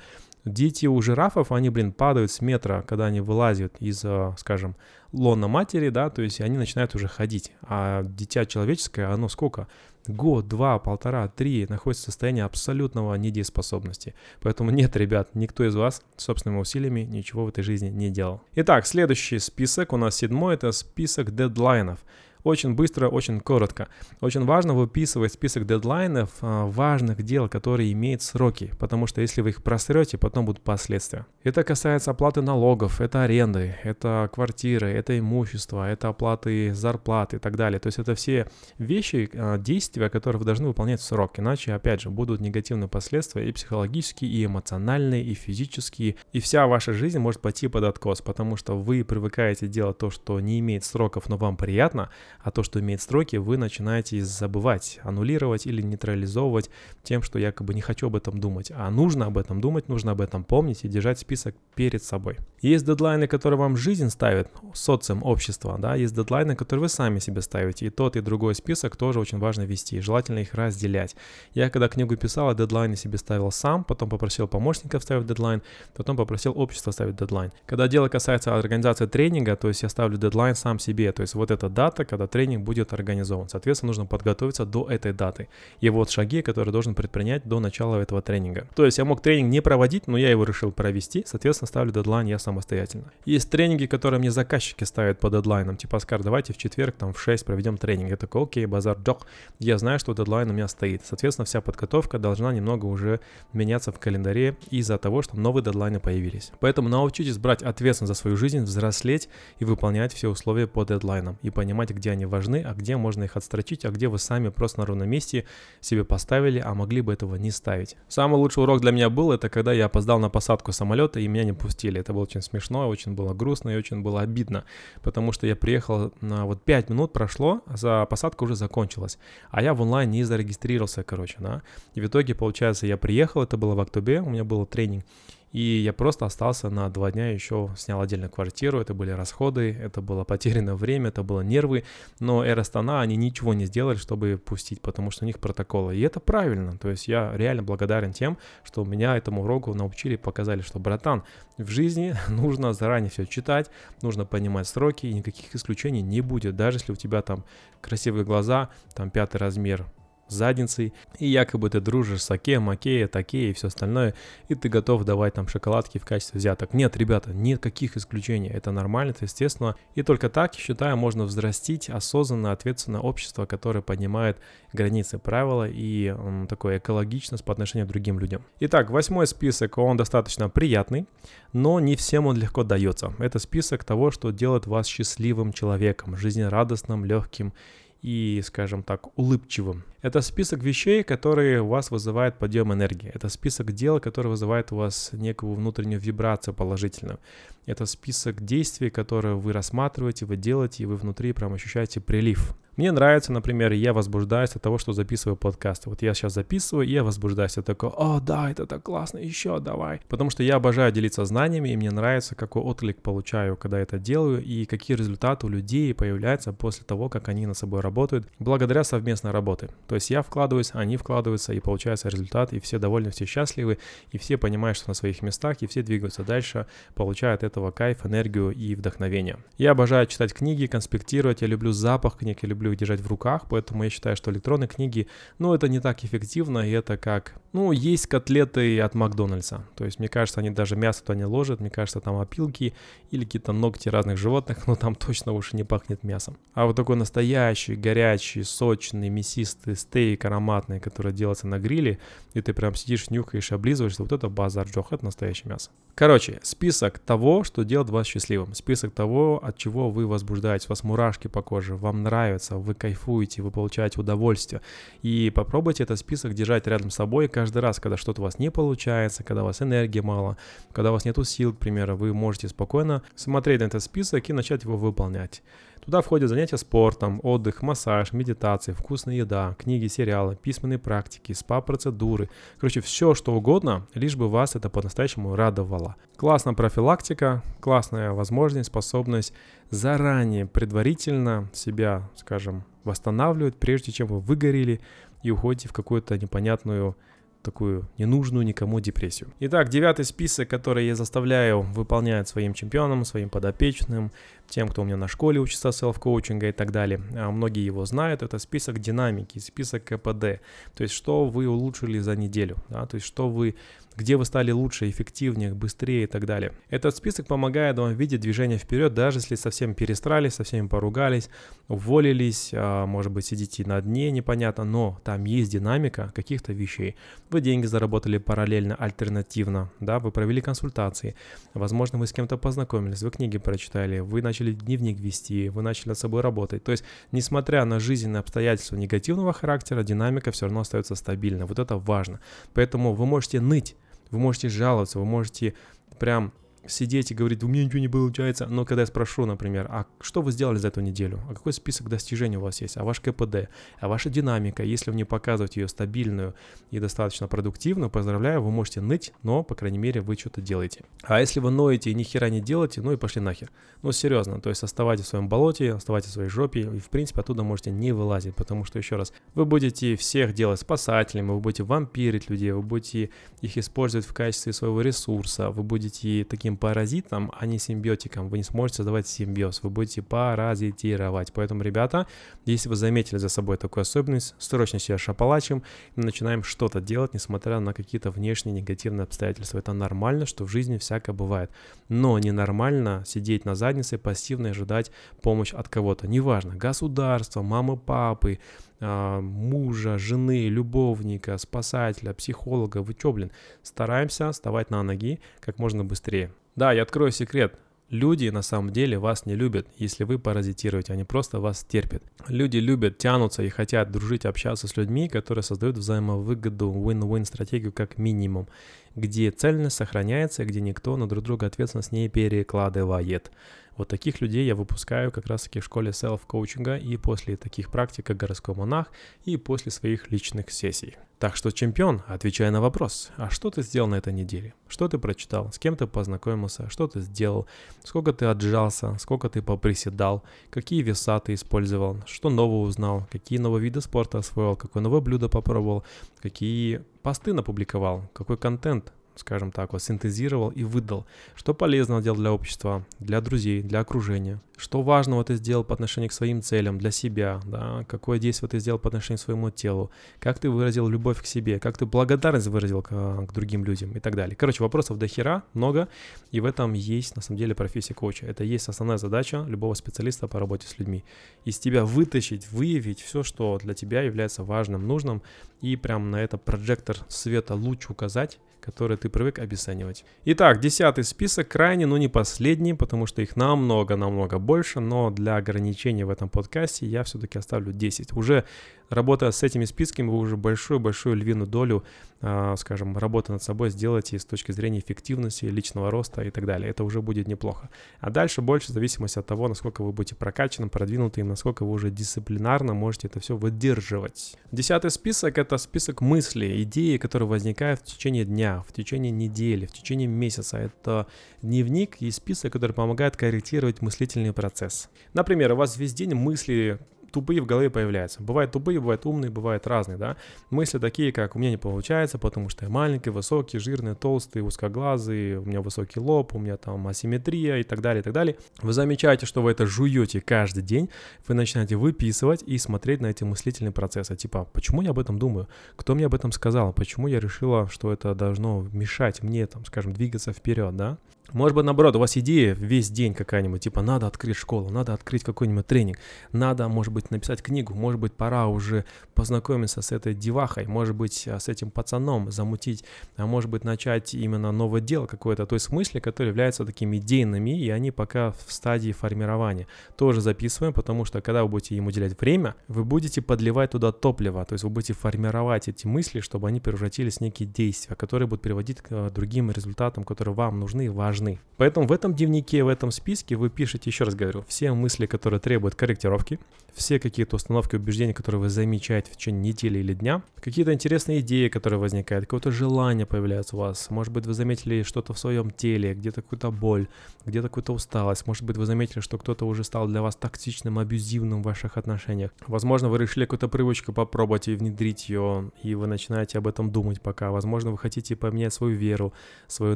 Дети 0.49 0.87
у 0.87 0.99
жирафов, 1.01 1.51
они, 1.51 1.69
блин, 1.69 1.91
падают 1.91 2.31
с 2.31 2.41
метра, 2.41 2.83
когда 2.87 3.05
они 3.05 3.21
вылазят 3.21 3.75
из, 3.79 4.03
э, 4.03 4.33
скажем, 4.37 4.75
лона 5.11 5.47
матери, 5.47 5.89
да, 5.89 6.09
то 6.09 6.23
есть 6.23 6.41
они 6.41 6.57
начинают 6.57 6.95
уже 6.95 7.07
ходить. 7.07 7.51
А 7.61 8.03
дитя 8.03 8.45
человеческое, 8.45 9.13
оно 9.13 9.29
сколько? 9.29 9.67
Год, 10.07 10.47
два, 10.47 10.79
полтора, 10.79 11.27
три 11.27 11.67
находится 11.69 12.03
в 12.03 12.05
состоянии 12.05 12.41
абсолютного 12.41 13.13
недееспособности. 13.13 14.15
Поэтому 14.41 14.71
нет, 14.71 14.95
ребят, 14.95 15.35
никто 15.35 15.63
из 15.63 15.75
вас 15.75 16.01
собственными 16.17 16.61
усилиями 16.61 17.01
ничего 17.01 17.45
в 17.45 17.49
этой 17.49 17.63
жизни 17.63 17.89
не 17.89 18.09
делал. 18.09 18.41
Итак, 18.55 18.87
следующий 18.87 19.37
список, 19.37 19.93
у 19.93 19.97
нас 19.97 20.15
седьмой, 20.15 20.55
это 20.55 20.71
список 20.71 21.35
дедлайнов. 21.35 21.99
Очень 22.43 22.73
быстро, 22.73 23.09
очень 23.09 23.41
коротко. 23.41 23.89
Очень 24.21 24.45
важно 24.45 24.73
выписывать 24.73 25.33
список 25.33 25.65
дедлайнов 25.65 26.29
а, 26.41 26.65
важных 26.65 27.21
дел, 27.21 27.49
которые 27.49 27.91
имеют 27.91 28.21
сроки, 28.21 28.71
потому 28.79 29.07
что 29.07 29.19
если 29.19 29.41
вы 29.41 29.49
их 29.49 29.61
просрете, 29.61 30.17
потом 30.17 30.45
будут 30.45 30.63
последствия. 30.63 31.25
Это 31.43 31.63
касается 31.63 32.11
оплаты 32.11 32.41
налогов, 32.41 33.01
это 33.01 33.23
аренды, 33.23 33.75
это 33.83 34.29
квартиры, 34.33 34.87
это 34.87 35.19
имущество, 35.19 35.89
это 35.89 36.07
оплаты 36.07 36.73
зарплаты 36.73 37.37
и 37.37 37.39
так 37.39 37.57
далее. 37.57 37.79
То 37.79 37.87
есть 37.87 37.99
это 37.99 38.15
все 38.15 38.47
вещи, 38.77 39.29
а, 39.33 39.57
действия, 39.57 40.09
которые 40.09 40.39
вы 40.39 40.45
должны 40.45 40.67
выполнять 40.67 41.01
в 41.01 41.03
срок, 41.03 41.39
иначе, 41.39 41.73
опять 41.73 42.01
же, 42.01 42.09
будут 42.09 42.39
негативные 42.39 42.87
последствия 42.87 43.49
и 43.49 43.51
психологические, 43.51 44.31
и 44.31 44.45
эмоциональные, 44.45 45.23
и 45.25 45.33
физические, 45.33 46.15
и 46.31 46.39
вся 46.39 46.67
ваша 46.67 46.93
жизнь 46.93 47.19
может 47.19 47.41
пойти 47.41 47.67
под 47.67 47.83
откос, 47.83 48.21
потому 48.21 48.55
что 48.55 48.77
вы 48.77 49.03
привыкаете 49.03 49.67
делать 49.67 49.97
то, 49.97 50.09
что 50.09 50.39
не 50.39 50.59
имеет 50.59 50.85
сроков, 50.85 51.27
но 51.27 51.35
вам 51.35 51.57
приятно, 51.57 52.09
а 52.41 52.51
то, 52.51 52.63
что 52.63 52.79
имеет 52.79 53.01
строки, 53.01 53.35
вы 53.37 53.57
начинаете 53.57 54.21
забывать, 54.21 54.99
аннулировать 55.03 55.65
или 55.65 55.81
нейтрализовывать 55.81 56.69
тем, 57.03 57.21
что 57.21 57.39
якобы 57.39 57.73
не 57.73 57.81
хочу 57.81 58.07
об 58.07 58.15
этом 58.15 58.39
думать. 58.39 58.71
А 58.75 58.89
нужно 58.89 59.25
об 59.25 59.37
этом 59.37 59.61
думать, 59.61 59.89
нужно 59.89 60.11
об 60.11 60.21
этом 60.21 60.43
помнить 60.43 60.83
и 60.83 60.87
держать 60.87 61.19
список 61.19 61.55
перед 61.75 62.03
собой. 62.03 62.37
Есть 62.61 62.85
дедлайны, 62.85 63.27
которые 63.27 63.59
вам 63.59 63.77
жизнь 63.77 64.09
ставит, 64.09 64.49
социум, 64.73 65.23
общество, 65.23 65.77
да, 65.79 65.95
есть 65.95 66.15
дедлайны, 66.15 66.55
которые 66.55 66.83
вы 66.83 66.89
сами 66.89 67.19
себе 67.19 67.41
ставите, 67.41 67.85
и 67.85 67.89
тот, 67.89 68.15
и 68.15 68.21
другой 68.21 68.55
список 68.55 68.95
тоже 68.95 69.19
очень 69.19 69.39
важно 69.39 69.63
вести, 69.63 70.01
желательно 70.01 70.39
их 70.39 70.53
разделять. 70.53 71.15
Я 71.53 71.69
когда 71.69 71.87
книгу 71.87 72.15
писал, 72.17 72.53
дедлайны 72.53 72.95
себе 72.95 73.17
ставил 73.17 73.51
сам, 73.51 73.83
потом 73.83 74.09
попросил 74.09 74.47
помощника 74.47 74.99
вставить 74.99 75.25
дедлайн, 75.25 75.61
потом 75.95 76.17
попросил 76.17 76.53
общество 76.55 76.91
ставить 76.91 77.15
дедлайн. 77.15 77.51
Когда 77.65 77.87
дело 77.87 78.09
касается 78.09 78.55
организации 78.57 79.05
тренинга, 79.05 79.55
то 79.55 79.67
есть 79.67 79.83
я 79.83 79.89
ставлю 79.89 80.17
дедлайн 80.17 80.55
сам 80.55 80.79
себе, 80.79 81.11
то 81.11 81.21
есть 81.21 81.35
вот 81.35 81.51
эта 81.51 81.69
дата, 81.69 82.05
когда 82.19 82.27
тренинг 82.27 82.65
будет 82.65 82.91
организован. 82.91 83.47
Соответственно, 83.47 83.89
нужно 83.89 84.05
подготовиться 84.05 84.65
до 84.65 84.89
этой 84.89 85.13
даты. 85.13 85.47
И 85.79 85.89
вот 85.89 86.09
шаги, 86.09 86.41
которые 86.41 86.73
должен 86.73 86.93
предпринять 86.93 87.47
до 87.47 87.61
начала 87.61 87.95
этого 87.95 88.21
тренинга. 88.21 88.67
То 88.75 88.83
есть 88.83 88.97
я 88.97 89.05
мог 89.05 89.21
тренинг 89.21 89.49
не 89.49 89.61
проводить, 89.61 90.07
но 90.07 90.17
я 90.17 90.29
его 90.29 90.43
решил 90.43 90.73
провести, 90.73 91.23
соответственно, 91.25 91.67
ставлю 91.67 91.93
дедлайн 91.93 92.27
я 92.27 92.37
самостоятельно. 92.37 93.05
Есть 93.23 93.49
тренинги, 93.49 93.85
которые 93.85 94.19
мне 94.19 94.31
заказчики 94.31 94.83
ставят 94.83 95.19
по 95.19 95.29
дедлайнам, 95.29 95.77
типа, 95.77 95.95
Оскар, 95.95 96.21
давайте 96.21 96.51
в 96.51 96.57
четверг 96.57 96.95
там 96.97 97.13
в 97.13 97.21
6 97.21 97.45
проведем 97.45 97.77
тренинг. 97.77 98.09
Я 98.09 98.17
такой, 98.17 98.43
окей, 98.43 98.65
базар 98.65 98.97
джок. 98.97 99.25
Я 99.59 99.77
знаю, 99.77 99.99
что 99.99 100.13
дедлайн 100.13 100.49
у 100.49 100.53
меня 100.53 100.67
стоит. 100.67 101.05
Соответственно, 101.05 101.45
вся 101.45 101.61
подготовка 101.61 102.19
должна 102.19 102.51
немного 102.51 102.85
уже 102.85 103.21
меняться 103.53 103.93
в 103.93 103.99
календаре 103.99 104.57
из-за 104.71 104.97
того, 104.97 105.21
что 105.21 105.39
новые 105.39 105.63
дедлайны 105.63 106.01
появились. 106.01 106.51
Поэтому 106.59 106.89
научитесь 106.89 107.37
брать 107.37 107.63
ответственность 107.63 108.09
за 108.09 108.21
свою 108.21 108.35
жизнь, 108.35 108.59
взрослеть 108.63 109.29
и 109.59 109.65
выполнять 109.65 110.13
все 110.13 110.27
условия 110.27 110.67
по 110.67 110.83
дедлайнам 110.83 111.37
и 111.43 111.49
понимать, 111.49 111.91
где 111.91 112.08
они 112.09 112.25
важны, 112.25 112.63
а 112.65 112.73
где 112.73 112.97
можно 112.97 113.23
их 113.23 113.37
отстрочить, 113.37 113.85
а 113.85 113.89
где 113.89 114.07
вы 114.07 114.19
сами 114.19 114.49
просто 114.49 114.79
на 114.79 114.85
ровном 114.85 115.09
месте 115.09 115.45
себе 115.81 116.03
поставили, 116.03 116.59
а 116.59 116.73
могли 116.73 117.01
бы 117.01 117.13
этого 117.13 117.35
не 117.35 117.51
ставить. 117.51 117.95
Самый 118.07 118.35
лучший 118.35 118.63
урок 118.63 118.81
для 118.81 118.91
меня 118.91 119.09
был, 119.09 119.31
это 119.31 119.49
когда 119.49 119.73
я 119.73 119.85
опоздал 119.85 120.19
на 120.19 120.29
посадку 120.29 120.71
самолета 120.71 121.19
и 121.19 121.27
меня 121.27 121.43
не 121.43 121.53
пустили. 121.53 121.99
Это 121.99 122.13
было 122.13 122.23
очень 122.23 122.41
смешно, 122.41 122.87
очень 122.87 123.13
было 123.13 123.33
грустно 123.33 123.69
и 123.69 123.77
очень 123.77 124.01
было 124.01 124.21
обидно, 124.21 124.65
потому 125.01 125.31
что 125.31 125.47
я 125.47 125.55
приехал, 125.55 126.13
на 126.21 126.45
вот 126.45 126.63
5 126.63 126.89
минут 126.89 127.13
прошло, 127.13 127.61
а 127.65 127.77
за 127.77 128.05
посадка 128.05 128.43
уже 128.43 128.55
закончилась, 128.55 129.17
а 129.51 129.61
я 129.61 129.73
в 129.73 129.81
онлайн 129.81 130.09
не 130.09 130.23
зарегистрировался, 130.23 131.03
короче, 131.03 131.37
да. 131.39 131.61
И 131.93 132.01
в 132.01 132.05
итоге, 132.05 132.35
получается, 132.35 132.87
я 132.87 132.97
приехал, 132.97 133.43
это 133.43 133.57
было 133.57 133.75
в 133.75 133.79
октябре, 133.79 134.21
у 134.21 134.29
меня 134.29 134.43
был 134.43 134.65
тренинг, 134.65 135.05
и 135.51 135.61
я 135.61 135.93
просто 135.93 136.25
остался 136.25 136.69
на 136.69 136.89
два 136.89 137.11
дня 137.11 137.31
еще, 137.31 137.69
снял 137.75 138.01
отдельную 138.01 138.29
квартиру, 138.29 138.79
это 138.79 138.93
были 138.93 139.11
расходы, 139.11 139.73
это 139.73 140.01
было 140.01 140.23
потерянное 140.23 140.75
время, 140.75 141.09
это 141.09 141.23
было 141.23 141.41
нервы, 141.41 141.83
но 142.19 142.45
Эра 142.45 142.61
Астана, 142.61 143.01
они 143.01 143.15
ничего 143.15 143.53
не 143.53 143.65
сделали, 143.65 143.97
чтобы 143.97 144.37
пустить, 144.37 144.81
потому 144.81 145.11
что 145.11 145.25
у 145.25 145.27
них 145.27 145.39
протоколы. 145.39 145.95
И 145.95 146.01
это 146.01 146.19
правильно, 146.19 146.77
то 146.77 146.89
есть 146.89 147.07
я 147.07 147.31
реально 147.35 147.63
благодарен 147.63 148.13
тем, 148.13 148.37
что 148.63 148.83
меня 148.85 149.17
этому 149.17 149.43
уроку 149.43 149.73
научили, 149.73 150.15
показали, 150.15 150.61
что, 150.61 150.79
братан, 150.79 151.23
в 151.57 151.69
жизни 151.69 152.15
нужно 152.29 152.73
заранее 152.73 153.09
все 153.09 153.25
читать, 153.25 153.71
нужно 154.01 154.25
понимать 154.25 154.67
сроки, 154.67 155.07
и 155.07 155.13
никаких 155.13 155.55
исключений 155.55 156.01
не 156.01 156.21
будет, 156.21 156.55
даже 156.55 156.77
если 156.77 156.91
у 156.91 156.95
тебя 156.95 157.21
там 157.21 157.43
красивые 157.81 158.23
глаза, 158.23 158.69
там 158.93 159.09
пятый 159.09 159.37
размер, 159.37 159.85
задницей, 160.31 160.93
и 161.17 161.27
якобы 161.27 161.69
ты 161.69 161.79
дружишь 161.79 162.23
с 162.23 162.31
Оке, 162.31 162.59
Маке, 162.59 163.07
Таке 163.07 163.49
и 163.49 163.53
все 163.53 163.67
остальное, 163.67 164.13
и 164.47 164.55
ты 164.55 164.69
готов 164.69 165.03
давать 165.03 165.33
там 165.33 165.47
шоколадки 165.47 165.97
в 165.97 166.05
качестве 166.05 166.39
взяток. 166.39 166.73
Нет, 166.73 166.97
ребята, 166.97 167.33
никаких 167.33 167.97
исключений, 167.97 168.49
это 168.49 168.71
нормально, 168.71 169.11
это 169.11 169.25
естественно, 169.25 169.75
и 169.95 170.03
только 170.03 170.29
так, 170.29 170.55
считаю, 170.55 170.97
можно 170.97 171.23
взрастить 171.25 171.89
осознанно, 171.89 172.51
ответственное 172.51 173.01
общество, 173.01 173.45
которое 173.45 173.81
поднимает 173.81 174.37
границы 174.73 175.17
правила 175.17 175.67
и 175.67 176.07
м, 176.07 176.47
такое 176.47 176.77
экологичность 176.77 177.43
по 177.43 177.51
отношению 177.51 177.87
к 177.87 177.89
другим 177.89 178.19
людям. 178.19 178.43
Итак, 178.59 178.89
восьмой 178.89 179.27
список, 179.27 179.77
он 179.77 179.97
достаточно 179.97 180.49
приятный, 180.49 181.05
но 181.53 181.79
не 181.79 181.95
всем 181.95 182.27
он 182.27 182.37
легко 182.37 182.63
дается. 182.63 183.13
Это 183.19 183.39
список 183.39 183.83
того, 183.83 184.11
что 184.11 184.31
делает 184.31 184.67
вас 184.67 184.87
счастливым 184.87 185.53
человеком, 185.53 186.15
жизнерадостным, 186.15 187.05
легким 187.05 187.53
и, 188.01 188.41
скажем 188.45 188.83
так, 188.83 189.17
улыбчивым. 189.17 189.83
Это 190.01 190.21
список 190.21 190.63
вещей, 190.63 191.03
которые 191.03 191.61
у 191.61 191.67
вас 191.67 191.91
вызывают 191.91 192.37
подъем 192.39 192.73
энергии. 192.73 193.11
Это 193.13 193.27
список 193.27 193.73
дел, 193.73 193.99
которые 193.99 194.29
вызывают 194.31 194.71
у 194.71 194.77
вас 194.77 195.09
некую 195.11 195.53
внутреннюю 195.53 195.99
вибрацию 195.99 196.53
положительную. 196.53 197.19
Это 197.65 197.85
список 197.85 198.41
действий, 198.45 198.89
которые 198.89 199.35
вы 199.35 199.51
рассматриваете, 199.51 200.25
вы 200.25 200.37
делаете, 200.37 200.83
и 200.83 200.85
вы 200.85 200.95
внутри 200.95 201.33
прям 201.33 201.53
ощущаете 201.53 201.99
прилив. 201.99 202.55
Мне 202.79 202.93
нравится, 202.93 203.33
например, 203.33 203.73
я 203.73 203.91
возбуждаюсь 203.91 204.55
от 204.55 204.61
того, 204.61 204.77
что 204.77 204.93
записываю 204.93 205.35
подкасты. 205.35 205.89
Вот 205.89 206.01
я 206.01 206.13
сейчас 206.13 206.35
записываю, 206.35 206.87
и 206.87 206.91
я 206.91 207.03
возбуждаюсь. 207.03 207.57
Я 207.57 207.63
такой, 207.63 207.89
о, 207.89 208.21
да, 208.21 208.49
это 208.49 208.65
так 208.65 208.83
классно, 208.83 209.17
еще 209.17 209.59
давай. 209.59 209.99
Потому 210.07 210.29
что 210.29 210.43
я 210.43 210.55
обожаю 210.55 210.93
делиться 210.93 211.25
знаниями, 211.25 211.67
и 211.67 211.75
мне 211.75 211.91
нравится, 211.91 212.35
какой 212.35 212.61
отклик 212.61 213.01
получаю, 213.01 213.57
когда 213.57 213.79
это 213.79 213.99
делаю, 213.99 214.41
и 214.41 214.63
какие 214.63 214.95
результаты 214.95 215.45
у 215.47 215.49
людей 215.49 215.93
появляются 215.93 216.53
после 216.53 216.85
того, 216.85 217.09
как 217.09 217.27
они 217.27 217.45
над 217.45 217.57
собой 217.57 217.81
работают, 217.81 218.29
благодаря 218.39 218.85
совместной 218.85 219.31
работе. 219.31 219.67
То 219.89 219.95
есть 219.95 220.11
я 220.11 220.21
вкладываюсь, 220.21 220.69
они 220.73 220.97
вкладываются, 220.97 221.51
и 221.51 221.59
получается 221.59 222.09
результат, 222.09 222.53
и 222.53 222.59
все 222.59 222.77
довольны, 222.77 223.09
все 223.09 223.25
счастливы, 223.25 223.79
и 224.11 224.19
все 224.19 224.37
понимают, 224.37 224.77
что 224.77 224.87
на 224.87 224.93
своих 224.93 225.23
местах, 225.23 225.57
и 225.61 225.67
все 225.67 225.81
двигаются 225.81 226.23
дальше, 226.23 226.67
получают 226.93 227.41
этого 227.41 227.71
кайф, 227.71 228.05
энергию 228.05 228.51
и 228.51 228.75
вдохновение. 228.75 229.39
Я 229.57 229.71
обожаю 229.71 230.05
читать 230.05 230.31
книги, 230.31 230.67
конспектировать, 230.67 231.41
я 231.41 231.47
люблю 231.47 231.71
запах 231.71 232.17
книг, 232.17 232.37
я 232.43 232.49
люблю 232.49 232.71
их 232.71 232.77
держать 232.77 233.01
в 233.01 233.07
руках, 233.07 233.47
поэтому 233.49 233.83
я 233.83 233.89
считаю, 233.89 234.15
что 234.15 234.29
электронные 234.29 234.67
книги, 234.67 235.07
ну, 235.39 235.55
это 235.55 235.67
не 235.67 235.79
так 235.79 236.03
эффективно, 236.03 236.59
и 236.59 236.71
это 236.71 236.95
как, 236.95 237.33
ну, 237.51 237.71
есть 237.71 238.05
котлеты 238.05 238.79
от 238.81 238.93
Макдональдса. 238.93 239.65
То 239.75 239.85
есть, 239.85 239.97
мне 239.97 240.07
кажется, 240.07 240.39
они 240.39 240.51
даже 240.51 240.75
мясо 240.75 241.01
туда 241.01 241.15
не 241.15 241.25
ложат, 241.25 241.61
мне 241.61 241.71
кажется, 241.71 241.99
там 241.99 242.19
опилки 242.19 242.75
или 243.09 243.25
какие-то 243.25 243.53
ногти 243.53 243.89
разных 243.89 244.17
животных, 244.17 244.59
но 244.67 244.75
там 244.75 244.93
точно 244.93 245.31
уж 245.31 245.53
не 245.53 245.63
пахнет 245.63 246.03
мясом. 246.03 246.37
А 246.53 246.67
вот 246.67 246.75
такой 246.75 246.95
настоящий, 246.95 247.73
горячий, 247.73 248.43
сочный, 248.43 249.09
мясистый 249.09 249.78
стейк 249.79 250.23
ароматный, 250.25 250.79
который 250.79 251.11
делается 251.11 251.47
на 251.47 251.59
гриле, 251.59 251.99
и 252.33 252.41
ты 252.41 252.53
прям 252.53 252.75
сидишь, 252.75 253.09
нюхаешь, 253.09 253.51
облизываешься, 253.51 254.03
вот 254.03 254.11
это 254.11 254.29
базар 254.29 254.67
джох, 254.67 254.93
это 254.93 255.05
настоящее 255.05 255.49
мясо. 255.49 255.71
Короче, 255.95 256.39
список 256.43 256.99
того, 256.99 257.43
что 257.43 257.63
делает 257.63 257.89
вас 257.89 258.07
счастливым, 258.07 258.53
список 258.53 258.93
того, 258.93 259.39
от 259.43 259.57
чего 259.57 259.89
вы 259.89 260.07
возбуждаетесь, 260.07 260.67
у 260.67 260.69
вас 260.69 260.83
мурашки 260.83 261.27
по 261.27 261.41
коже, 261.41 261.75
вам 261.75 262.03
нравится, 262.03 262.55
вы 262.55 262.73
кайфуете, 262.73 263.41
вы 263.41 263.51
получаете 263.51 263.99
удовольствие. 263.99 264.61
И 265.01 265.29
попробуйте 265.33 265.83
этот 265.83 265.99
список 265.99 266.33
держать 266.33 266.67
рядом 266.67 266.89
с 266.89 266.95
собой 266.95 267.27
каждый 267.27 267.61
раз, 267.61 267.79
когда 267.79 267.97
что-то 267.97 268.21
у 268.21 268.23
вас 268.23 268.39
не 268.39 268.49
получается, 268.49 269.23
когда 269.23 269.43
у 269.43 269.45
вас 269.47 269.61
энергии 269.61 269.99
мало, 269.99 270.37
когда 270.71 270.91
у 270.91 270.93
вас 270.93 271.03
нету 271.03 271.25
сил, 271.25 271.53
к 271.53 271.57
примеру, 271.57 271.97
вы 271.97 272.13
можете 272.13 272.47
спокойно 272.47 273.03
смотреть 273.15 273.59
на 273.59 273.65
этот 273.65 273.83
список 273.83 274.29
и 274.29 274.33
начать 274.33 274.63
его 274.63 274.77
выполнять. 274.77 275.41
Туда 275.89 276.03
входят 276.03 276.29
занятия 276.29 276.57
спортом, 276.57 277.19
отдых, 277.23 277.63
массаж, 277.63 278.13
медитация, 278.13 278.75
вкусная 278.75 279.15
еда, 279.15 279.55
книги, 279.57 279.87
сериалы, 279.87 280.35
письменные 280.35 280.77
практики, 280.77 281.33
спа-процедуры. 281.33 282.29
Короче, 282.59 282.79
все 282.81 283.15
что 283.15 283.33
угодно, 283.33 283.87
лишь 283.95 284.15
бы 284.15 284.29
вас 284.29 284.55
это 284.55 284.69
по-настоящему 284.69 285.35
радовало. 285.35 285.95
Классная 286.15 286.53
профилактика, 286.53 287.41
классная 287.59 288.11
возможность, 288.11 288.67
способность 288.67 289.33
заранее, 289.71 290.45
предварительно 290.45 291.49
себя, 291.53 292.07
скажем, 292.15 292.65
восстанавливать, 292.83 293.55
прежде 293.55 293.91
чем 293.91 294.05
вы 294.09 294.19
выгорели 294.19 294.81
и 295.23 295.31
уходите 295.31 295.69
в 295.69 295.73
какую-то 295.73 296.19
непонятную 296.19 296.95
такую 297.41 297.87
ненужную 297.97 298.45
никому 298.45 298.79
депрессию. 298.79 299.31
Итак, 299.39 299.69
девятый 299.69 300.05
список, 300.05 300.49
который 300.49 300.87
я 300.87 300.95
заставляю 300.95 301.61
выполнять 301.61 302.27
своим 302.27 302.53
чемпионам, 302.53 303.05
своим 303.05 303.29
подопечным, 303.29 304.11
тем, 304.49 304.67
кто 304.67 304.81
у 304.81 304.85
меня 304.85 304.97
на 304.97 305.07
школе 305.07 305.39
учится 305.39 305.71
селф-коучинга 305.71 306.49
и 306.49 306.51
так 306.51 306.71
далее. 306.71 307.01
А 307.15 307.31
многие 307.31 307.65
его 307.65 307.85
знают, 307.85 308.23
это 308.23 308.39
список 308.39 308.79
динамики, 308.79 309.39
список 309.39 309.85
КПД. 309.85 310.41
То 310.75 310.83
есть, 310.83 310.93
что 310.93 311.25
вы 311.25 311.47
улучшили 311.47 311.99
за 311.99 312.15
неделю, 312.15 312.57
да, 312.69 312.85
то 312.85 312.95
есть, 312.95 313.05
что 313.05 313.29
вы 313.29 313.55
где 313.99 314.15
вы 314.15 314.23
стали 314.23 314.51
лучше, 314.51 314.89
эффективнее, 314.89 315.53
быстрее 315.53 316.05
и 316.05 316.07
так 316.07 316.25
далее. 316.25 316.53
Этот 316.69 316.95
список 316.95 317.27
помогает 317.27 317.77
вам 317.77 317.93
видеть 317.93 318.21
движение 318.21 318.57
вперед, 318.57 318.93
даже 318.93 319.19
если 319.19 319.35
совсем 319.35 319.73
перестрались, 319.73 320.35
со 320.35 320.45
всеми 320.45 320.67
поругались, 320.67 321.29
уволились, 321.67 322.51
а, 322.53 322.85
может 322.85 323.11
быть, 323.11 323.25
сидите 323.25 323.65
на 323.65 323.81
дне, 323.81 324.09
непонятно, 324.11 324.63
но 324.63 324.99
там 325.03 325.25
есть 325.25 325.51
динамика 325.51 326.13
каких-то 326.15 326.53
вещей. 326.53 326.95
Вы 327.29 327.41
деньги 327.41 327.65
заработали 327.65 328.17
параллельно, 328.17 328.75
альтернативно, 328.75 329.69
да, 329.81 329.99
вы 329.99 330.11
провели 330.11 330.39
консультации, 330.39 331.15
возможно, 331.53 331.99
вы 331.99 332.07
с 332.07 332.13
кем-то 332.13 332.37
познакомились, 332.37 333.03
вы 333.03 333.11
книги 333.11 333.37
прочитали, 333.37 333.99
вы 333.99 334.21
начали 334.21 334.53
дневник 334.53 334.99
вести, 334.99 335.49
вы 335.49 335.61
начали 335.61 335.89
над 335.89 335.97
собой 335.97 336.21
работать. 336.21 336.63
То 336.63 336.71
есть, 336.71 336.85
несмотря 337.11 337.65
на 337.65 337.81
жизненные 337.81 338.21
обстоятельства 338.21 338.77
негативного 338.77 339.33
характера, 339.33 339.83
динамика 339.83 340.31
все 340.31 340.45
равно 340.45 340.61
остается 340.61 340.95
стабильной. 340.95 341.45
Вот 341.45 341.59
это 341.59 341.77
важно. 341.77 342.21
Поэтому 342.53 342.93
вы 342.93 343.05
можете 343.05 343.41
ныть, 343.41 343.75
вы 344.11 344.19
можете 344.19 344.49
жаловаться, 344.49 344.99
вы 344.99 345.05
можете 345.05 345.53
прям 345.99 346.33
сидеть 346.67 347.11
и 347.11 347.15
говорить, 347.15 347.43
у 347.43 347.47
меня 347.47 347.65
ничего 347.65 347.79
не 347.79 347.87
получается. 347.87 348.45
Но 348.47 348.65
когда 348.65 348.81
я 348.81 348.85
спрошу, 348.85 349.25
например, 349.25 349.67
а 349.69 349.85
что 350.01 350.21
вы 350.21 350.31
сделали 350.31 350.57
за 350.57 350.69
эту 350.69 350.81
неделю? 350.81 351.21
А 351.29 351.33
какой 351.33 351.53
список 351.53 351.89
достижений 351.89 352.37
у 352.37 352.41
вас 352.41 352.61
есть? 352.61 352.77
А 352.77 352.83
ваш 352.83 352.99
КПД? 352.99 353.49
А 353.79 353.87
ваша 353.87 354.09
динамика? 354.09 354.63
Если 354.63 354.91
вы 354.91 354.97
не 354.97 355.03
показываете 355.03 355.61
ее 355.61 355.67
стабильную 355.67 356.35
и 356.71 356.79
достаточно 356.79 357.27
продуктивную, 357.27 357.89
поздравляю, 357.89 358.41
вы 358.41 358.51
можете 358.51 358.81
ныть, 358.81 359.13
но, 359.23 359.43
по 359.43 359.55
крайней 359.55 359.79
мере, 359.79 360.01
вы 360.01 360.15
что-то 360.15 360.41
делаете. 360.41 360.83
А 361.03 361.19
если 361.19 361.39
вы 361.39 361.51
ноете 361.51 361.91
и 361.91 361.93
ни 361.93 362.03
хера 362.03 362.29
не 362.29 362.41
делаете, 362.41 362.81
ну 362.81 362.91
и 362.91 362.97
пошли 362.97 363.21
нахер. 363.21 363.51
Ну, 363.81 363.91
серьезно, 363.91 364.41
то 364.41 364.49
есть 364.49 364.63
оставайтесь 364.63 365.05
в 365.05 365.07
своем 365.09 365.29
болоте, 365.29 365.73
оставайтесь 365.73 366.09
в 366.09 366.13
своей 366.13 366.29
жопе, 366.29 366.61
и, 366.61 366.79
в 366.79 366.89
принципе, 366.89 367.21
оттуда 367.21 367.43
можете 367.43 367.71
не 367.71 367.91
вылазить, 367.91 368.35
потому 368.35 368.65
что, 368.65 368.77
еще 368.77 368.95
раз, 368.95 369.13
вы 369.35 369.45
будете 369.45 369.95
всех 369.95 370.33
делать 370.33 370.59
спасателями, 370.59 371.31
вы 371.31 371.39
будете 371.39 371.63
вампирить 371.63 372.29
людей, 372.29 372.51
вы 372.51 372.61
будете 372.61 373.09
их 373.41 373.57
использовать 373.57 374.05
в 374.05 374.13
качестве 374.13 374.53
своего 374.53 374.81
ресурса, 374.81 375.49
вы 375.51 375.63
будете 375.63 376.23
таким 376.25 376.48
паразитом, 376.57 377.31
а 377.37 377.45
не 377.45 377.59
симбиотиком. 377.59 378.29
Вы 378.29 378.37
не 378.37 378.43
сможете 378.43 378.77
создавать 378.77 379.07
симбиоз, 379.07 379.63
вы 379.63 379.69
будете 379.69 380.01
паразитировать. 380.01 381.33
Поэтому, 381.33 381.63
ребята, 381.63 382.07
если 382.45 382.69
вы 382.69 382.75
заметили 382.75 383.17
за 383.17 383.29
собой 383.29 383.57
такую 383.57 383.81
особенность, 383.81 384.35
срочно 384.37 384.79
себя 384.79 384.97
шапалачим 384.97 385.63
и 385.95 386.01
начинаем 386.01 386.43
что-то 386.43 386.81
делать, 386.81 387.13
несмотря 387.13 387.59
на 387.59 387.73
какие-то 387.73 388.11
внешние 388.11 388.55
негативные 388.55 389.03
обстоятельства. 389.03 389.59
Это 389.59 389.73
нормально, 389.73 390.25
что 390.25 390.45
в 390.45 390.49
жизни 390.49 390.77
всякое 390.77 391.13
бывает. 391.13 391.51
Но 391.87 392.17
ненормально 392.19 393.03
сидеть 393.05 393.45
на 393.45 393.55
заднице 393.55 393.97
пассивно 393.97 394.47
и 394.47 394.51
ожидать 394.51 394.91
помощь 395.21 395.53
от 395.53 395.69
кого-то. 395.69 396.07
Неважно, 396.07 396.55
государство, 396.55 397.41
мамы, 397.41 397.77
папы, 397.77 398.39
мужа, 398.79 399.97
жены, 399.97 400.47
любовника, 400.47 401.37
спасателя, 401.37 402.13
психолога. 402.13 402.81
Вы 402.81 402.93
чё, 402.93 403.11
блин? 403.11 403.31
Стараемся 403.63 404.31
вставать 404.31 404.69
на 404.69 404.83
ноги 404.83 405.19
как 405.39 405.59
можно 405.59 405.83
быстрее. 405.83 406.31
Да, 406.55 406.71
я 406.73 406.83
открою 406.83 407.11
секрет. 407.11 407.57
Люди 407.89 408.29
на 408.29 408.43
самом 408.43 408.69
деле 408.71 408.99
вас 408.99 409.25
не 409.25 409.33
любят, 409.33 409.67
если 409.77 410.03
вы 410.03 410.19
паразитируете, 410.19 410.93
они 410.93 411.05
просто 411.05 411.39
вас 411.39 411.63
терпят. 411.63 412.03
Люди 412.27 412.57
любят, 412.57 412.99
тянутся 412.99 413.41
и 413.41 413.49
хотят 413.49 413.91
дружить, 413.91 414.25
общаться 414.25 414.67
с 414.67 414.77
людьми, 414.77 415.09
которые 415.09 415.41
создают 415.41 415.75
взаимовыгоду, 415.75 416.71
win-win 416.71 417.25
стратегию 417.25 417.71
как 417.73 417.97
минимум, 417.97 418.47
где 418.95 419.31
цельность 419.31 419.77
сохраняется, 419.77 420.45
где 420.45 420.61
никто 420.61 420.97
на 420.97 421.09
друг 421.09 421.23
друга 421.23 421.47
ответственность 421.47 421.91
не 421.91 422.09
перекладывает. 422.09 423.31
Вот 423.79 423.87
таких 423.87 424.19
людей 424.19 424.45
я 424.45 424.55
выпускаю 424.55 425.09
как 425.09 425.27
раз-таки 425.27 425.61
в 425.61 425.63
школе 425.63 425.93
селф-коучинга 425.93 426.77
и 426.77 426.97
после 426.97 427.37
таких 427.37 427.71
практик, 427.71 428.05
как 428.05 428.17
городской 428.17 428.53
монах, 428.53 428.87
и 429.23 429.37
после 429.37 429.71
своих 429.71 430.11
личных 430.11 430.51
сессий. 430.51 430.97
Так 431.17 431.37
что, 431.37 431.49
чемпион, 431.51 432.01
отвечая 432.05 432.51
на 432.51 432.59
вопрос, 432.59 433.09
а 433.15 433.29
что 433.29 433.49
ты 433.49 433.61
сделал 433.61 433.87
на 433.87 433.95
этой 433.95 434.11
неделе? 434.11 434.53
Что 434.67 434.89
ты 434.89 434.97
прочитал? 434.97 435.53
С 435.53 435.59
кем 435.59 435.77
ты 435.77 435.87
познакомился? 435.87 436.69
Что 436.69 436.87
ты 436.89 436.99
сделал? 436.99 437.47
Сколько 437.85 438.11
ты 438.11 438.25
отжался? 438.25 438.97
Сколько 438.99 439.29
ты 439.29 439.41
поприседал? 439.41 440.23
Какие 440.49 440.81
веса 440.81 441.17
ты 441.21 441.33
использовал? 441.33 442.03
Что 442.05 442.29
нового 442.29 442.67
узнал? 442.67 443.07
Какие 443.09 443.39
новые 443.39 443.63
виды 443.63 443.79
спорта 443.79 444.17
освоил? 444.17 444.57
Какое 444.57 444.83
новое 444.83 444.99
блюдо 444.99 445.29
попробовал? 445.29 445.85
Какие 446.21 446.83
посты 447.01 447.31
напубликовал? 447.31 448.09
Какой 448.11 448.37
контент 448.37 448.91
скажем 449.19 449.51
так, 449.51 449.73
вот 449.73 449.81
синтезировал 449.81 450.49
и 450.49 450.63
выдал, 450.63 451.05
что 451.35 451.53
полезного 451.53 452.01
делал 452.01 452.17
для 452.17 452.31
общества, 452.31 452.85
для 452.99 453.21
друзей, 453.21 453.61
для 453.61 453.81
окружения, 453.81 454.41
что 454.57 454.81
важного 454.81 455.23
ты 455.23 455.35
сделал 455.35 455.63
по 455.63 455.73
отношению 455.73 456.09
к 456.09 456.13
своим 456.13 456.41
целям, 456.41 456.77
для 456.77 456.91
себя, 456.91 457.39
да, 457.45 457.85
какое 457.87 458.19
действие 458.19 458.49
ты 458.49 458.59
сделал 458.59 458.79
по 458.79 458.89
отношению 458.89 459.19
к 459.19 459.21
своему 459.21 459.49
телу, 459.49 459.91
как 460.19 460.39
ты 460.39 460.49
выразил 460.49 460.87
любовь 460.87 461.21
к 461.21 461.25
себе, 461.25 461.59
как 461.59 461.77
ты 461.77 461.85
благодарность 461.85 462.47
выразил 462.47 462.81
к, 462.81 462.89
к 462.89 463.33
другим 463.33 463.63
людям 463.63 463.91
и 463.91 463.99
так 463.99 464.15
далее. 464.15 464.35
Короче, 464.35 464.63
вопросов 464.63 464.97
до 464.97 465.07
хера 465.07 465.43
много, 465.53 465.87
и 466.31 466.39
в 466.39 466.45
этом 466.45 466.73
есть, 466.73 467.15
на 467.15 467.21
самом 467.21 467.37
деле, 467.37 467.55
профессия 467.55 467.93
коуча. 467.93 468.25
Это 468.25 468.43
есть 468.43 468.67
основная 468.67 468.97
задача 468.97 469.43
любого 469.47 469.73
специалиста 469.73 470.27
по 470.27 470.39
работе 470.39 470.67
с 470.67 470.79
людьми. 470.79 471.03
Из 471.45 471.59
тебя 471.59 471.85
вытащить, 471.85 472.51
выявить 472.51 473.01
все, 473.01 473.23
что 473.23 473.57
для 473.61 473.73
тебя 473.73 474.01
является 474.01 474.43
важным, 474.43 474.87
нужным, 474.87 475.21
и 475.61 475.75
прям 475.75 476.11
на 476.11 476.21
это 476.21 476.37
прожектор 476.37 476.97
света 477.07 477.55
луч 477.55 477.89
указать, 477.89 478.39
который 478.59 478.97
ты 478.97 479.09
привык 479.09 479.39
обесценивать. 479.39 480.05
Итак, 480.25 480.59
десятый 480.59 481.03
список 481.03 481.47
крайне, 481.47 481.85
но 481.85 481.97
не 481.97 482.07
последний, 482.07 482.73
потому 482.73 483.05
что 483.05 483.21
их 483.21 483.35
намного-намного 483.35 484.39
больше, 484.39 484.79
но 484.79 485.09
для 485.09 485.37
ограничения 485.37 486.05
в 486.05 486.09
этом 486.09 486.29
подкасте 486.29 486.85
я 486.85 487.03
все-таки 487.03 487.37
оставлю 487.37 487.73
10. 487.73 488.13
Уже 488.13 488.45
работая 488.89 489.31
с 489.31 489.43
этими 489.43 489.65
списками, 489.65 490.09
вы 490.09 490.17
уже 490.17 490.37
большую-большую 490.37 491.15
львиную 491.15 491.47
долю, 491.47 491.83
э, 492.21 492.55
скажем, 492.57 492.97
работы 492.97 493.31
над 493.31 493.43
собой 493.43 493.69
сделаете 493.69 494.19
с 494.19 494.25
точки 494.25 494.51
зрения 494.51 494.79
эффективности, 494.79 495.45
личного 495.45 495.91
роста 495.91 496.21
и 496.23 496.31
так 496.31 496.45
далее. 496.45 496.69
Это 496.69 496.83
уже 496.83 497.01
будет 497.01 497.27
неплохо. 497.27 497.69
А 497.99 498.09
дальше 498.09 498.41
больше 498.41 498.71
в 498.71 498.73
зависимости 498.73 499.19
от 499.19 499.25
того, 499.25 499.47
насколько 499.47 499.83
вы 499.83 499.91
будете 499.91 500.15
прокачанным, 500.15 500.69
продвинутым, 500.69 501.27
насколько 501.27 501.63
вы 501.63 501.71
уже 501.71 501.91
дисциплинарно 501.91 502.73
можете 502.73 503.07
это 503.07 503.19
все 503.19 503.35
выдерживать. 503.35 504.37
Десятый 504.51 504.91
список— 504.91 505.37
это 505.39 505.57
список 505.57 506.01
мыслей, 506.01 506.63
идеи, 506.63 506.97
которые 506.97 507.27
возникают 507.27 507.81
в 507.81 507.85
течение 507.85 508.25
дня, 508.25 508.48
в 508.67 508.73
течение 508.73 509.11
недели, 509.11 509.65
в 509.65 509.71
течение 509.71 510.07
месяца. 510.07 510.57
Это 510.57 511.07
дневник 511.41 512.01
и 512.01 512.11
список, 512.11 512.53
который 512.53 512.73
помогает 512.73 513.15
корректировать 513.17 513.81
мыслительный 513.81 514.33
процесс. 514.33 514.89
Например, 515.13 515.53
у 515.53 515.55
вас 515.55 515.77
весь 515.77 515.93
день 515.93 516.13
мысли 516.13 516.79
тупые 517.09 517.41
в 517.41 517.45
голове 517.45 517.69
появляются. 517.69 518.21
Бывают 518.21 518.51
тупые, 518.51 518.79
бывают 518.79 519.05
умные, 519.05 519.31
бывают 519.31 519.67
разные, 519.67 519.97
да. 519.97 520.17
Мысли 520.49 520.79
такие, 520.79 521.11
как 521.11 521.35
у 521.35 521.39
меня 521.39 521.51
не 521.51 521.57
получается, 521.57 522.17
потому 522.17 522.49
что 522.49 522.65
я 522.65 522.71
маленький, 522.71 523.09
высокий, 523.09 523.59
жирный, 523.59 523.95
толстый, 523.95 524.39
узкоглазый, 524.39 525.37
у 525.37 525.45
меня 525.45 525.61
высокий 525.61 525.99
лоб, 525.99 526.35
у 526.35 526.39
меня 526.39 526.57
там 526.57 526.87
асимметрия 526.87 527.57
и 527.57 527.63
так 527.63 527.81
далее, 527.81 528.01
и 528.01 528.03
так 528.03 528.13
далее. 528.13 528.37
Вы 528.61 528.73
замечаете, 528.73 529.25
что 529.25 529.41
вы 529.41 529.51
это 529.51 529.65
жуете 529.65 530.21
каждый 530.21 530.63
день, 530.63 530.89
вы 531.27 531.35
начинаете 531.35 531.75
выписывать 531.75 532.43
и 532.43 532.57
смотреть 532.57 533.01
на 533.01 533.07
эти 533.07 533.23
мыслительные 533.23 533.71
процессы. 533.71 534.15
Типа, 534.15 534.45
почему 534.53 534.81
я 534.81 534.91
об 534.91 534.99
этом 534.99 535.19
думаю? 535.19 535.47
Кто 535.75 535.95
мне 535.95 536.05
об 536.05 536.15
этом 536.15 536.31
сказал? 536.31 536.73
Почему 536.73 537.07
я 537.07 537.19
решила, 537.19 537.67
что 537.69 537.91
это 537.91 538.15
должно 538.15 538.67
мешать 538.71 539.23
мне, 539.23 539.45
там, 539.47 539.65
скажем, 539.65 539.93
двигаться 539.93 540.33
вперед, 540.33 540.75
да? 540.75 540.97
Может 541.33 541.55
быть, 541.55 541.65
наоборот, 541.65 541.95
у 541.95 541.99
вас 541.99 542.17
идея 542.17 542.55
весь 542.55 542.89
день 542.89 543.13
какая-нибудь, 543.13 543.61
типа, 543.61 543.83
надо 543.83 544.07
открыть 544.07 544.35
школу, 544.35 544.69
надо 544.69 544.93
открыть 544.93 545.23
какой-нибудь 545.23 545.67
тренинг, 545.67 545.99
надо, 546.31 546.67
может 546.67 546.91
быть, 546.91 547.11
написать 547.11 547.43
книгу, 547.43 547.75
может 547.75 547.99
быть, 547.99 548.13
пора 548.13 548.47
уже 548.47 548.85
познакомиться 549.13 549.83
с 549.83 549.91
этой 549.91 550.15
девахой, 550.15 550.65
может 550.65 550.95
быть, 550.95 551.27
а, 551.27 551.39
с 551.39 551.47
этим 551.47 551.69
пацаном 551.69 552.31
замутить, 552.31 552.83
а 553.15 553.27
может 553.27 553.49
быть, 553.49 553.63
начать 553.63 554.15
именно 554.15 554.51
новое 554.51 554.81
дело 554.81 555.05
какое-то, 555.05 555.45
то 555.45 555.53
есть 555.53 555.71
мысли, 555.71 555.99
которые 555.99 556.29
являются 556.29 556.65
такими 556.65 556.97
идейными, 556.97 557.61
и 557.61 557.69
они 557.69 557.91
пока 557.91 558.31
в 558.31 558.51
стадии 558.51 558.91
формирования. 558.91 559.67
Тоже 559.97 560.21
записываем, 560.21 560.73
потому 560.73 561.05
что, 561.05 561.21
когда 561.21 561.43
вы 561.43 561.49
будете 561.49 561.75
им 561.75 561.85
уделять 561.85 562.19
время, 562.19 562.55
вы 562.67 562.83
будете 562.83 563.21
подливать 563.21 563.71
туда 563.71 563.91
топливо, 563.91 564.45
то 564.45 564.53
есть 564.53 564.63
вы 564.63 564.71
будете 564.71 564.93
формировать 564.93 565.67
эти 565.67 565.85
мысли, 565.85 566.21
чтобы 566.21 566.47
они 566.47 566.59
превратились 566.59 567.17
в 567.17 567.21
некие 567.21 567.47
действия, 567.47 567.95
которые 567.95 568.27
будут 568.27 568.41
приводить 568.41 568.81
к 568.81 568.87
а, 568.89 569.09
другим 569.11 569.51
результатам, 569.51 570.03
которые 570.03 570.33
вам 570.33 570.59
нужны 570.59 570.85
и 570.85 570.89
важны 570.89 571.18
важны. 571.19 571.39
Поэтому 571.57 571.87
в 571.87 571.91
этом 571.91 572.13
дневнике, 572.13 572.63
в 572.63 572.69
этом 572.69 572.89
списке 572.89 573.35
вы 573.35 573.49
пишете, 573.49 573.89
еще 573.89 574.05
раз 574.05 574.15
говорю, 574.15 574.45
все 574.47 574.71
мысли, 574.71 575.07
которые 575.07 575.41
требуют 575.41 575.75
корректировки, 575.75 576.39
все 576.73 576.99
какие-то 576.99 577.35
установки, 577.35 577.75
убеждения, 577.75 578.13
которые 578.13 578.39
вы 578.39 578.49
замечаете 578.49 579.11
в 579.11 579.17
течение 579.17 579.51
недели 579.51 579.79
или 579.79 579.93
дня, 579.93 580.21
какие-то 580.39 580.73
интересные 580.73 581.19
идеи, 581.19 581.49
которые 581.49 581.77
возникают, 581.79 582.25
какое-то 582.25 582.51
желание 582.51 583.05
появляется 583.05 583.57
у 583.57 583.59
вас, 583.59 583.89
может 583.89 584.13
быть, 584.13 584.25
вы 584.25 584.33
заметили 584.33 584.83
что-то 584.83 585.13
в 585.13 585.19
своем 585.19 585.51
теле, 585.51 585.93
где-то 585.93 586.21
какую-то 586.21 586.49
боль, 586.49 586.87
где-то 587.25 587.49
какую-то 587.49 587.73
усталость, 587.73 588.25
может 588.25 588.43
быть, 588.43 588.55
вы 588.55 588.65
заметили, 588.65 589.01
что 589.01 589.17
кто-то 589.17 589.45
уже 589.45 589.65
стал 589.65 589.87
для 589.87 590.01
вас 590.01 590.15
токсичным, 590.15 590.79
абьюзивным 590.79 591.41
в 591.41 591.45
ваших 591.45 591.77
отношениях. 591.77 592.31
Возможно, 592.47 592.87
вы 592.87 592.99
решили 592.99 593.25
какую-то 593.25 593.49
привычку 593.49 593.91
попробовать 593.91 594.47
и 594.47 594.55
внедрить 594.55 595.09
ее, 595.09 595.51
и 595.61 595.75
вы 595.75 595.87
начинаете 595.87 596.37
об 596.37 596.47
этом 596.47 596.71
думать 596.71 597.01
пока. 597.01 597.31
Возможно, 597.31 597.71
вы 597.71 597.77
хотите 597.77 598.15
поменять 598.15 598.53
свою 598.53 598.77
веру, 598.77 599.11
свое 599.47 599.75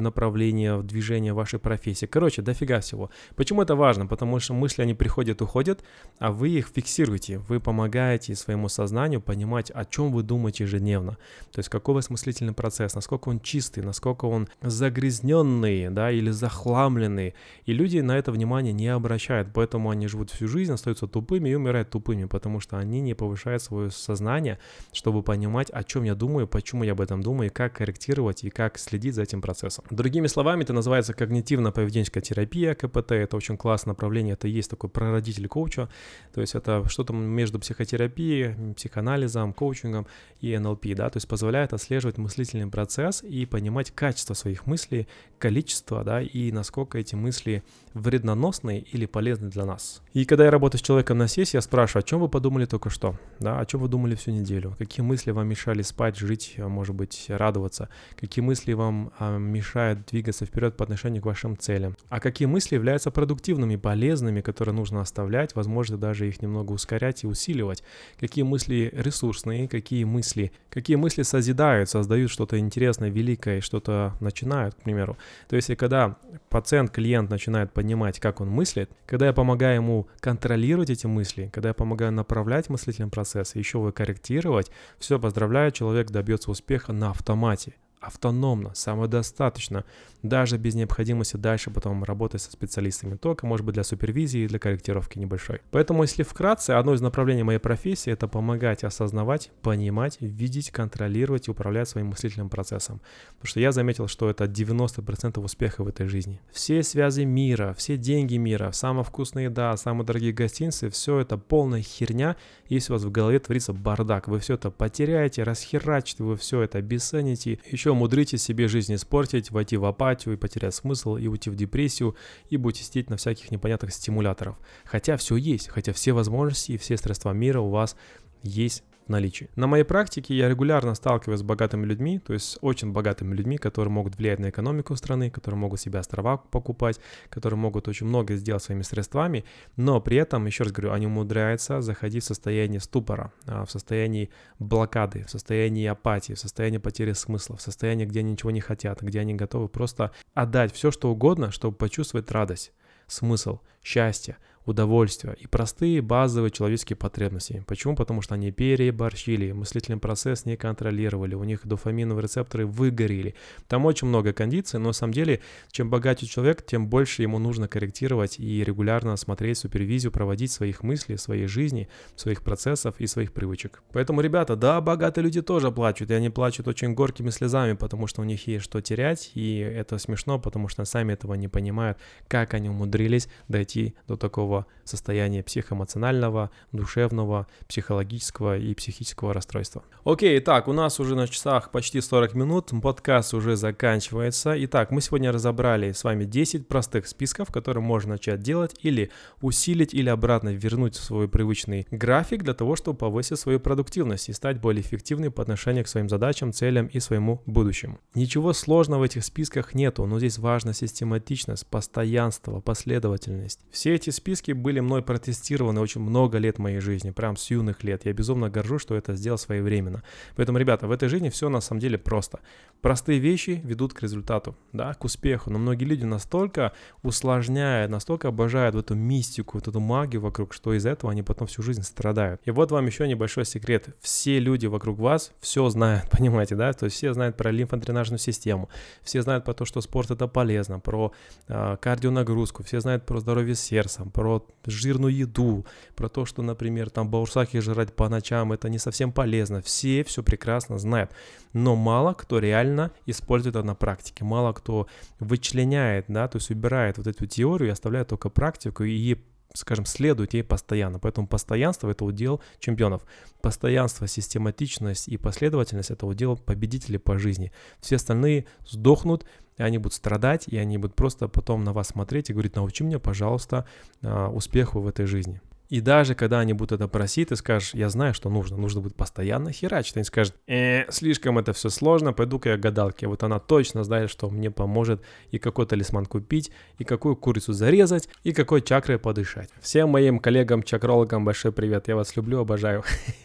направление 0.00 0.76
в 0.76 0.84
движении 0.84 1.23
улучшение 1.24 1.32
вашей 1.32 1.58
профессии. 1.58 2.06
Короче, 2.06 2.42
дофига 2.42 2.80
всего. 2.80 3.10
Почему 3.36 3.62
это 3.62 3.74
важно? 3.74 4.06
Потому 4.06 4.40
что 4.40 4.54
мысли, 4.54 4.82
они 4.82 4.94
приходят, 4.94 5.42
уходят, 5.42 5.84
а 6.18 6.30
вы 6.30 6.50
их 6.50 6.68
фиксируете. 6.74 7.38
Вы 7.38 7.60
помогаете 7.60 8.34
своему 8.34 8.68
сознанию 8.68 9.20
понимать, 9.20 9.70
о 9.74 9.84
чем 9.84 10.12
вы 10.12 10.22
думаете 10.22 10.64
ежедневно. 10.64 11.16
То 11.52 11.60
есть 11.60 11.68
какой 11.68 12.02
смыслительный 12.02 12.52
процесс, 12.52 12.94
насколько 12.94 13.30
он 13.30 13.40
чистый, 13.40 13.82
насколько 13.84 14.26
он 14.26 14.48
загрязненный, 14.62 15.90
да, 15.90 16.10
или 16.10 16.32
захламленный. 16.32 17.34
И 17.66 17.74
люди 17.74 18.02
на 18.02 18.18
это 18.18 18.32
внимание 18.32 18.72
не 18.72 18.88
обращают, 18.88 19.48
поэтому 19.54 19.90
они 19.90 20.08
живут 20.08 20.30
всю 20.30 20.48
жизнь, 20.48 20.72
остаются 20.72 21.06
тупыми 21.06 21.50
и 21.50 21.54
умирают 21.54 21.90
тупыми, 21.90 22.26
потому 22.26 22.60
что 22.60 22.76
они 22.78 23.00
не 23.00 23.14
повышают 23.14 23.62
свое 23.62 23.90
сознание, 23.90 24.58
чтобы 24.92 25.22
понимать, 25.22 25.70
о 25.70 25.82
чем 25.84 26.04
я 26.04 26.14
думаю, 26.14 26.46
почему 26.46 26.84
я 26.84 26.92
об 26.92 27.00
этом 27.00 27.22
думаю, 27.22 27.50
и 27.50 27.52
как 27.52 27.74
корректировать 27.74 28.44
и 28.44 28.50
как 28.50 28.78
следить 28.78 29.14
за 29.14 29.22
этим 29.22 29.40
процессом. 29.40 29.84
Другими 29.90 30.28
словами, 30.28 30.64
это 30.64 30.72
называется 30.72 31.13
когнитивно-поведенческая 31.14 32.20
терапия, 32.20 32.74
КПТ, 32.74 33.12
это 33.12 33.36
очень 33.36 33.56
классное 33.56 33.92
направление, 33.92 34.34
это 34.34 34.48
есть 34.48 34.70
такой 34.70 34.90
прародитель 34.90 35.48
коуча, 35.48 35.88
то 36.32 36.40
есть 36.40 36.54
это 36.54 36.88
что-то 36.88 37.12
между 37.12 37.58
психотерапией, 37.58 38.74
психоанализом, 38.74 39.52
коучингом 39.52 40.06
и 40.40 40.56
НЛП, 40.56 40.86
да, 40.94 41.10
то 41.10 41.16
есть 41.16 41.28
позволяет 41.28 41.72
отслеживать 41.72 42.18
мыслительный 42.18 42.66
процесс 42.66 43.22
и 43.22 43.46
понимать 43.46 43.90
качество 43.90 44.34
своих 44.34 44.66
мыслей, 44.66 45.06
количество, 45.38 46.02
да, 46.04 46.22
и 46.22 46.52
насколько 46.52 46.98
эти 46.98 47.14
мысли 47.14 47.62
вредноносные 47.92 48.80
или 48.80 49.06
полезны 49.06 49.50
для 49.50 49.64
нас. 49.64 50.02
И 50.12 50.24
когда 50.24 50.44
я 50.44 50.50
работаю 50.50 50.80
с 50.80 50.82
человеком 50.82 51.18
на 51.18 51.28
сессии, 51.28 51.56
я 51.56 51.60
спрашиваю, 51.60 52.00
о 52.00 52.06
чем 52.06 52.20
вы 52.20 52.28
подумали 52.28 52.66
только 52.66 52.90
что, 52.90 53.18
да, 53.40 53.60
о 53.60 53.66
чем 53.66 53.80
вы 53.80 53.88
думали 53.88 54.14
всю 54.14 54.30
неделю, 54.30 54.74
какие 54.78 55.04
мысли 55.04 55.30
вам 55.30 55.46
мешали 55.46 55.82
спать, 55.82 56.16
жить, 56.16 56.54
может 56.58 56.94
быть, 56.94 57.26
радоваться, 57.28 57.88
какие 58.18 58.44
мысли 58.44 58.72
вам 58.72 59.12
а, 59.18 59.38
мешают 59.38 60.06
двигаться 60.06 60.46
вперед 60.46 60.76
по 60.76 60.84
отношению 60.84 61.03
к 61.04 61.26
вашим 61.26 61.56
целям, 61.56 61.96
а 62.08 62.20
какие 62.20 62.46
мысли 62.46 62.74
являются 62.74 63.10
продуктивными, 63.10 63.76
полезными, 63.76 64.40
которые 64.40 64.74
нужно 64.74 65.00
оставлять, 65.00 65.54
возможно, 65.54 65.96
даже 65.96 66.28
их 66.28 66.42
немного 66.42 66.72
ускорять 66.72 67.24
и 67.24 67.26
усиливать, 67.26 67.82
какие 68.18 68.44
мысли 68.44 68.90
ресурсные, 68.94 69.68
какие 69.68 70.04
мысли, 70.04 70.52
какие 70.70 70.96
мысли 70.96 71.22
созидают, 71.22 71.88
создают 71.90 72.30
что-то 72.30 72.58
интересное, 72.58 73.10
великое, 73.10 73.60
что-то 73.60 74.14
начинают, 74.20 74.74
к 74.74 74.82
примеру. 74.82 75.16
То 75.48 75.56
есть, 75.56 75.74
когда 75.76 76.16
пациент, 76.48 76.90
клиент 76.90 77.30
начинает 77.30 77.72
понимать, 77.72 78.20
как 78.20 78.40
он 78.40 78.48
мыслит, 78.48 78.90
когда 79.06 79.26
я 79.26 79.32
помогаю 79.32 79.76
ему 79.76 80.08
контролировать 80.20 80.90
эти 80.90 81.06
мысли, 81.06 81.50
когда 81.52 81.70
я 81.70 81.74
помогаю 81.74 82.12
направлять 82.12 82.68
мыслительный 82.68 83.10
процесс, 83.10 83.54
еще 83.54 83.78
его 83.78 83.92
корректировать, 83.92 84.70
все, 84.98 85.18
поздравляю, 85.18 85.70
человек 85.72 86.10
добьется 86.10 86.50
успеха 86.50 86.92
на 86.92 87.10
автомате 87.10 87.74
автономно, 88.06 88.74
самодостаточно, 88.74 89.84
даже 90.22 90.56
без 90.56 90.74
необходимости 90.74 91.36
дальше 91.36 91.70
потом 91.70 92.02
работать 92.02 92.40
со 92.40 92.50
специалистами, 92.50 93.16
только, 93.16 93.46
может 93.46 93.66
быть, 93.66 93.74
для 93.74 93.84
супервизии 93.84 94.40
и 94.40 94.46
для 94.46 94.58
корректировки 94.58 95.18
небольшой. 95.18 95.60
Поэтому, 95.70 96.02
если 96.02 96.22
вкратце, 96.22 96.70
одно 96.70 96.94
из 96.94 97.00
направлений 97.02 97.42
моей 97.42 97.58
профессии— 97.58 98.10
это 98.12 98.26
помогать 98.26 98.84
осознавать, 98.84 99.50
понимать, 99.60 100.16
видеть, 100.20 100.70
контролировать 100.70 101.48
и 101.48 101.50
управлять 101.50 101.88
своим 101.88 102.08
мыслительным 102.08 102.48
процессом. 102.48 103.00
Потому 103.34 103.48
что 103.48 103.60
я 103.60 103.72
заметил, 103.72 104.08
что 104.08 104.30
это 104.30 104.44
90% 104.44 105.42
успеха 105.44 105.84
в 105.84 105.88
этой 105.88 106.06
жизни. 106.06 106.40
Все 106.52 106.82
связи 106.82 107.22
мира, 107.22 107.74
все 107.76 107.96
деньги 107.96 108.36
мира, 108.36 108.70
самая 108.72 109.04
вкусная 109.04 109.44
еда, 109.44 109.76
самые 109.76 110.06
дорогие 110.06 110.32
гостиницы— 110.32 110.88
все 110.90 111.20
это 111.20 111.36
полная 111.36 111.82
херня, 111.82 112.36
если 112.68 112.92
у 112.92 112.96
вас 112.96 113.04
в 113.04 113.10
голове 113.10 113.38
творится 113.38 113.72
бардак. 113.72 114.28
Вы 114.28 114.40
все 114.40 114.54
это 114.54 114.70
потеряете, 114.70 115.42
расхерачите, 115.42 116.24
вы 116.24 116.36
все 116.36 116.62
это 116.62 116.78
обесцените, 116.78 117.58
еще 117.70 117.92
умудритесь 117.94 118.42
себе 118.42 118.68
жизнь 118.68 118.94
испортить, 118.94 119.50
войти 119.50 119.76
в 119.76 119.84
апатию 119.84 120.34
и 120.34 120.36
потерять 120.36 120.74
смысл, 120.74 121.16
и 121.16 121.26
уйти 121.26 121.50
в 121.50 121.56
депрессию, 121.56 122.14
и 122.50 122.56
будете 122.56 122.84
сидеть 122.84 123.10
на 123.10 123.16
всяких 123.16 123.50
непонятных 123.50 123.92
стимуляторов. 123.92 124.56
Хотя 124.84 125.16
все 125.16 125.36
есть, 125.36 125.68
хотя 125.68 125.92
все 125.92 126.12
возможности 126.12 126.72
и 126.72 126.78
все 126.78 126.96
средства 126.96 127.32
мира 127.32 127.60
у 127.60 127.70
вас 127.70 127.96
есть 128.42 128.84
в 129.06 129.08
наличии. 129.10 129.50
На 129.56 129.66
моей 129.66 129.84
практике 129.84 130.34
я 130.34 130.48
регулярно 130.48 130.94
сталкиваюсь 130.94 131.40
с 131.40 131.42
богатыми 131.42 131.84
людьми, 131.84 132.18
то 132.18 132.32
есть 132.32 132.58
очень 132.60 132.92
богатыми 132.92 133.34
людьми, 133.34 133.58
которые 133.58 133.92
могут 133.92 134.16
влиять 134.16 134.38
на 134.38 134.50
экономику 134.50 134.96
страны, 134.96 135.30
которые 135.30 135.58
могут 135.58 135.80
себе 135.80 135.98
острова 135.98 136.36
покупать, 136.36 137.00
которые 137.28 137.58
могут 137.58 137.88
очень 137.88 138.06
много 138.06 138.34
сделать 138.36 138.62
своими 138.62 138.82
средствами, 138.82 139.44
но 139.76 140.00
при 140.00 140.16
этом, 140.16 140.46
еще 140.46 140.64
раз 140.64 140.72
говорю, 140.72 140.92
они 140.92 141.06
умудряются 141.06 141.80
заходить 141.80 142.24
в 142.24 142.26
состояние 142.26 142.80
ступора, 142.80 143.32
а, 143.46 143.64
в 143.64 143.70
состоянии 143.70 144.30
блокады, 144.58 145.24
в 145.24 145.30
состоянии 145.30 145.86
апатии, 145.86 146.32
в 146.32 146.38
состоянии 146.38 146.78
потери 146.78 147.12
смысла, 147.12 147.56
в 147.56 147.62
состоянии, 147.62 148.06
где 148.06 148.20
они 148.20 148.32
ничего 148.32 148.50
не 148.50 148.60
хотят, 148.60 149.02
где 149.02 149.20
они 149.20 149.34
готовы 149.34 149.68
просто 149.68 150.12
отдать 150.34 150.72
все, 150.72 150.90
что 150.90 151.10
угодно, 151.10 151.50
чтобы 151.50 151.76
почувствовать 151.76 152.30
радость, 152.30 152.72
смысл, 153.06 153.60
счастье, 153.82 154.38
удовольствия 154.66 155.36
и 155.38 155.46
простые 155.46 156.00
базовые 156.00 156.50
человеческие 156.50 156.96
потребности. 156.96 157.62
Почему? 157.66 157.94
Потому 157.94 158.22
что 158.22 158.34
они 158.34 158.50
переборщили, 158.50 159.52
мыслительный 159.52 159.98
процесс 159.98 160.46
не 160.46 160.56
контролировали, 160.56 161.34
у 161.34 161.44
них 161.44 161.66
дофаминовые 161.66 162.22
рецепторы 162.22 162.66
выгорели. 162.66 163.34
Там 163.68 163.84
очень 163.84 164.08
много 164.08 164.32
кондиций, 164.32 164.80
но 164.80 164.88
на 164.88 164.92
самом 164.92 165.12
деле, 165.12 165.40
чем 165.70 165.90
богаче 165.90 166.26
человек, 166.26 166.64
тем 166.64 166.88
больше 166.88 167.22
ему 167.22 167.38
нужно 167.38 167.68
корректировать 167.68 168.38
и 168.38 168.64
регулярно 168.64 169.16
смотреть 169.16 169.58
супервизию, 169.58 170.12
проводить 170.12 170.52
своих 170.52 170.82
мыслей, 170.82 171.16
своей 171.18 171.46
жизни, 171.46 171.88
своих 172.16 172.42
процессов 172.42 172.94
и 172.98 173.06
своих 173.06 173.32
привычек. 173.32 173.82
Поэтому, 173.92 174.20
ребята, 174.20 174.56
да, 174.56 174.80
богатые 174.80 175.24
люди 175.24 175.42
тоже 175.42 175.70
плачут, 175.70 176.10
и 176.10 176.14
они 176.14 176.30
плачут 176.30 176.68
очень 176.68 176.94
горькими 176.94 177.30
слезами, 177.30 177.74
потому 177.74 178.06
что 178.06 178.22
у 178.22 178.24
них 178.24 178.46
есть 178.46 178.64
что 178.64 178.80
терять, 178.80 179.30
и 179.34 179.58
это 179.58 179.98
смешно, 179.98 180.38
потому 180.38 180.68
что 180.68 180.84
сами 180.84 181.12
этого 181.12 181.34
не 181.34 181.48
понимают, 181.48 181.98
как 182.28 182.54
они 182.54 182.70
умудрились 182.70 183.28
дойти 183.48 183.94
до 184.06 184.16
такого 184.16 184.53
такого 184.54 184.66
состояния 184.84 185.42
психоэмоционального, 185.42 186.50
душевного, 186.72 187.46
психологического 187.68 188.58
и 188.58 188.74
психического 188.74 189.32
расстройства. 189.32 189.82
Окей, 190.04 190.38
итак, 190.38 190.68
у 190.68 190.72
нас 190.72 191.00
уже 191.00 191.14
на 191.14 191.26
часах 191.26 191.70
почти 191.70 192.02
40 192.02 192.34
минут, 192.34 192.70
подкаст 192.82 193.32
уже 193.32 193.56
заканчивается. 193.56 194.54
Итак, 194.64 194.90
мы 194.90 195.00
сегодня 195.00 195.32
разобрали 195.32 195.92
с 195.92 196.04
вами 196.04 196.24
10 196.24 196.68
простых 196.68 197.06
списков, 197.08 197.50
которые 197.50 197.82
можно 197.82 198.12
начать 198.12 198.40
делать 198.40 198.76
или 198.82 199.10
усилить, 199.40 199.94
или 199.94 200.10
обратно 200.10 200.50
вернуть 200.50 200.96
в 200.96 201.02
свой 201.02 201.28
привычный 201.28 201.86
график 201.90 202.42
для 202.42 202.52
того, 202.52 202.76
чтобы 202.76 202.98
повысить 202.98 203.38
свою 203.38 203.58
продуктивность 203.58 204.28
и 204.28 204.34
стать 204.34 204.60
более 204.60 204.82
эффективным 204.82 205.32
по 205.32 205.42
отношению 205.42 205.84
к 205.84 205.88
своим 205.88 206.08
задачам, 206.08 206.52
целям 206.52 206.86
и 206.88 207.00
своему 207.00 207.40
будущему. 207.46 207.98
Ничего 208.14 208.52
сложного 208.52 209.00
в 209.00 209.04
этих 209.04 209.24
списках 209.24 209.74
нету, 209.74 210.04
но 210.04 210.18
здесь 210.18 210.38
важна 210.38 210.74
систематичность, 210.74 211.66
постоянство, 211.66 212.60
последовательность. 212.60 213.60
Все 213.70 213.94
эти 213.94 214.10
списки 214.10 214.43
диски 214.44 214.52
были 214.52 214.80
мной 214.80 215.02
протестированы 215.02 215.80
очень 215.80 216.00
много 216.00 216.38
лет 216.38 216.58
моей 216.58 216.80
жизни, 216.80 217.10
прям 217.10 217.36
с 217.36 217.50
юных 217.50 217.84
лет. 217.84 218.04
Я 218.04 218.12
безумно 218.12 218.50
горжусь, 218.50 218.82
что 218.82 218.94
это 218.94 219.14
сделал 219.14 219.38
своевременно. 219.38 220.02
Поэтому, 220.36 220.58
ребята, 220.58 220.86
в 220.86 220.92
этой 220.92 221.08
жизни 221.08 221.28
все 221.28 221.48
на 221.48 221.60
самом 221.60 221.80
деле 221.80 221.98
просто. 221.98 222.40
Простые 222.80 223.18
вещи 223.18 223.60
ведут 223.64 223.94
к 223.94 224.02
результату, 224.02 224.54
да, 224.72 224.94
к 224.94 225.04
успеху. 225.04 225.50
Но 225.50 225.58
многие 225.58 225.84
люди 225.84 226.04
настолько 226.04 226.72
усложняют, 227.02 227.90
настолько 227.90 228.28
обожают 228.28 228.74
в 228.74 228.78
эту 228.78 228.94
мистику, 228.94 229.58
вот 229.58 229.68
эту 229.68 229.80
магию 229.80 230.20
вокруг, 230.20 230.52
что 230.52 230.74
из 230.74 230.84
этого 230.86 231.12
они 231.12 231.22
потом 231.22 231.46
всю 231.46 231.62
жизнь 231.62 231.82
страдают. 231.82 232.40
И 232.44 232.50
вот 232.50 232.70
вам 232.70 232.86
еще 232.86 233.08
небольшой 233.08 233.44
секрет. 233.44 233.88
Все 234.00 234.38
люди 234.38 234.66
вокруг 234.66 234.98
вас 234.98 235.32
все 235.40 235.68
знают, 235.70 236.10
понимаете, 236.18 236.56
да? 236.56 236.72
То 236.72 236.86
есть 236.86 236.96
все 236.96 237.14
знают 237.14 237.36
про 237.36 237.50
лимфодренажную 237.50 238.18
систему, 238.18 238.68
все 239.02 239.22
знают 239.22 239.44
про 239.44 239.54
то, 239.54 239.64
что 239.64 239.80
спорт 239.80 240.10
это 240.10 240.28
полезно, 240.28 240.80
про 240.80 241.12
э, 241.48 241.76
кардионагрузку, 241.80 242.62
все 242.62 242.80
знают 242.80 243.06
про 243.06 243.20
здоровье 243.20 243.54
сердца, 243.54 244.04
про 244.12 244.33
жирную 244.66 245.14
еду, 245.14 245.66
про 245.94 246.08
то, 246.08 246.24
что, 246.24 246.42
например, 246.42 246.90
там 246.90 247.10
баурсаки 247.10 247.60
жрать 247.60 247.94
по 247.94 248.08
ночам, 248.08 248.52
это 248.52 248.68
не 248.68 248.78
совсем 248.78 249.12
полезно. 249.12 249.60
Все 249.60 250.04
все 250.04 250.22
прекрасно 250.22 250.78
знают. 250.78 251.10
Но 251.52 251.76
мало 251.76 252.14
кто 252.14 252.38
реально 252.38 252.92
использует 253.06 253.56
это 253.56 253.64
на 253.64 253.74
практике. 253.74 254.24
Мало 254.24 254.52
кто 254.52 254.86
вычленяет, 255.20 256.06
да, 256.08 256.28
то 256.28 256.36
есть 256.36 256.50
убирает 256.50 256.98
вот 256.98 257.06
эту 257.06 257.26
теорию 257.26 257.68
и 257.68 257.72
оставляет 257.72 258.08
только 258.08 258.28
практику 258.30 258.84
и 258.84 259.16
скажем, 259.54 259.86
следует 259.86 260.34
ей 260.34 260.42
постоянно. 260.42 260.98
Поэтому 260.98 261.26
постоянство— 261.26 261.88
это 261.90 262.04
удел 262.04 262.42
чемпионов. 262.58 263.02
Постоянство, 263.40 264.06
систематичность 264.06 265.08
и 265.08 265.16
последовательность— 265.16 265.90
это 265.92 266.06
удел 266.06 266.36
победителей 266.36 266.98
по 266.98 267.18
жизни. 267.18 267.52
Все 267.80 267.96
остальные 267.96 268.46
сдохнут, 268.66 269.24
и 269.56 269.62
они 269.62 269.78
будут 269.78 269.94
страдать, 269.94 270.48
и 270.48 270.56
они 270.56 270.78
будут 270.78 270.96
просто 270.96 271.28
потом 271.28 271.64
на 271.64 271.72
вас 271.72 271.88
смотреть 271.88 272.30
и 272.30 272.32
говорить, 272.32 272.56
научи 272.56 272.84
меня, 272.84 272.98
пожалуйста, 272.98 273.66
а, 274.02 274.28
успеху 274.28 274.80
в 274.80 274.88
этой 274.88 275.06
жизни. 275.06 275.40
И 275.70 275.80
даже 275.80 276.14
когда 276.14 276.40
они 276.40 276.52
будут 276.52 276.72
это 276.72 276.88
просить, 276.88 277.30
ты 277.30 277.36
скажешь, 277.36 277.74
я 277.74 277.88
знаю, 277.88 278.12
что 278.12 278.28
нужно, 278.28 278.56
нужно 278.56 278.80
будет 278.80 278.94
постоянно 278.94 279.50
херачить. 279.50 279.96
Они 279.96 280.04
скажут, 280.04 280.34
э, 280.46 280.84
слишком 280.90 281.38
это 281.38 281.52
все 281.52 281.70
сложно, 281.70 282.12
пойду-ка 282.12 282.50
я 282.50 282.56
гадалке. 282.58 283.06
Вот 283.06 283.22
она 283.22 283.38
точно 283.40 283.82
знает, 283.82 284.10
что 284.10 284.28
мне 284.28 284.50
поможет 284.50 285.00
и 285.30 285.38
какой 285.38 285.66
талисман 285.66 286.04
купить, 286.04 286.50
и 286.78 286.84
какую 286.84 287.16
курицу 287.16 287.54
зарезать, 287.54 288.08
и 288.24 288.32
какой 288.32 288.60
чакрой 288.60 288.98
подышать. 288.98 289.48
Всем 289.60 289.88
моим 289.88 290.18
коллегам-чакрологам 290.18 291.24
большой 291.24 291.50
привет, 291.50 291.88
я 291.88 291.96
вас 291.96 292.14
люблю, 292.14 292.40
обожаю. 292.40 292.84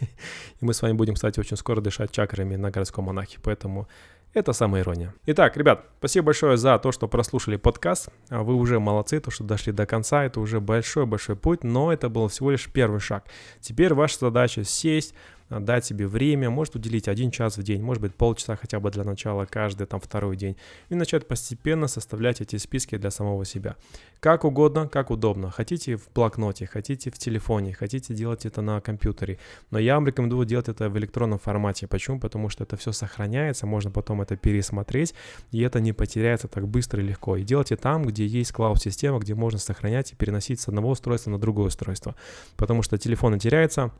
И 0.60 0.64
мы 0.64 0.74
с 0.74 0.82
вами 0.82 0.94
будем, 0.94 1.14
кстати, 1.14 1.38
очень 1.40 1.56
скоро 1.56 1.80
дышать 1.80 2.10
чакрами 2.10 2.56
на 2.56 2.70
городском 2.70 3.04
монахе, 3.04 3.38
поэтому 3.42 3.86
Это 4.32 4.52
самая 4.52 4.82
ирония. 4.82 5.12
Итак, 5.26 5.56
ребят, 5.56 5.86
спасибо 5.98 6.26
большое 6.26 6.56
за 6.56 6.78
то, 6.78 6.92
что 6.92 7.08
прослушали 7.08 7.56
подкаст. 7.56 8.10
А 8.28 8.44
вы 8.44 8.54
уже 8.54 8.78
молодцы, 8.78 9.18
то, 9.18 9.32
что 9.32 9.42
дошли 9.42 9.72
до 9.72 9.86
конца. 9.86 10.22
Это 10.24 10.38
уже 10.38 10.60
большой-большой 10.60 11.34
путь, 11.34 11.64
но 11.64 11.92
это 11.92 12.08
был 12.08 12.28
всего 12.28 12.52
лишь 12.52 12.70
первый 12.70 13.00
шаг. 13.00 13.24
Теперь 13.60 13.92
ваша 13.92 14.18
задача 14.20 14.62
сесть, 14.62 15.14
дать 15.50 15.84
себе 15.84 16.06
время, 16.06 16.48
может 16.50 16.76
уделить 16.76 17.08
один 17.08 17.30
час 17.30 17.58
в 17.58 17.62
день, 17.62 17.82
может 17.82 18.00
быть 18.00 18.14
полчаса 18.14 18.56
хотя 18.56 18.78
бы 18.78 18.90
для 18.90 19.04
начала 19.04 19.46
каждый 19.46 19.86
там 19.86 20.00
второй 20.00 20.36
день, 20.36 20.56
и 20.88 20.94
начать 20.94 21.26
постепенно 21.26 21.88
составлять 21.88 22.40
эти 22.40 22.56
списки 22.56 22.96
для 22.96 23.10
самого 23.10 23.44
себя. 23.44 23.76
Как 24.20 24.44
угодно, 24.44 24.88
как 24.88 25.10
удобно. 25.10 25.50
Хотите 25.50 25.96
в 25.96 26.08
блокноте, 26.14 26.66
хотите 26.66 27.10
в 27.10 27.18
телефоне, 27.18 27.74
хотите 27.74 28.14
делать 28.14 28.46
это 28.46 28.62
на 28.62 28.80
компьютере, 28.80 29.38
но 29.70 29.78
я 29.78 29.94
вам 29.94 30.06
рекомендую 30.06 30.46
делать 30.46 30.68
это 30.68 30.88
в 30.88 30.98
электронном 30.98 31.38
формате. 31.38 31.86
Почему? 31.86 32.20
Потому 32.20 32.48
что 32.48 32.64
это 32.64 32.76
все 32.76 32.92
сохраняется, 32.92 33.66
можно 33.66 33.90
потом 33.90 34.22
это 34.22 34.36
пересмотреть, 34.36 35.14
и 35.50 35.60
это 35.62 35.80
не 35.80 35.92
потеряется 35.92 36.48
так 36.48 36.68
быстро 36.68 37.02
и 37.02 37.06
легко. 37.06 37.36
И 37.36 37.42
делайте 37.42 37.76
там, 37.76 38.04
где 38.04 38.26
есть 38.26 38.52
клауд-система, 38.52 39.18
где 39.18 39.34
можно 39.34 39.58
сохранять 39.58 40.12
и 40.12 40.16
переносить 40.16 40.60
с 40.60 40.68
одного 40.68 40.90
устройства 40.90 41.30
на 41.30 41.38
другое 41.38 41.68
устройство. 41.68 42.14
Потому 42.56 42.82
что 42.82 42.98
телефоны 42.98 43.38
теряются, 43.38 43.92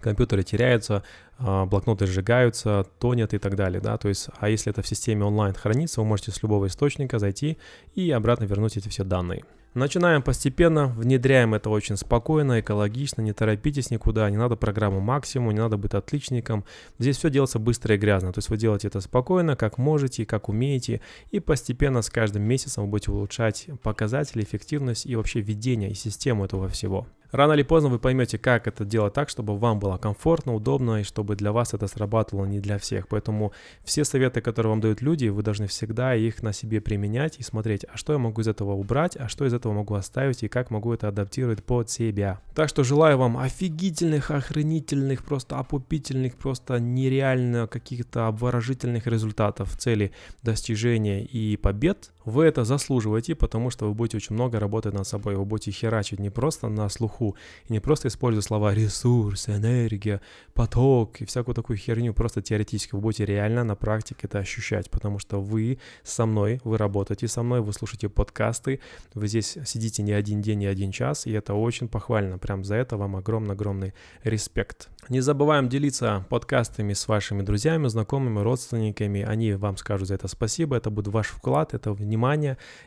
компьютеры 0.00 0.42
теряются, 0.42 1.02
а, 1.38 1.66
блокноты 1.66 2.06
сжигаются, 2.06 2.86
тонет 2.98 3.34
и 3.34 3.38
так 3.38 3.56
далее, 3.56 3.80
да, 3.80 3.96
то 3.96 4.08
есть, 4.08 4.28
а 4.38 4.48
если 4.48 4.70
это 4.72 4.82
в 4.82 4.88
системе 4.88 5.24
онлайн 5.24 5.54
хранится, 5.54 6.00
вы 6.00 6.06
можете 6.06 6.32
с 6.32 6.42
любого 6.42 6.66
источника 6.66 7.18
зайти 7.18 7.58
и 7.94 8.10
обратно 8.10 8.44
вернуть 8.44 8.76
эти 8.76 8.88
все 8.88 9.04
данные. 9.04 9.44
Начинаем 9.74 10.22
постепенно, 10.22 10.86
внедряем 10.88 11.54
это 11.54 11.68
очень 11.70 11.96
спокойно, 11.96 12.58
экологично, 12.58 13.20
не 13.20 13.32
торопитесь 13.32 13.90
никуда, 13.90 14.28
не 14.30 14.36
надо 14.38 14.56
программу 14.56 14.98
максимум, 14.98 15.52
не 15.52 15.60
надо 15.60 15.76
быть 15.76 15.92
отличником. 15.94 16.64
Здесь 16.98 17.18
все 17.18 17.30
делается 17.30 17.58
быстро 17.58 17.94
и 17.94 17.98
грязно, 17.98 18.32
то 18.32 18.38
есть 18.38 18.48
вы 18.48 18.56
делаете 18.56 18.88
это 18.88 19.00
спокойно, 19.00 19.56
как 19.56 19.78
можете, 19.78 20.24
как 20.24 20.48
умеете, 20.48 21.02
и 21.30 21.38
постепенно 21.38 22.02
с 22.02 22.10
каждым 22.10 22.42
месяцем 22.42 22.84
вы 22.84 22.90
будете 22.90 23.12
улучшать 23.12 23.68
показатели, 23.82 24.42
эффективность 24.42 25.06
и 25.06 25.14
вообще 25.14 25.40
ведение 25.40 25.90
и 25.90 25.94
систему 25.94 26.44
этого 26.44 26.68
всего. 26.68 27.06
Рано 27.30 27.52
или 27.52 27.62
поздно 27.62 27.90
вы 27.90 27.98
поймете, 27.98 28.38
как 28.38 28.66
это 28.66 28.86
делать 28.86 29.12
так, 29.12 29.28
чтобы 29.28 29.58
вам 29.58 29.78
было 29.78 29.98
комфортно, 29.98 30.54
удобно 30.54 31.00
и 31.00 31.04
чтобы 31.04 31.36
для 31.36 31.52
вас 31.52 31.74
это 31.74 31.86
срабатывало 31.86 32.46
не 32.46 32.60
для 32.60 32.78
всех. 32.78 33.06
Поэтому 33.08 33.52
все 33.84 34.04
советы, 34.04 34.40
которые 34.40 34.70
вам 34.70 34.80
дают 34.80 35.02
люди, 35.02 35.28
вы 35.28 35.42
должны 35.42 35.66
всегда 35.66 36.14
их 36.14 36.42
на 36.42 36.54
себе 36.54 36.80
применять 36.80 37.38
и 37.38 37.42
смотреть, 37.42 37.84
а 37.84 37.98
что 37.98 38.14
я 38.14 38.18
могу 38.18 38.40
из 38.40 38.48
этого 38.48 38.72
убрать, 38.72 39.16
а 39.16 39.28
что 39.28 39.44
из 39.44 39.52
этого 39.52 39.74
могу 39.74 39.94
оставить 39.94 40.42
и 40.42 40.48
как 40.48 40.70
могу 40.70 40.94
это 40.94 41.08
адаптировать 41.08 41.62
под 41.62 41.90
себя. 41.90 42.40
Так 42.54 42.70
что 42.70 42.82
желаю 42.82 43.18
вам 43.18 43.36
офигительных, 43.36 44.30
охренительных, 44.30 45.22
просто 45.22 45.58
опупительных, 45.58 46.36
просто 46.36 46.80
нереально 46.80 47.66
каких-то 47.66 48.28
обворожительных 48.28 49.06
результатов 49.06 49.72
в 49.72 49.76
цели 49.76 50.12
достижения 50.42 51.24
и 51.24 51.58
побед. 51.58 52.10
Вы 52.28 52.44
это 52.44 52.64
заслуживаете, 52.64 53.34
потому 53.34 53.70
что 53.70 53.86
вы 53.86 53.94
будете 53.94 54.18
очень 54.18 54.34
много 54.34 54.60
работать 54.60 54.92
над 54.92 55.06
собой, 55.06 55.34
вы 55.34 55.46
будете 55.46 55.70
херачить 55.70 56.18
не 56.18 56.28
просто 56.28 56.68
на 56.68 56.86
слуху. 56.90 57.36
И 57.68 57.72
не 57.72 57.80
просто 57.80 58.08
используя 58.08 58.42
слова 58.42 58.74
ресурс, 58.74 59.48
энергия, 59.48 60.20
поток 60.52 61.22
и 61.22 61.24
всякую 61.24 61.54
такую 61.54 61.78
херню, 61.78 62.12
просто 62.12 62.42
теоретически 62.42 62.94
вы 62.94 63.00
будете 63.00 63.24
реально 63.24 63.64
на 63.64 63.76
практике 63.76 64.20
это 64.24 64.40
ощущать, 64.40 64.90
потому 64.90 65.18
что 65.18 65.40
вы 65.40 65.78
со 66.02 66.26
мной, 66.26 66.60
вы 66.64 66.76
работаете 66.76 67.28
со 67.28 67.42
мной, 67.42 67.62
вы 67.62 67.72
слушаете 67.72 68.10
подкасты, 68.10 68.80
вы 69.14 69.26
здесь 69.26 69.56
сидите 69.64 70.02
не 70.02 70.12
один 70.12 70.42
день, 70.42 70.58
не 70.58 70.66
один 70.66 70.92
час, 70.92 71.26
и 71.26 71.32
это 71.32 71.54
очень 71.54 71.88
похвально. 71.88 72.36
Прям 72.36 72.62
за 72.62 72.74
это 72.74 72.98
вам 72.98 73.16
огромный-огромный 73.16 73.94
респект. 74.22 74.90
Не 75.08 75.22
забываем 75.22 75.70
делиться 75.70 76.26
подкастами 76.28 76.92
с 76.92 77.08
вашими 77.08 77.40
друзьями, 77.40 77.88
знакомыми, 77.88 78.40
родственниками. 78.40 79.22
Они 79.22 79.54
вам 79.54 79.78
скажут 79.78 80.08
за 80.08 80.14
это 80.14 80.28
спасибо. 80.28 80.76
Это 80.76 80.90
будет 80.90 81.08
ваш 81.08 81.28
вклад, 81.28 81.72
это 81.72 81.94
внимание, 81.94 82.17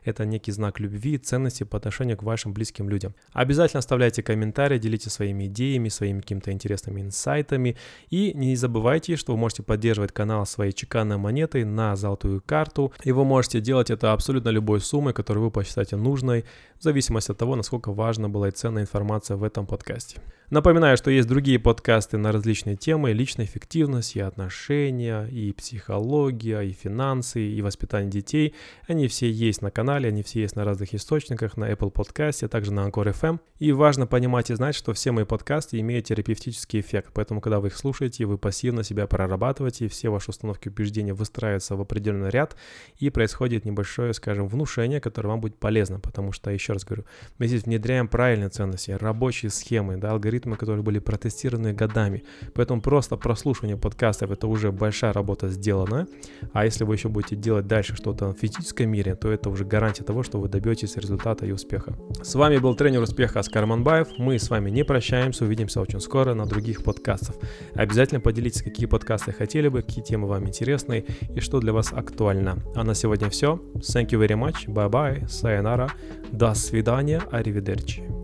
это 0.03 0.25
некий 0.25 0.51
знак 0.51 0.79
любви, 0.79 1.17
ценности 1.17 1.63
по 1.63 1.77
отношению 1.77 2.17
к 2.17 2.23
вашим 2.23 2.53
близким 2.53 2.89
людям. 2.89 3.13
Обязательно 3.33 3.79
оставляйте 3.79 4.23
комментарии, 4.23 4.77
делитесь 4.77 5.11
своими 5.11 5.45
идеями, 5.45 5.89
своими 5.89 6.21
какими-то 6.21 6.51
интересными 6.51 7.01
инсайтами. 7.01 7.77
И 8.09 8.33
не 8.33 8.55
забывайте, 8.55 9.15
что 9.15 9.33
вы 9.33 9.37
можете 9.37 9.63
поддерживать 9.63 10.11
канал 10.11 10.45
своей 10.45 10.73
чеканной 10.73 11.17
монетой 11.17 11.63
на 11.63 11.95
золотую 11.95 12.41
карту. 12.41 12.93
И 13.03 13.11
вы 13.11 13.25
можете 13.25 13.61
делать 13.61 13.89
это 13.89 14.13
абсолютно 14.13 14.49
любой 14.49 14.81
суммой, 14.81 15.13
которую 15.13 15.45
вы 15.45 15.51
посчитаете 15.51 15.95
нужной, 15.95 16.45
в 16.79 16.83
зависимости 16.83 17.31
от 17.31 17.37
того, 17.37 17.55
насколько 17.55 17.91
важна 17.91 18.29
была 18.29 18.49
и 18.49 18.51
ценная 18.51 18.83
информация 18.83 19.37
в 19.37 19.43
этом 19.43 19.65
подкасте. 19.65 20.19
Напоминаю, 20.51 20.97
что 20.97 21.09
есть 21.09 21.29
другие 21.29 21.59
подкасты 21.59 22.17
на 22.17 22.33
различные 22.33 22.75
темы, 22.75 23.13
личная 23.13 23.45
эффективность, 23.45 24.17
и 24.17 24.19
отношения, 24.19 25.25
и 25.27 25.53
психология, 25.53 26.59
и 26.59 26.73
финансы, 26.73 27.41
и 27.41 27.61
воспитание 27.61 28.11
детей. 28.11 28.53
Они 28.85 29.07
все 29.07 29.31
есть 29.31 29.61
на 29.61 29.71
канале, 29.71 30.09
они 30.09 30.23
все 30.23 30.41
есть 30.41 30.57
на 30.57 30.65
разных 30.65 30.93
источниках, 30.93 31.55
на 31.55 31.71
Apple 31.71 31.93
Podcast, 31.93 32.43
а 32.43 32.49
также 32.49 32.73
на 32.73 32.85
Anchor 32.85 33.13
FM. 33.13 33.39
И 33.59 33.71
важно 33.71 34.07
понимать 34.07 34.49
и 34.49 34.55
знать, 34.55 34.75
что 34.75 34.91
все 34.91 35.13
мои 35.13 35.23
подкасты 35.23 35.79
имеют 35.79 36.07
терапевтический 36.07 36.81
эффект, 36.81 37.11
поэтому 37.13 37.39
когда 37.39 37.61
вы 37.61 37.67
их 37.67 37.77
слушаете, 37.77 38.25
вы 38.25 38.37
пассивно 38.37 38.83
себя 38.83 39.07
прорабатываете, 39.07 39.85
и 39.85 39.87
все 39.87 40.09
ваши 40.09 40.31
установки 40.31 40.67
убеждения 40.67 41.13
выстраиваются 41.13 41.77
в 41.77 41.81
определенный 41.81 42.29
ряд, 42.29 42.57
и 42.97 43.09
происходит 43.09 43.63
небольшое, 43.63 44.13
скажем, 44.13 44.49
внушение, 44.49 44.99
которое 44.99 45.29
вам 45.29 45.39
будет 45.39 45.55
полезно, 45.55 46.01
потому 46.01 46.33
что, 46.33 46.51
еще 46.51 46.73
раз 46.73 46.83
говорю, 46.83 47.05
мы 47.37 47.47
здесь 47.47 47.63
внедряем 47.63 48.09
правильные 48.09 48.49
ценности, 48.49 48.91
рабочие 48.91 49.49
схемы, 49.49 49.95
да, 49.95 50.11
алгоритмы 50.11 50.40
алгоритмы, 50.41 50.57
которые 50.57 50.83
были 50.83 50.99
протестированы 50.99 51.73
годами. 51.73 52.23
Поэтому 52.53 52.81
просто 52.81 53.17
прослушивание 53.17 53.77
подкастов 53.77 54.31
это 54.31 54.47
уже 54.47 54.71
большая 54.71 55.13
работа 55.13 55.49
сделана. 55.49 56.07
А 56.53 56.65
если 56.65 56.85
вы 56.85 56.95
еще 56.95 57.09
будете 57.09 57.35
делать 57.35 57.67
дальше 57.67 57.95
что-то 57.95 58.33
в 58.33 58.37
физическом 58.37 58.89
мире, 58.89 59.15
то 59.15 59.31
это 59.31 59.49
уже 59.49 59.65
гарантия 59.65 60.03
того, 60.03 60.23
что 60.23 60.39
вы 60.39 60.49
добьетесь 60.49 60.97
результата 60.97 61.45
и 61.45 61.51
успеха. 61.51 61.93
С 62.23 62.35
вами 62.35 62.57
был 62.57 62.75
тренер 62.75 63.01
успеха 63.01 63.39
Оскар 63.39 63.65
Манбаев. 63.65 64.07
Мы 64.17 64.37
с 64.39 64.49
вами 64.49 64.71
не 64.71 64.83
прощаемся, 64.83 65.45
увидимся 65.45 65.81
очень 65.81 65.99
скоро 65.99 66.33
на 66.33 66.45
других 66.45 66.83
подкастах. 66.83 67.35
Обязательно 67.75 68.21
поделитесь, 68.21 68.61
какие 68.61 68.87
подкасты 68.87 69.31
хотели 69.31 69.69
бы, 69.69 69.81
какие 69.81 70.03
темы 70.03 70.27
вам 70.27 70.47
интересны 70.47 71.05
и 71.35 71.39
что 71.39 71.59
для 71.59 71.73
вас 71.73 71.93
актуально. 71.93 72.57
А 72.75 72.83
на 72.83 72.95
сегодня 72.95 73.29
все. 73.29 73.59
Thank 73.75 74.09
you 74.09 74.19
very 74.19 74.35
much. 74.35 74.67
Bye 74.67 74.89
bye. 74.89 75.27
Sayonara. 75.27 75.89
До 76.31 76.53
свидания. 76.53 77.21
Arrivederci. 77.31 78.20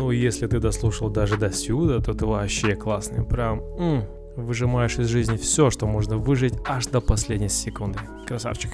Ну, 0.00 0.12
если 0.12 0.46
ты 0.46 0.60
дослушал 0.60 1.10
даже 1.10 1.36
до 1.36 1.52
сюда, 1.52 2.00
то 2.00 2.14
ты 2.14 2.24
вообще 2.24 2.74
классный. 2.74 3.22
Прям 3.22 3.60
м, 3.78 4.04
выжимаешь 4.34 4.98
из 4.98 5.08
жизни 5.08 5.36
все, 5.36 5.70
что 5.70 5.86
можно 5.86 6.16
выжить 6.16 6.54
аж 6.66 6.86
до 6.86 7.02
последней 7.02 7.50
секунды. 7.50 7.98
Красавчик. 8.26 8.70